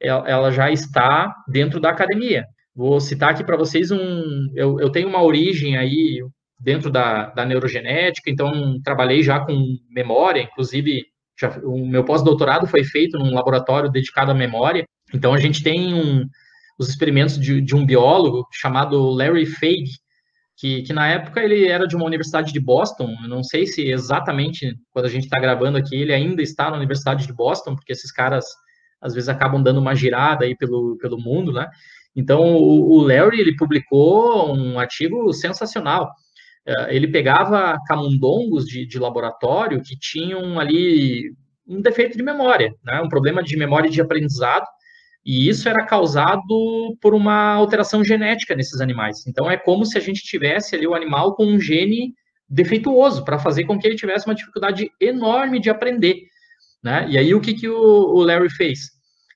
ela, 0.02 0.28
ela 0.28 0.52
já 0.52 0.72
está 0.72 1.34
dentro 1.48 1.80
da 1.80 1.92
academia. 1.92 2.46
Vou 2.76 3.00
citar 3.00 3.30
aqui 3.30 3.44
para 3.44 3.56
vocês 3.56 3.92
um. 3.92 4.48
Eu, 4.56 4.80
eu, 4.80 4.90
tenho 4.90 5.08
uma 5.08 5.22
origem 5.22 5.78
aí 5.78 6.20
dentro 6.60 6.90
da, 6.90 7.30
da 7.30 7.46
neurogenética, 7.46 8.32
então 8.32 8.82
trabalhei 8.84 9.22
já 9.22 9.40
com 9.40 9.78
memória, 9.92 10.42
inclusive 10.42 11.04
já, 11.40 11.60
o 11.64 11.86
meu 11.86 12.04
pós-doutorado 12.04 12.66
foi 12.66 12.84
feito 12.84 13.20
num 13.20 13.34
laboratório 13.36 13.92
dedicado 13.92 14.32
à 14.32 14.34
memória. 14.34 14.84
Então 15.14 15.34
a 15.34 15.38
gente 15.38 15.62
tem 15.62 15.94
um, 15.94 16.26
os 16.84 16.90
experimentos 16.90 17.40
de, 17.40 17.62
de, 17.62 17.76
um 17.76 17.86
biólogo 17.86 18.48
chamado 18.52 19.10
Larry 19.10 19.46
Fage, 19.46 20.00
que, 20.58 20.84
que, 20.84 20.94
na 20.94 21.08
época 21.08 21.42
ele 21.42 21.68
era 21.68 21.88
de 21.88 21.96
uma 21.96 22.06
universidade 22.06 22.54
de 22.54 22.60
Boston. 22.60 23.10
Eu 23.24 23.30
não 23.30 23.44
sei 23.44 23.66
se 23.66 23.90
exatamente 23.90 24.76
quando 24.92 25.06
a 25.06 25.10
gente 25.10 25.24
está 25.24 25.40
gravando 25.40 25.78
aqui 25.78 25.96
ele 25.96 26.14
ainda 26.14 26.42
está 26.42 26.70
na 26.70 26.78
Universidade 26.78 27.26
de 27.26 27.34
Boston, 27.34 27.76
porque 27.76 27.94
esses 27.94 28.12
caras 28.12 28.46
às 29.02 29.14
vezes 29.14 29.30
acabam 29.30 29.62
dando 29.62 29.80
uma 29.80 29.96
girada 29.96 30.46
aí 30.46 30.56
pelo, 30.56 30.98
pelo 30.98 31.20
mundo, 31.20 31.52
né? 31.52 31.68
Então 32.16 32.42
o, 32.56 32.98
o 32.98 33.02
Larry 33.02 33.40
ele 33.42 33.56
publicou 33.56 34.56
um 34.56 34.80
artigo 34.80 35.34
sensacional 35.34 36.10
é, 36.66 36.96
ele 36.96 37.10
pegava 37.10 37.78
camundongos 37.88 38.66
de, 38.66 38.86
de 38.86 38.98
laboratório 38.98 39.82
que 39.82 39.98
tinham 40.00 40.60
ali 40.60 41.34
um 41.68 41.82
defeito 41.82 42.18
de 42.18 42.24
memória, 42.24 42.74
né, 42.84 43.02
um 43.02 43.10
problema 43.10 43.44
de 43.44 43.58
memória 43.58 43.90
de 43.90 44.02
aprendizado, 44.02 44.66
e 45.26 45.48
isso 45.48 45.70
era 45.70 45.86
causado 45.86 46.98
por 47.02 47.14
uma 47.14 47.54
alteração 47.54 48.04
genética 48.04 48.56
nesses 48.56 48.82
animais. 48.82 49.26
Então 49.28 49.50
é 49.50 49.58
como 49.58 49.86
se 49.86 49.98
a 49.98 50.02
gente 50.02 50.22
tivesse 50.22 50.76
ali 50.76 50.86
o 50.86 50.94
animal 50.94 51.36
com 51.36 51.46
um 51.46 51.60
gene 51.60 52.14
defeituoso 52.50 53.24
para 53.24 53.40
fazer 53.40 53.64
com 53.64 53.80
que 53.80 53.88
ele 53.88 53.96
tivesse 53.96 54.28
uma 54.28 54.36
dificuldade 54.36 54.92
enorme 55.00 55.60
de 55.60 55.70
aprender. 55.70 56.18
Né? 56.84 57.08
E 57.10 57.18
aí 57.18 57.34
o 57.34 57.40
que, 57.40 57.54
que 57.54 57.70
o, 57.70 58.22
Larry 58.22 58.50
fez? 58.50 58.94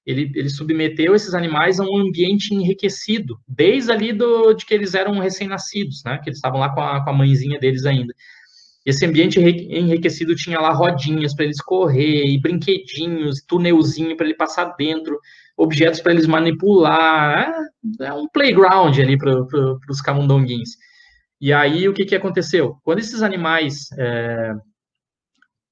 ele, 0.07 0.31
ele 0.35 0.49
submeteu 0.49 1.13
esses 1.13 1.33
animais 1.33 1.81
a 1.81 1.83
um 1.83 1.97
ambiente 1.97 2.55
enriquecido, 2.55 3.38
desde 3.45 3.91
ali 3.91 4.13
do, 4.13 4.53
de 4.53 4.65
que 4.65 4.73
eles 4.73 4.93
eram 4.93 5.19
recém-nascidos, 5.19 6.01
né? 6.05 6.17
Que 6.23 6.29
eles 6.29 6.38
estavam 6.38 6.61
lá 6.61 6.73
com 6.73 6.79
a, 6.79 7.03
com 7.03 7.09
a 7.09 7.13
mãezinha 7.13 7.59
deles 7.59 7.85
ainda. 7.85 8.13
Esse 8.85 9.05
ambiente 9.05 9.38
enriquecido 9.38 10.33
tinha 10.33 10.61
lá 10.61 10.71
rodinhas 10.71 11.35
para 11.35 11.43
eles 11.43 11.59
correr, 11.59 12.23
e 12.25 12.39
brinquedinhos, 12.39 13.43
túnelzinho 13.45 14.15
para 14.15 14.25
ele 14.25 14.38
passar 14.38 14.73
dentro, 14.77 15.19
objetos 15.57 15.99
para 15.99 16.13
eles 16.13 16.27
manipular. 16.27 17.51
É, 17.99 18.05
é 18.05 18.13
um 18.13 18.27
playground 18.29 18.97
ali 18.99 19.17
para 19.17 19.43
pro, 19.45 19.79
os 19.89 20.01
camundonguins. 20.01 20.69
E 21.41 21.51
aí, 21.51 21.89
o 21.89 21.93
que, 21.93 22.05
que 22.05 22.15
aconteceu? 22.15 22.77
Quando 22.83 22.99
esses 22.99 23.21
animais 23.21 23.87
é, 23.97 24.53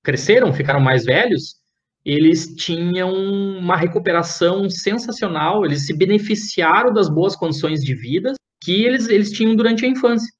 cresceram, 0.04 0.54
ficaram 0.54 0.80
mais 0.80 1.06
velhos, 1.06 1.56
eles 2.04 2.56
tinham 2.56 3.12
uma 3.12 3.76
recuperação 3.76 4.70
sensacional, 4.70 5.66
eles 5.66 5.88
se 5.88 5.98
beneficiaram 5.98 6.94
das 6.94 7.10
boas 7.10 7.36
condições 7.36 7.82
de 7.82 7.96
vida 7.96 8.34
que 8.62 8.84
eles, 8.84 9.08
eles 9.08 9.32
tinham 9.32 9.56
durante 9.56 9.86
a 9.86 9.90
infância. 9.90 10.32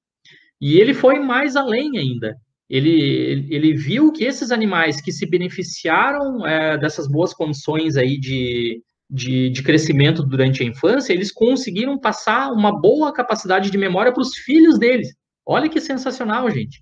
E 0.62 0.80
ele 0.80 0.94
foi 0.94 1.20
mais 1.20 1.56
além 1.56 1.98
ainda. 1.98 2.36
Ele, 2.70 3.48
ele 3.50 3.74
viu 3.74 4.12
que 4.12 4.24
esses 4.24 4.52
animais 4.52 5.02
que 5.02 5.12
se 5.12 5.28
beneficiaram 5.28 6.46
é, 6.46 6.78
dessas 6.78 7.08
boas 7.08 7.34
condições 7.34 7.98
aí 7.98 8.20
de, 8.20 8.82
de, 9.10 9.50
de, 9.50 9.64
crescimento 9.64 10.24
durante 10.24 10.64
a 10.64 10.66
infância, 10.66 11.14
eles 11.14 11.32
conseguiram 11.32 12.00
passar 12.00 12.52
uma 12.52 12.80
boa 12.80 13.14
capacidade 13.14 13.70
de 13.70 13.78
memória 13.78 14.12
para 14.12 14.22
os 14.22 14.36
filhos 14.38 14.80
deles. 14.80 15.10
Olha 15.46 15.70
que 15.70 15.80
sensacional, 15.80 16.50
gente. 16.50 16.82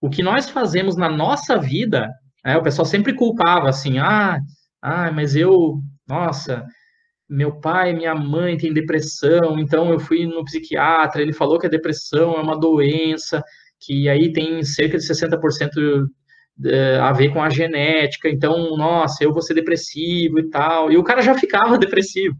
O 0.00 0.08
que 0.08 0.22
nós 0.22 0.48
fazemos 0.48 0.96
na 0.96 1.08
nossa 1.08 1.58
vida 1.58 2.08
é, 2.44 2.56
o 2.56 2.62
pessoal 2.62 2.86
sempre 2.86 3.14
culpava 3.14 3.68
assim, 3.68 3.98
ah, 3.98 4.38
ah, 4.82 5.10
mas 5.12 5.34
eu, 5.36 5.80
nossa, 6.08 6.64
meu 7.28 7.60
pai 7.60 7.92
minha 7.92 8.14
mãe 8.14 8.56
têm 8.56 8.72
depressão, 8.72 9.58
então 9.58 9.90
eu 9.92 10.00
fui 10.00 10.26
no 10.26 10.44
psiquiatra, 10.44 11.20
ele 11.20 11.32
falou 11.32 11.58
que 11.58 11.66
a 11.66 11.70
depressão 11.70 12.34
é 12.34 12.40
uma 12.40 12.58
doença, 12.58 13.42
que 13.80 14.08
aí 14.08 14.32
tem 14.32 14.62
cerca 14.62 14.96
de 14.96 15.04
60% 15.04 16.06
é, 16.64 16.98
a 16.98 17.12
ver 17.12 17.32
com 17.32 17.42
a 17.42 17.50
genética, 17.50 18.28
então, 18.28 18.76
nossa, 18.76 19.22
eu 19.22 19.32
vou 19.32 19.42
ser 19.42 19.54
depressivo 19.54 20.38
e 20.38 20.50
tal, 20.50 20.90
e 20.90 20.96
o 20.96 21.04
cara 21.04 21.22
já 21.22 21.34
ficava 21.34 21.76
depressivo. 21.78 22.34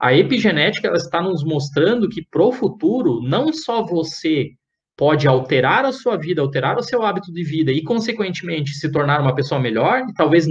A 0.00 0.12
epigenética 0.12 0.88
ela 0.88 0.96
está 0.96 1.22
nos 1.22 1.44
mostrando 1.44 2.08
que 2.08 2.24
pro 2.30 2.52
futuro, 2.52 3.20
não 3.22 3.52
só 3.52 3.84
você 3.84 4.50
pode 4.96 5.26
alterar 5.26 5.84
a 5.84 5.92
sua 5.92 6.16
vida, 6.16 6.40
alterar 6.40 6.76
o 6.78 6.82
seu 6.82 7.02
hábito 7.02 7.32
de 7.32 7.42
vida 7.42 7.72
e, 7.72 7.82
consequentemente, 7.82 8.74
se 8.74 8.90
tornar 8.90 9.20
uma 9.20 9.34
pessoa 9.34 9.60
melhor, 9.60 10.04
e 10.08 10.14
talvez 10.14 10.46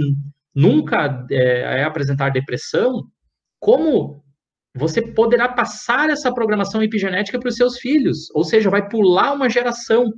nunca 0.54 1.26
é, 1.30 1.80
é 1.80 1.84
apresentar 1.84 2.30
depressão, 2.30 3.04
como 3.58 4.22
você 4.76 5.00
poderá 5.00 5.48
passar 5.48 6.10
essa 6.10 6.32
programação 6.32 6.82
epigenética 6.82 7.38
para 7.38 7.48
os 7.48 7.56
seus 7.56 7.78
filhos, 7.78 8.28
ou 8.34 8.44
seja, 8.44 8.68
vai 8.68 8.88
pular 8.88 9.32
uma 9.32 9.48
geração, 9.48 10.12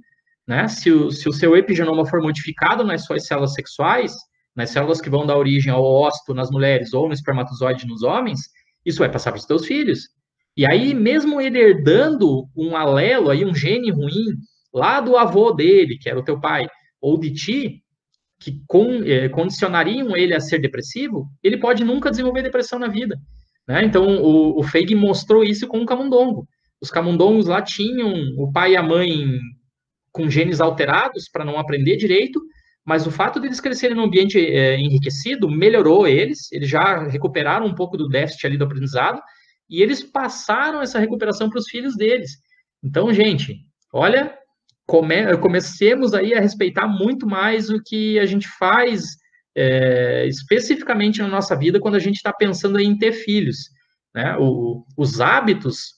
né? 0.47 0.69
Se 0.69 0.91
o, 0.91 1.11
se 1.11 1.29
o 1.29 1.33
seu 1.33 1.57
epigenoma 1.57 2.07
for 2.07 2.21
modificado 2.23 2.85
nas 2.85 3.05
suas 3.05 3.27
células 3.27 3.55
sexuais, 3.55 4.15
nas 4.55 4.71
células 4.71 5.01
que 5.01 5.11
vão 5.11 5.27
dar 5.27 5.37
origem 5.37 5.73
ao 5.73 5.85
ócito 5.85 6.33
nas 6.33 6.51
mulheres 6.51 6.93
ou 6.93 7.09
no 7.09 7.13
espermatozoide 7.13 7.87
nos 7.87 8.03
homens, 8.03 8.41
isso 8.85 9.01
vai 9.01 9.11
passar 9.11 9.33
para 9.33 9.41
os 9.41 9.45
seus 9.45 9.67
filhos. 9.67 10.01
E 10.57 10.65
aí, 10.65 10.95
mesmo 10.95 11.41
ele 11.41 11.59
herdando 11.59 12.47
um 12.57 12.77
alelo, 12.77 13.29
aí, 13.29 13.45
um 13.45 13.55
gene 13.55 13.91
ruim, 13.91 14.37
lá 14.73 15.01
do 15.01 15.17
avô 15.17 15.53
dele, 15.53 15.99
que 15.99 16.09
era 16.09 16.19
o 16.19 16.25
teu 16.25 16.41
pai, 16.41 16.67
ou 17.01 17.19
de 17.19 17.33
ti, 17.35 17.83
que 18.41 18.63
con, 18.67 19.03
eh, 19.05 19.29
condicionariam 19.29 20.17
ele 20.17 20.35
a 20.35 20.41
ser 20.41 20.59
depressivo, 20.59 21.27
ele 21.43 21.59
pode 21.59 21.85
nunca 21.85 22.11
desenvolver 22.11 22.43
depressão 22.43 22.79
na 22.79 22.89
vida. 22.89 23.19
Né? 23.69 23.85
Então, 23.85 24.23
o, 24.23 24.59
o 24.59 24.63
Feig 24.63 24.95
mostrou 24.95 25.45
isso 25.45 25.67
com 25.67 25.81
o 25.81 25.87
camundongo. 25.87 26.47
Os 26.81 26.91
camundongos 26.91 27.47
lá 27.47 27.61
tinham 27.61 28.15
o 28.39 28.51
pai 28.53 28.73
e 28.73 28.77
a 28.77 28.83
mãe 28.83 29.39
com 30.17 30.31
genes 30.31 30.61
alterados 30.61 31.29
para 31.29 31.45
não 31.45 31.59
aprender 31.59 31.97
direito, 31.97 32.41
mas 32.83 33.07
o 33.07 33.11
fato 33.11 33.39
deles 33.39 33.61
crescerem 33.61 33.95
num 33.95 34.05
ambiente 34.05 34.39
é, 34.39 34.79
enriquecido 34.79 35.51
melhorou 35.51 36.09
eles, 36.09 36.51
eles 36.51 36.71
já 36.71 37.07
recuperaram 37.07 37.67
um 37.67 37.75
pouco 37.75 37.99
do 37.99 38.09
déficit 38.09 38.47
ali 38.47 38.57
do 38.57 38.65
aprendizado, 38.65 39.21
e 39.69 39.83
eles 39.83 40.03
passaram 40.03 40.81
essa 40.81 40.99
recuperação 40.99 41.51
para 41.51 41.59
os 41.59 41.69
filhos 41.69 41.95
deles. 41.97 42.31
Então, 42.83 43.13
gente, 43.13 43.57
olha, 43.93 44.35
come, 44.87 45.37
comecemos 45.37 46.15
aí 46.15 46.33
a 46.33 46.41
respeitar 46.41 46.87
muito 46.87 47.27
mais 47.27 47.69
o 47.69 47.83
que 47.85 48.19
a 48.19 48.25
gente 48.25 48.49
faz 48.59 49.17
é, 49.55 50.27
especificamente 50.27 51.21
na 51.21 51.29
nossa 51.29 51.55
vida 51.57 51.81
quando 51.81 51.97
a 51.97 52.01
gente 52.01 52.17
está 52.17 52.33
pensando 52.33 52.81
em 52.81 52.97
ter 52.97 53.13
filhos. 53.13 53.69
Né? 54.15 54.35
O, 54.39 54.87
os 54.97 55.21
hábitos 55.21 55.96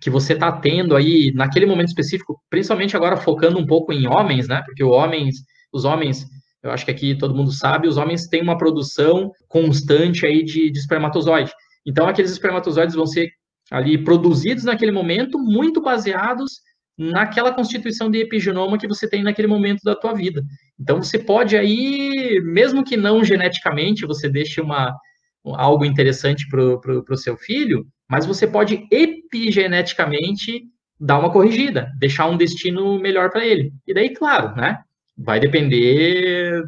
que 0.00 0.10
você 0.10 0.32
está 0.32 0.50
tendo 0.50 0.96
aí 0.96 1.30
naquele 1.34 1.66
momento 1.66 1.88
específico, 1.88 2.40
principalmente 2.48 2.96
agora 2.96 3.16
focando 3.16 3.58
um 3.58 3.66
pouco 3.66 3.92
em 3.92 4.06
homens, 4.06 4.48
né? 4.48 4.62
Porque 4.64 4.82
homens, 4.82 5.36
os 5.72 5.84
homens, 5.84 6.26
eu 6.62 6.70
acho 6.70 6.84
que 6.84 6.90
aqui 6.90 7.14
todo 7.14 7.34
mundo 7.34 7.52
sabe, 7.52 7.86
os 7.86 7.96
homens 7.96 8.26
têm 8.26 8.42
uma 8.42 8.56
produção 8.56 9.30
constante 9.48 10.24
aí 10.24 10.42
de, 10.42 10.70
de 10.70 10.78
espermatozoide. 10.78 11.52
Então 11.86 12.08
aqueles 12.08 12.30
espermatozoides 12.30 12.94
vão 12.94 13.06
ser 13.06 13.30
ali 13.70 14.02
produzidos 14.02 14.64
naquele 14.64 14.90
momento, 14.90 15.38
muito 15.38 15.80
baseados 15.80 16.60
naquela 16.98 17.52
constituição 17.52 18.10
de 18.10 18.18
epigenoma 18.18 18.76
que 18.76 18.88
você 18.88 19.08
tem 19.08 19.22
naquele 19.22 19.48
momento 19.48 19.80
da 19.82 19.94
tua 19.94 20.12
vida. 20.12 20.42
Então 20.78 21.02
você 21.02 21.18
pode 21.18 21.56
aí, 21.56 22.40
mesmo 22.44 22.84
que 22.84 22.96
não 22.96 23.24
geneticamente, 23.24 24.06
você 24.06 24.28
deixe 24.28 24.60
uma, 24.60 24.94
algo 25.44 25.84
interessante 25.84 26.46
para 26.48 26.60
o 26.60 27.16
seu 27.16 27.36
filho, 27.36 27.86
mas 28.08 28.26
você 28.26 28.46
pode 28.46 28.86
epigeneticamente 29.30 30.64
dar 30.98 31.18
uma 31.18 31.32
corrigida, 31.32 31.90
deixar 31.98 32.26
um 32.26 32.36
destino 32.36 32.98
melhor 32.98 33.30
para 33.30 33.46
ele. 33.46 33.72
E 33.86 33.94
daí, 33.94 34.10
claro, 34.10 34.54
né? 34.54 34.78
Vai 35.16 35.40
depender. 35.40 36.62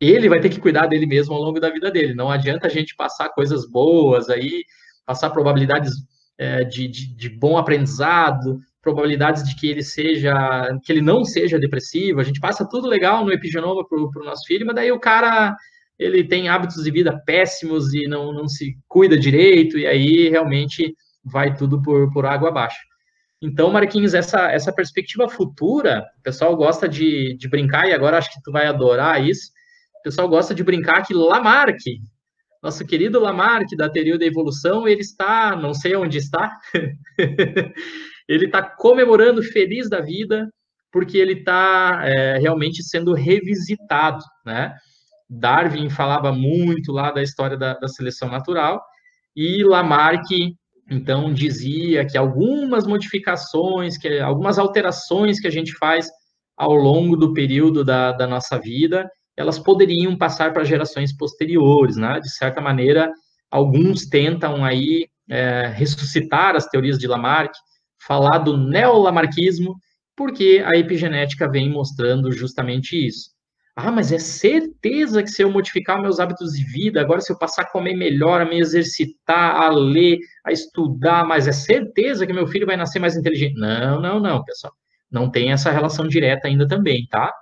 Ele 0.00 0.28
vai 0.28 0.40
ter 0.40 0.48
que 0.48 0.60
cuidar 0.60 0.86
dele 0.86 1.06
mesmo 1.06 1.34
ao 1.34 1.42
longo 1.42 1.60
da 1.60 1.70
vida 1.70 1.90
dele. 1.90 2.14
Não 2.14 2.30
adianta 2.30 2.66
a 2.66 2.70
gente 2.70 2.94
passar 2.96 3.28
coisas 3.30 3.68
boas 3.68 4.30
aí, 4.30 4.64
passar 5.04 5.30
probabilidades 5.30 5.92
é, 6.38 6.64
de, 6.64 6.88
de, 6.88 7.14
de 7.14 7.28
bom 7.28 7.58
aprendizado, 7.58 8.58
probabilidades 8.82 9.42
de 9.44 9.54
que 9.54 9.68
ele 9.68 9.82
seja, 9.82 10.34
que 10.84 10.92
ele 10.92 11.00
não 11.00 11.24
seja 11.24 11.58
depressivo, 11.58 12.20
a 12.20 12.24
gente 12.24 12.40
passa 12.40 12.68
tudo 12.68 12.86
legal 12.86 13.24
no 13.24 13.32
epigenoma 13.32 13.86
para 13.86 13.98
o 13.98 14.24
nosso 14.24 14.46
filho, 14.46 14.66
mas 14.66 14.74
daí 14.74 14.92
o 14.92 15.00
cara 15.00 15.56
ele 15.98 16.24
tem 16.24 16.48
hábitos 16.48 16.84
de 16.84 16.90
vida 16.90 17.18
péssimos 17.24 17.94
e 17.94 18.06
não, 18.08 18.32
não 18.32 18.48
se 18.48 18.76
cuida 18.88 19.16
direito, 19.16 19.78
e 19.78 19.86
aí 19.86 20.28
realmente 20.28 20.94
vai 21.24 21.56
tudo 21.56 21.80
por, 21.80 22.12
por 22.12 22.26
água 22.26 22.48
abaixo. 22.50 22.78
Então, 23.40 23.70
Marquinhos, 23.70 24.14
essa, 24.14 24.50
essa 24.50 24.72
perspectiva 24.72 25.28
futura, 25.28 26.04
o 26.18 26.22
pessoal 26.22 26.56
gosta 26.56 26.88
de, 26.88 27.36
de 27.36 27.48
brincar, 27.48 27.86
e 27.86 27.92
agora 27.92 28.16
acho 28.16 28.32
que 28.32 28.42
tu 28.42 28.50
vai 28.50 28.66
adorar 28.66 29.22
isso, 29.22 29.50
o 29.98 30.02
pessoal 30.02 30.28
gosta 30.28 30.54
de 30.54 30.64
brincar 30.64 31.02
que 31.02 31.12
Lamarck, 31.12 31.82
nosso 32.62 32.86
querido 32.86 33.20
Lamarck, 33.20 33.76
da 33.76 33.90
teoria 33.90 34.18
da 34.18 34.24
evolução, 34.24 34.88
ele 34.88 35.02
está, 35.02 35.54
não 35.54 35.74
sei 35.74 35.94
onde 35.94 36.16
está, 36.16 36.56
ele 38.26 38.46
está 38.46 38.62
comemorando 38.62 39.42
feliz 39.42 39.90
da 39.90 40.00
vida, 40.00 40.48
porque 40.90 41.18
ele 41.18 41.34
está 41.34 42.00
é, 42.04 42.38
realmente 42.38 42.82
sendo 42.82 43.12
revisitado, 43.12 44.24
né? 44.46 44.74
Darwin 45.28 45.90
falava 45.90 46.32
muito 46.32 46.92
lá 46.92 47.10
da 47.10 47.22
história 47.22 47.56
da, 47.56 47.74
da 47.74 47.88
seleção 47.88 48.30
natural, 48.30 48.82
e 49.36 49.62
Lamarck, 49.62 50.56
então, 50.90 51.32
dizia 51.32 52.06
que 52.06 52.18
algumas 52.18 52.86
modificações, 52.86 53.96
que 53.96 54.20
algumas 54.20 54.58
alterações 54.58 55.40
que 55.40 55.46
a 55.46 55.50
gente 55.50 55.72
faz 55.78 56.08
ao 56.56 56.72
longo 56.72 57.16
do 57.16 57.32
período 57.32 57.84
da, 57.84 58.12
da 58.12 58.26
nossa 58.26 58.58
vida, 58.58 59.08
elas 59.36 59.58
poderiam 59.58 60.16
passar 60.16 60.52
para 60.52 60.64
gerações 60.64 61.16
posteriores, 61.16 61.96
né? 61.96 62.20
De 62.20 62.30
certa 62.30 62.60
maneira, 62.60 63.10
alguns 63.50 64.06
tentam 64.06 64.64
aí 64.64 65.08
é, 65.28 65.72
ressuscitar 65.74 66.54
as 66.54 66.66
teorias 66.66 66.98
de 66.98 67.06
Lamarck, 67.06 67.52
falar 68.06 68.38
do 68.38 68.56
neolamarquismo, 68.56 69.74
porque 70.16 70.62
a 70.64 70.78
epigenética 70.78 71.50
vem 71.50 71.70
mostrando 71.70 72.30
justamente 72.30 72.94
isso. 73.06 73.33
Ah, 73.76 73.90
mas 73.90 74.12
é 74.12 74.18
certeza 74.20 75.20
que 75.22 75.28
se 75.28 75.42
eu 75.42 75.50
modificar 75.50 76.00
meus 76.00 76.20
hábitos 76.20 76.52
de 76.52 76.62
vida, 76.64 77.00
agora 77.00 77.20
se 77.20 77.32
eu 77.32 77.38
passar 77.38 77.62
a 77.62 77.70
comer 77.70 77.94
melhor, 77.94 78.40
a 78.40 78.44
me 78.44 78.60
exercitar, 78.60 79.56
a 79.56 79.68
ler, 79.68 80.18
a 80.44 80.52
estudar, 80.52 81.26
mas 81.26 81.48
é 81.48 81.52
certeza 81.52 82.24
que 82.24 82.32
meu 82.32 82.46
filho 82.46 82.66
vai 82.66 82.76
nascer 82.76 83.00
mais 83.00 83.16
inteligente? 83.16 83.58
Não, 83.58 84.00
não, 84.00 84.20
não, 84.20 84.44
pessoal. 84.44 84.72
Não 85.10 85.28
tem 85.28 85.50
essa 85.50 85.72
relação 85.72 86.06
direta 86.06 86.46
ainda 86.46 86.68
também, 86.68 87.06
tá? 87.10 87.32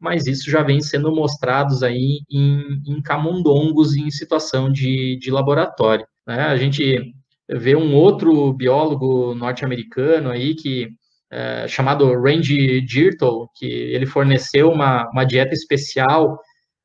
Mas 0.00 0.26
isso 0.26 0.50
já 0.50 0.62
vem 0.62 0.80
sendo 0.80 1.14
mostrados 1.14 1.82
aí 1.82 2.20
em, 2.30 2.82
em 2.86 3.02
camundongos 3.02 3.94
em 3.94 4.10
situação 4.10 4.72
de, 4.72 5.18
de 5.18 5.30
laboratório. 5.30 6.06
Né? 6.26 6.40
A 6.44 6.56
gente 6.56 7.14
vê 7.48 7.76
um 7.76 7.94
outro 7.94 8.52
biólogo 8.54 9.34
norte-americano 9.34 10.30
aí 10.30 10.54
que 10.54 10.88
é, 11.30 11.66
chamado 11.68 12.12
Randy 12.20 12.86
Girtle, 12.86 13.48
que 13.56 13.66
ele 13.66 14.06
forneceu 14.06 14.70
uma, 14.70 15.08
uma 15.10 15.24
dieta 15.24 15.54
especial 15.54 16.38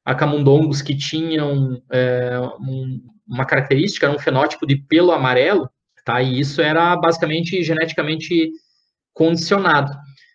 a 0.06 0.16
camundongos 0.16 0.82
que 0.82 0.96
tinham 0.96 1.82
é, 1.92 2.40
um, 2.60 3.00
uma 3.28 3.46
característica, 3.46 4.10
um 4.10 4.18
fenótipo 4.18 4.66
de 4.66 4.76
pelo 4.76 5.12
amarelo, 5.12 5.70
tá? 6.04 6.22
E 6.22 6.40
isso 6.40 6.62
era 6.62 6.96
basicamente 6.96 7.62
geneticamente 7.64 8.52
condicionado. 9.14 9.92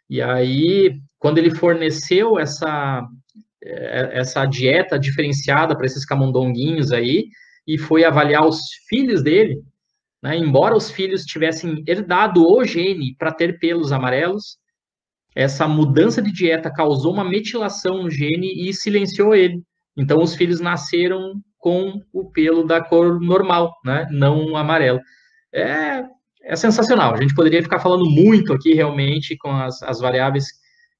E 0.08 0.22
aí, 0.22 0.92
quando 1.18 1.38
ele 1.38 1.50
forneceu 1.50 2.38
essa 2.38 3.02
é, 3.64 4.20
essa 4.20 4.44
dieta 4.44 4.98
diferenciada 4.98 5.74
para 5.74 5.86
esses 5.86 6.04
camundonguinhos 6.04 6.92
aí 6.92 7.28
e 7.66 7.78
foi 7.78 8.04
avaliar 8.04 8.46
os 8.46 8.58
filhos 8.88 9.22
dele, 9.22 9.58
né? 10.24 10.38
Embora 10.38 10.74
os 10.74 10.90
filhos 10.90 11.26
tivessem 11.26 11.84
herdado 11.86 12.42
o 12.42 12.64
gene 12.64 13.14
para 13.18 13.30
ter 13.30 13.58
pelos 13.58 13.92
amarelos, 13.92 14.56
essa 15.36 15.68
mudança 15.68 16.22
de 16.22 16.32
dieta 16.32 16.72
causou 16.72 17.12
uma 17.12 17.28
metilação 17.28 18.04
no 18.04 18.10
gene 18.10 18.66
e 18.66 18.72
silenciou 18.72 19.34
ele. 19.34 19.62
Então, 19.94 20.22
os 20.22 20.34
filhos 20.34 20.60
nasceram 20.60 21.34
com 21.58 22.00
o 22.10 22.30
pelo 22.30 22.66
da 22.66 22.82
cor 22.82 23.20
normal, 23.20 23.74
né? 23.84 24.08
não 24.10 24.56
amarelo. 24.56 24.98
É, 25.52 26.02
é 26.42 26.56
sensacional. 26.56 27.12
A 27.12 27.20
gente 27.20 27.34
poderia 27.34 27.62
ficar 27.62 27.80
falando 27.80 28.08
muito 28.08 28.54
aqui, 28.54 28.72
realmente, 28.72 29.36
com 29.36 29.50
as, 29.50 29.82
as 29.82 30.00
variáveis 30.00 30.46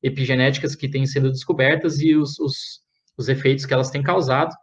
epigenéticas 0.02 0.76
que 0.76 0.88
têm 0.88 1.06
sido 1.06 1.30
descobertas 1.30 1.98
e 1.98 2.14
os, 2.14 2.38
os, 2.38 2.80
os 3.16 3.30
efeitos 3.30 3.64
que 3.64 3.72
elas 3.72 3.90
têm 3.90 4.02
causado. 4.02 4.54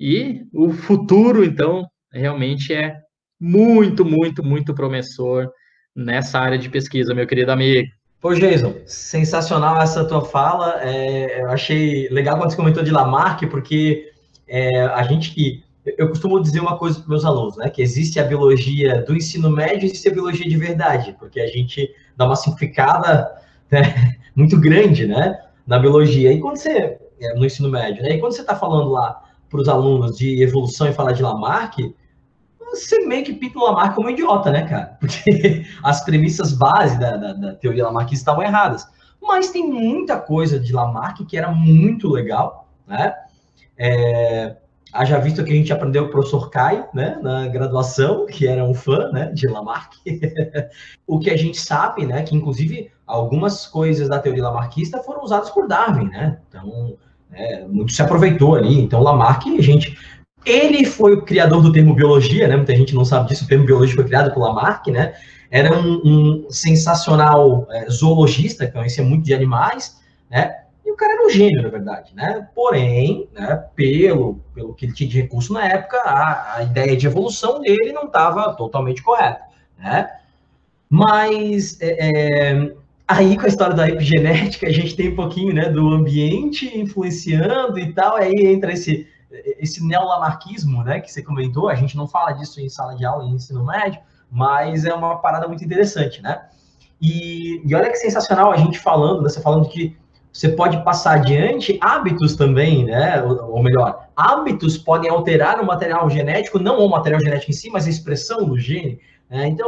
E 0.00 0.42
o 0.54 0.72
futuro, 0.72 1.44
então, 1.44 1.84
realmente 2.10 2.72
é 2.72 2.96
muito, 3.40 4.04
muito, 4.04 4.42
muito 4.42 4.74
promissor 4.74 5.50
nessa 5.94 6.38
área 6.38 6.58
de 6.58 6.68
pesquisa, 6.68 7.14
meu 7.14 7.26
querido 7.26 7.52
amigo. 7.52 7.88
Pô, 8.20 8.34
Jason, 8.34 8.74
sensacional 8.86 9.80
essa 9.80 10.04
tua 10.04 10.24
fala. 10.24 10.80
É, 10.82 11.42
eu 11.42 11.50
achei 11.50 12.08
legal 12.08 12.38
quando 12.38 12.50
você 12.50 12.56
comentou 12.56 12.82
de 12.82 12.90
Lamarck, 12.90 13.46
porque 13.46 14.10
é, 14.48 14.82
a 14.82 15.02
gente 15.02 15.30
que. 15.32 15.64
Eu 15.96 16.08
costumo 16.08 16.42
dizer 16.42 16.58
uma 16.58 16.76
coisa 16.76 16.98
para 16.98 17.08
meus 17.08 17.24
alunos, 17.24 17.56
né? 17.56 17.70
Que 17.70 17.80
existe 17.80 18.18
a 18.18 18.24
biologia 18.24 19.02
do 19.02 19.14
ensino 19.14 19.48
médio 19.48 19.84
e 19.84 19.86
existe 19.86 20.08
a 20.08 20.12
biologia 20.12 20.48
de 20.48 20.56
verdade, 20.56 21.14
porque 21.16 21.38
a 21.40 21.46
gente 21.46 21.88
dá 22.16 22.26
uma 22.26 22.34
simplificada 22.34 23.30
né, 23.70 24.16
muito 24.34 24.58
grande, 24.58 25.06
né? 25.06 25.38
Na 25.64 25.78
biologia. 25.78 26.32
E 26.32 26.40
quando 26.40 26.56
você. 26.56 26.98
É, 27.20 27.34
no 27.34 27.46
ensino 27.46 27.70
médio, 27.70 28.02
né? 28.02 28.16
E 28.16 28.18
quando 28.18 28.32
você 28.32 28.40
está 28.40 28.56
falando 28.56 28.90
lá 28.90 29.22
para 29.48 29.60
os 29.60 29.68
alunos 29.68 30.16
de 30.18 30.42
evolução 30.42 30.88
e 30.88 30.92
falar 30.92 31.12
de 31.12 31.22
Lamarck, 31.22 31.94
você 32.84 33.06
meio 33.06 33.24
que 33.24 33.32
pinta 33.32 33.58
o 33.58 33.64
Lamarck 33.64 33.94
como 33.94 34.08
um 34.08 34.10
idiota, 34.10 34.50
né, 34.50 34.66
cara? 34.66 34.96
Porque 35.00 35.64
as 35.82 36.04
premissas 36.04 36.52
base 36.52 36.98
da, 36.98 37.16
da, 37.16 37.32
da 37.32 37.54
teoria 37.54 37.84
Lamarckista 37.84 38.22
estavam 38.22 38.42
erradas. 38.42 38.86
Mas 39.20 39.50
tem 39.50 39.68
muita 39.68 40.18
coisa 40.18 40.58
de 40.58 40.72
Lamarck 40.72 41.24
que 41.24 41.36
era 41.36 41.50
muito 41.50 42.08
legal, 42.08 42.68
né? 42.86 43.14
É, 43.78 44.56
haja 44.92 45.18
visto 45.18 45.44
que 45.44 45.52
a 45.52 45.56
gente 45.56 45.72
aprendeu 45.72 46.04
o 46.04 46.10
professor 46.10 46.48
Kai, 46.50 46.88
né, 46.94 47.18
na 47.22 47.46
graduação, 47.48 48.26
que 48.26 48.46
era 48.46 48.64
um 48.64 48.74
fã, 48.74 49.10
né, 49.10 49.30
de 49.32 49.46
Lamarck. 49.46 49.92
o 51.06 51.18
que 51.18 51.30
a 51.30 51.36
gente 51.36 51.60
sabe, 51.60 52.06
né, 52.06 52.22
que 52.22 52.34
inclusive 52.34 52.90
algumas 53.06 53.66
coisas 53.66 54.08
da 54.08 54.18
teoria 54.18 54.44
lamarquista 54.44 55.02
foram 55.02 55.22
usadas 55.22 55.50
por 55.50 55.68
Darwin, 55.68 56.08
né? 56.08 56.38
Então, 56.48 56.96
é, 57.32 57.64
muito 57.66 57.92
se 57.92 58.02
aproveitou 58.02 58.56
ali. 58.56 58.80
Então, 58.80 59.02
Lamarck, 59.02 59.46
a 59.46 59.62
gente 59.62 59.96
Ele 60.46 60.84
foi 60.84 61.14
o 61.14 61.22
criador 61.22 61.60
do 61.60 61.72
termo 61.72 61.92
biologia, 61.92 62.46
né? 62.46 62.56
Muita 62.56 62.74
gente 62.76 62.94
não 62.94 63.04
sabe 63.04 63.28
disso, 63.28 63.44
o 63.44 63.48
termo 63.48 63.66
biologia 63.66 63.96
foi 63.96 64.04
criado 64.04 64.32
por 64.32 64.40
Lamarck, 64.40 64.86
né? 64.92 65.12
Era 65.50 65.76
um, 65.76 66.00
um 66.04 66.46
sensacional 66.50 67.66
é, 67.68 67.90
zoologista, 67.90 68.64
que 68.64 68.72
conhecia 68.72 69.02
muito 69.02 69.24
de 69.24 69.34
animais, 69.34 70.00
né? 70.30 70.54
E 70.84 70.92
o 70.92 70.94
cara 70.94 71.14
era 71.14 71.26
um 71.26 71.30
gênio, 71.30 71.62
na 71.62 71.68
verdade, 71.68 72.14
né? 72.14 72.46
Porém, 72.54 73.28
né, 73.34 73.64
pelo, 73.74 74.40
pelo 74.54 74.72
que 74.72 74.86
ele 74.86 74.92
tinha 74.92 75.08
de 75.08 75.20
recurso 75.20 75.52
na 75.52 75.66
época, 75.66 75.98
a, 75.98 76.58
a 76.58 76.62
ideia 76.62 76.96
de 76.96 77.08
evolução 77.08 77.60
dele 77.60 77.92
não 77.92 78.04
estava 78.04 78.54
totalmente 78.54 79.02
correta, 79.02 79.40
né? 79.76 80.08
Mas 80.88 81.76
é, 81.80 82.52
é, 82.52 82.72
aí 83.08 83.36
com 83.36 83.46
a 83.46 83.48
história 83.48 83.74
da 83.74 83.88
epigenética, 83.88 84.68
a 84.68 84.72
gente 84.72 84.94
tem 84.94 85.08
um 85.08 85.16
pouquinho 85.16 85.52
né, 85.52 85.68
do 85.68 85.88
ambiente 85.88 86.78
influenciando 86.78 87.80
e 87.80 87.92
tal, 87.92 88.14
aí 88.14 88.46
entra 88.46 88.72
esse, 88.72 89.08
esse 89.58 89.84
neolamarquismo, 89.84 90.82
né, 90.82 91.00
que 91.00 91.10
você 91.10 91.22
comentou, 91.22 91.68
a 91.68 91.74
gente 91.74 91.96
não 91.96 92.06
fala 92.06 92.32
disso 92.32 92.60
em 92.60 92.68
sala 92.68 92.94
de 92.94 93.04
aula, 93.04 93.24
em 93.24 93.34
ensino 93.34 93.64
médio, 93.64 94.00
mas 94.30 94.84
é 94.84 94.92
uma 94.92 95.16
parada 95.18 95.46
muito 95.46 95.64
interessante, 95.64 96.22
né? 96.22 96.46
E, 97.00 97.62
e 97.64 97.74
olha 97.74 97.90
que 97.90 97.96
sensacional 97.96 98.50
a 98.50 98.56
gente 98.56 98.78
falando, 98.78 99.22
né, 99.22 99.28
você 99.28 99.40
falando 99.40 99.68
que 99.68 99.96
você 100.32 100.50
pode 100.50 100.82
passar 100.84 101.14
adiante 101.14 101.78
hábitos 101.80 102.36
também, 102.36 102.84
né? 102.84 103.22
Ou, 103.22 103.54
ou, 103.54 103.62
melhor, 103.62 104.08
hábitos 104.14 104.76
podem 104.76 105.10
alterar 105.10 105.60
o 105.62 105.66
material 105.66 106.10
genético, 106.10 106.58
não 106.58 106.78
o 106.78 106.90
material 106.90 107.20
genético 107.20 107.50
em 107.50 107.54
si, 107.54 107.70
mas 107.70 107.86
a 107.86 107.90
expressão 107.90 108.44
do 108.44 108.58
gene. 108.58 109.00
Né? 109.30 109.48
Então, 109.48 109.66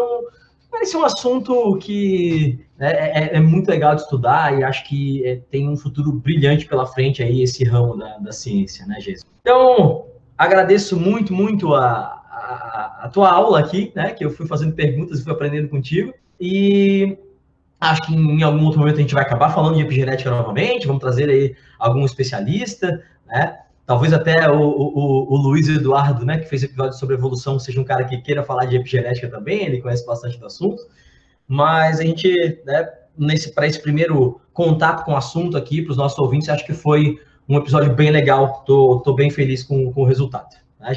é 0.74 0.96
um 0.96 1.04
assunto 1.04 1.78
que 1.78 2.67
é, 2.80 3.24
é, 3.24 3.36
é, 3.36 3.40
muito 3.40 3.68
legal 3.68 3.94
de 3.96 4.02
estudar 4.02 4.56
e 4.56 4.62
acho 4.62 4.84
que 4.86 5.26
é, 5.26 5.36
tem 5.50 5.68
um 5.68 5.76
futuro 5.76 6.12
brilhante 6.12 6.64
pela 6.64 6.86
frente 6.86 7.22
aí, 7.22 7.42
esse 7.42 7.64
ramo 7.64 7.96
da, 7.96 8.18
da 8.18 8.32
ciência, 8.32 8.86
né, 8.86 9.00
Jesus? 9.00 9.26
Então, 9.40 10.06
agradeço 10.36 10.96
muito, 10.96 11.32
muito 11.34 11.74
a, 11.74 11.88
a, 11.88 13.00
a, 13.02 13.08
tua 13.08 13.30
aula 13.30 13.58
aqui, 13.58 13.92
né, 13.96 14.12
que 14.12 14.24
eu 14.24 14.30
fui 14.30 14.46
fazendo 14.46 14.74
perguntas 14.74 15.18
e 15.18 15.24
fui 15.24 15.32
aprendendo 15.32 15.68
contigo. 15.68 16.14
E 16.40 17.18
acho 17.80 18.02
que 18.02 18.14
em 18.14 18.42
algum 18.42 18.64
outro 18.64 18.78
momento 18.78 18.96
a 18.96 19.00
gente 19.00 19.14
vai 19.14 19.24
acabar 19.24 19.50
falando 19.50 19.74
de 19.74 19.82
epigenética 19.82 20.30
novamente, 20.30 20.86
vamos 20.86 21.00
trazer 21.00 21.28
aí 21.28 21.56
algum 21.78 22.04
especialista, 22.04 23.02
né? 23.26 23.58
Talvez 23.84 24.12
até 24.12 24.50
o, 24.50 24.60
o, 24.60 25.32
o, 25.32 25.36
Luiz 25.38 25.66
Eduardo, 25.66 26.22
né, 26.22 26.38
que 26.38 26.46
fez 26.46 26.62
episódio 26.62 26.92
sobre 26.98 27.14
evolução, 27.14 27.58
seja 27.58 27.80
um 27.80 27.84
cara 27.84 28.04
que 28.04 28.18
queira 28.18 28.44
falar 28.44 28.66
de 28.66 28.76
epigenética 28.76 29.30
também, 29.30 29.64
ele 29.64 29.80
conhece 29.80 30.04
bastante 30.04 30.38
do 30.38 30.44
assunto. 30.44 30.82
Mas 31.48 31.98
a 31.98 32.04
gente, 32.04 32.62
né, 32.66 32.88
nesse 33.16 33.52
para 33.54 33.66
esse 33.66 33.80
primeiro 33.80 34.40
contato 34.52 35.04
com 35.04 35.12
o 35.12 35.16
assunto 35.16 35.56
aqui, 35.56 35.80
para 35.82 35.92
os 35.92 35.96
nossos 35.96 36.18
ouvintes, 36.18 36.48
acho 36.48 36.66
que 36.66 36.74
foi 36.74 37.18
um 37.48 37.56
episódio 37.56 37.94
bem 37.94 38.10
legal. 38.10 38.62
Tô, 38.66 39.00
tô 39.00 39.14
bem 39.14 39.30
feliz 39.30 39.62
com, 39.62 39.90
com 39.92 40.02
o 40.02 40.04
resultado. 40.04 40.54
Né? 40.78 40.92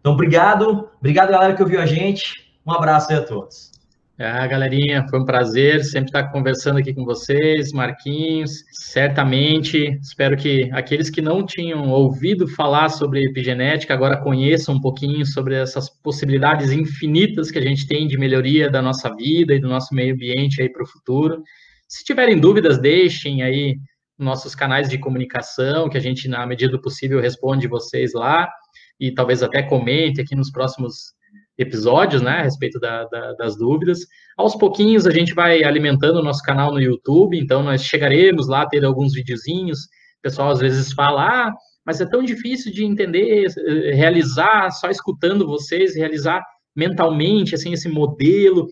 Então, 0.00 0.12
obrigado. 0.12 0.90
Obrigado, 0.98 1.30
galera, 1.30 1.54
que 1.54 1.62
ouviu 1.62 1.80
a 1.80 1.86
gente. 1.86 2.52
Um 2.66 2.72
abraço 2.72 3.12
aí 3.12 3.18
a 3.18 3.22
todos. 3.22 3.77
Ah, 4.20 4.44
galerinha, 4.48 5.06
foi 5.08 5.20
um 5.20 5.24
prazer 5.24 5.84
sempre 5.84 6.08
estar 6.08 6.24
conversando 6.32 6.80
aqui 6.80 6.92
com 6.92 7.04
vocês, 7.04 7.72
Marquinhos. 7.72 8.64
Certamente, 8.72 9.96
espero 10.02 10.36
que 10.36 10.68
aqueles 10.72 11.08
que 11.08 11.22
não 11.22 11.46
tinham 11.46 11.88
ouvido 11.88 12.48
falar 12.48 12.88
sobre 12.88 13.22
epigenética 13.22 13.94
agora 13.94 14.16
conheçam 14.16 14.74
um 14.74 14.80
pouquinho 14.80 15.24
sobre 15.24 15.54
essas 15.54 15.88
possibilidades 15.88 16.72
infinitas 16.72 17.48
que 17.48 17.60
a 17.60 17.62
gente 17.62 17.86
tem 17.86 18.08
de 18.08 18.18
melhoria 18.18 18.68
da 18.68 18.82
nossa 18.82 19.14
vida 19.14 19.54
e 19.54 19.60
do 19.60 19.68
nosso 19.68 19.94
meio 19.94 20.14
ambiente 20.14 20.60
aí 20.60 20.68
para 20.68 20.82
o 20.82 20.88
futuro. 20.88 21.40
Se 21.86 22.04
tiverem 22.04 22.40
dúvidas, 22.40 22.76
deixem 22.76 23.44
aí 23.44 23.76
nossos 24.18 24.52
canais 24.52 24.88
de 24.88 24.98
comunicação, 24.98 25.88
que 25.88 25.96
a 25.96 26.00
gente, 26.00 26.26
na 26.26 26.44
medida 26.44 26.72
do 26.72 26.80
possível, 26.80 27.20
responde 27.20 27.68
vocês 27.68 28.14
lá 28.14 28.50
e 28.98 29.14
talvez 29.14 29.44
até 29.44 29.62
comente 29.62 30.20
aqui 30.20 30.34
nos 30.34 30.50
próximos 30.50 31.16
episódios, 31.58 32.22
né, 32.22 32.38
a 32.38 32.42
respeito 32.42 32.78
da, 32.78 33.04
da, 33.06 33.32
das 33.32 33.56
dúvidas. 33.56 34.00
Aos 34.36 34.54
pouquinhos 34.54 35.06
a 35.06 35.10
gente 35.10 35.34
vai 35.34 35.64
alimentando 35.64 36.20
o 36.20 36.22
nosso 36.22 36.42
canal 36.42 36.72
no 36.72 36.80
YouTube, 36.80 37.36
então 37.36 37.62
nós 37.62 37.82
chegaremos 37.82 38.46
lá 38.46 38.62
a 38.62 38.68
ter 38.68 38.84
alguns 38.84 39.12
videozinhos. 39.12 39.80
O 39.80 40.22
pessoal 40.22 40.50
às 40.50 40.60
vezes 40.60 40.92
fala, 40.92 41.26
ah, 41.26 41.52
mas 41.84 42.00
é 42.00 42.06
tão 42.06 42.22
difícil 42.22 42.72
de 42.72 42.84
entender, 42.84 43.46
eh, 43.46 43.94
realizar 43.94 44.70
só 44.70 44.88
escutando 44.88 45.46
vocês, 45.46 45.96
realizar 45.96 46.44
mentalmente, 46.76 47.54
assim, 47.54 47.72
esse 47.72 47.88
modelo. 47.88 48.68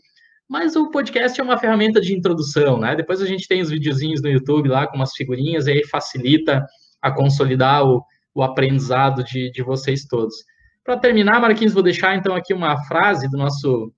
Mas 0.49 0.77
o 0.77 0.91
podcast 0.91 1.41
é 1.41 1.43
uma 1.43 1.59
ferramenta 1.59 2.01
de 2.01 2.15
introdução, 2.15 2.79
né? 2.79 2.95
Depois 2.95 3.21
a 3.21 3.27
gente 3.27 3.49
tem 3.49 3.61
os 3.61 3.71
videozinhos 3.71 4.23
no 4.23 4.29
YouTube 4.29 4.69
lá 4.69 4.87
com 4.87 4.97
umas 4.97 5.13
figurinhas, 5.13 5.67
e 5.67 5.73
aí 5.73 5.85
facilita 5.87 6.65
a 7.03 7.11
consolidar 7.11 7.85
o, 7.85 8.01
o 8.33 8.43
aprendizado 8.43 9.25
de, 9.25 9.51
de 9.51 9.63
vocês 9.63 10.05
todos. 10.05 10.37
Para 10.87 10.97
terminar, 10.99 11.41
Marquinhos, 11.41 11.75
vou 11.75 11.83
deixar 11.83 12.15
então 12.15 12.37
aqui 12.37 12.55
uma 12.55 12.81
frase 12.85 13.29
do 13.29 13.37
nosso 13.37 13.93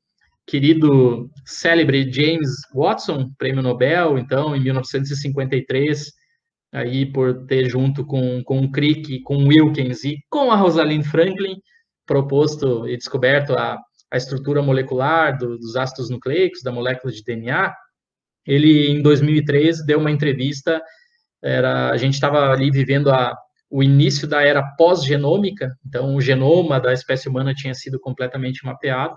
querido 0.46 1.30
célebre 1.44 2.10
James 2.10 2.48
Watson, 2.74 3.30
prêmio 3.36 3.62
Nobel, 3.62 4.16
então, 4.18 4.56
em 4.56 4.60
1953, 4.60 6.10
aí 6.72 7.04
por 7.04 7.44
ter 7.44 7.68
junto 7.68 8.06
com, 8.06 8.42
com 8.42 8.60
o 8.60 8.72
Crick, 8.72 9.20
com 9.20 9.36
o 9.36 9.48
Wilkins 9.48 10.02
e 10.02 10.16
com 10.30 10.50
a 10.50 10.56
Rosalind 10.56 11.04
Franklin 11.04 11.60
proposto 12.06 12.88
e 12.88 12.96
descoberto 12.96 13.52
a, 13.52 13.78
a 14.10 14.16
estrutura 14.16 14.62
molecular 14.62 15.36
do, 15.36 15.58
dos 15.58 15.76
ácidos 15.76 16.08
nucleicos, 16.08 16.62
da 16.62 16.72
molécula 16.72 17.12
de 17.12 17.22
DNA, 17.22 17.70
ele, 18.46 18.92
em 18.92 19.02
2003, 19.02 19.84
deu 19.84 19.98
uma 19.98 20.10
entrevista, 20.10 20.82
era, 21.44 21.90
a 21.90 21.98
gente 21.98 22.14
estava 22.14 22.50
ali 22.50 22.70
vivendo 22.70 23.10
a, 23.10 23.36
o 23.70 23.82
início 23.82 24.26
da 24.26 24.42
era 24.42 24.62
pós-genômica, 24.76 25.70
então 25.86 26.14
o 26.14 26.20
genoma 26.20 26.80
da 26.80 26.92
espécie 26.92 27.28
humana 27.28 27.54
tinha 27.54 27.74
sido 27.74 28.00
completamente 28.00 28.64
mapeado, 28.64 29.16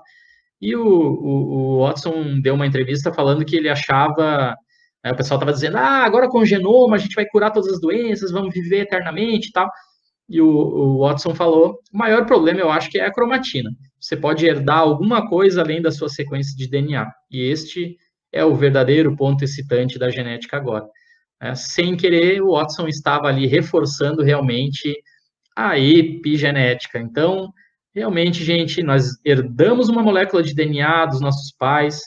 e 0.61 0.75
o, 0.75 0.85
o, 0.85 1.79
o 1.79 1.85
Watson 1.85 2.39
deu 2.41 2.53
uma 2.53 2.67
entrevista 2.67 3.13
falando 3.13 3.45
que 3.45 3.55
ele 3.55 3.69
achava, 3.69 4.55
né, 5.03 5.11
o 5.11 5.15
pessoal 5.15 5.37
estava 5.37 5.53
dizendo, 5.53 5.77
ah, 5.77 6.03
agora 6.03 6.29
com 6.29 6.39
o 6.39 6.45
genoma 6.45 6.95
a 6.95 6.99
gente 6.99 7.15
vai 7.15 7.25
curar 7.25 7.51
todas 7.51 7.73
as 7.73 7.79
doenças, 7.79 8.31
vamos 8.31 8.53
viver 8.53 8.81
eternamente 8.81 9.49
e 9.49 9.51
tal, 9.51 9.69
e 10.29 10.41
o, 10.41 10.47
o 10.47 10.99
Watson 10.99 11.33
falou, 11.33 11.79
o 11.93 11.97
maior 11.97 12.25
problema 12.25 12.59
eu 12.59 12.69
acho 12.69 12.89
que 12.89 12.99
é 12.99 13.05
a 13.05 13.13
cromatina, 13.13 13.71
você 13.99 14.17
pode 14.17 14.45
herdar 14.45 14.79
alguma 14.79 15.27
coisa 15.27 15.61
além 15.61 15.81
da 15.81 15.91
sua 15.91 16.09
sequência 16.09 16.55
de 16.57 16.69
DNA, 16.69 17.07
e 17.31 17.41
este 17.49 17.95
é 18.33 18.43
o 18.43 18.55
verdadeiro 18.55 19.15
ponto 19.15 19.43
excitante 19.43 19.99
da 19.99 20.09
genética 20.09 20.57
agora. 20.57 20.85
É, 21.41 21.55
sem 21.55 21.97
querer, 21.97 22.41
o 22.41 22.51
Watson 22.51 22.87
estava 22.87 23.27
ali 23.27 23.47
reforçando 23.47 24.21
realmente 24.21 24.95
a 25.55 25.77
epigenética. 25.77 26.99
Então, 26.99 27.51
realmente, 27.95 28.43
gente, 28.43 28.83
nós 28.83 29.17
herdamos 29.25 29.89
uma 29.89 30.03
molécula 30.03 30.43
de 30.43 30.53
DNA 30.53 31.07
dos 31.07 31.19
nossos 31.19 31.51
pais, 31.57 32.01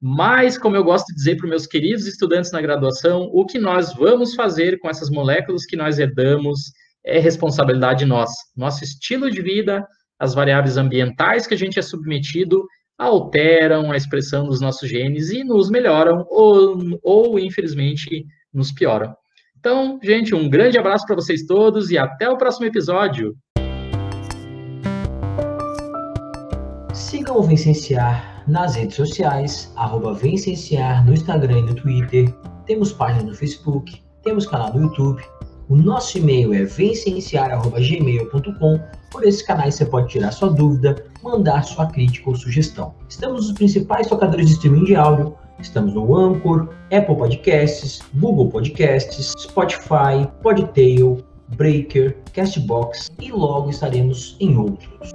mas, 0.00 0.56
como 0.56 0.74
eu 0.76 0.84
gosto 0.84 1.08
de 1.08 1.16
dizer 1.16 1.36
para 1.36 1.44
os 1.44 1.50
meus 1.50 1.66
queridos 1.66 2.06
estudantes 2.06 2.50
na 2.50 2.62
graduação, 2.62 3.28
o 3.32 3.44
que 3.44 3.58
nós 3.58 3.92
vamos 3.92 4.34
fazer 4.34 4.78
com 4.78 4.88
essas 4.88 5.10
moléculas 5.10 5.66
que 5.66 5.76
nós 5.76 5.98
herdamos 5.98 6.72
é 7.04 7.18
responsabilidade 7.18 8.06
nossa. 8.06 8.36
Nosso 8.56 8.84
estilo 8.84 9.30
de 9.30 9.42
vida, 9.42 9.86
as 10.18 10.34
variáveis 10.34 10.76
ambientais 10.76 11.46
que 11.46 11.54
a 11.54 11.58
gente 11.58 11.78
é 11.78 11.82
submetido, 11.82 12.66
alteram 12.96 13.92
a 13.92 13.96
expressão 13.96 14.46
dos 14.46 14.60
nossos 14.60 14.88
genes 14.88 15.30
e 15.30 15.44
nos 15.44 15.68
melhoram, 15.68 16.24
ou, 16.30 16.78
ou 17.02 17.38
infelizmente, 17.38 18.24
nos 18.58 18.72
pioram. 18.72 19.14
Então, 19.58 19.98
gente, 20.02 20.34
um 20.34 20.48
grande 20.48 20.78
abraço 20.78 21.04
para 21.06 21.16
vocês 21.16 21.44
todos 21.46 21.90
e 21.90 21.98
até 21.98 22.28
o 22.28 22.36
próximo 22.36 22.66
episódio. 22.66 23.34
Sigam 26.92 27.38
o 27.38 27.42
Vencenciar 27.42 28.44
nas 28.46 28.76
redes 28.76 28.96
sociais, 28.96 29.72
arroba 29.76 30.12
Vencenciar 30.14 31.04
no 31.04 31.12
Instagram 31.12 31.58
e 31.58 31.62
no 31.62 31.74
Twitter. 31.74 32.32
Temos 32.66 32.92
página 32.92 33.24
no 33.24 33.34
Facebook, 33.34 34.00
temos 34.22 34.46
canal 34.46 34.72
no 34.74 34.82
YouTube. 34.82 35.20
O 35.68 35.76
nosso 35.76 36.18
e-mail 36.18 36.54
é 36.54 36.62
vencenciar.gmail.com. 36.64 38.80
Por 39.10 39.24
esses 39.24 39.42
canais 39.42 39.74
você 39.74 39.84
pode 39.84 40.08
tirar 40.08 40.30
sua 40.32 40.48
dúvida, 40.50 41.04
mandar 41.22 41.62
sua 41.64 41.86
crítica 41.86 42.30
ou 42.30 42.36
sugestão. 42.36 42.94
Estamos 43.08 43.48
nos 43.48 43.56
principais 43.56 44.06
tocadores 44.06 44.46
de 44.46 44.52
streaming 44.52 44.84
de 44.84 44.94
áudio, 44.96 45.36
Estamos 45.58 45.94
no 45.94 46.16
Anchor, 46.16 46.68
Apple 46.92 47.16
Podcasts, 47.16 48.00
Google 48.14 48.50
Podcasts, 48.50 49.34
Spotify, 49.36 50.26
Podtail, 50.42 51.24
Breaker, 51.56 52.16
Castbox 52.32 53.10
e 53.20 53.32
logo 53.32 53.70
estaremos 53.70 54.36
em 54.40 54.56
outros. 54.56 55.10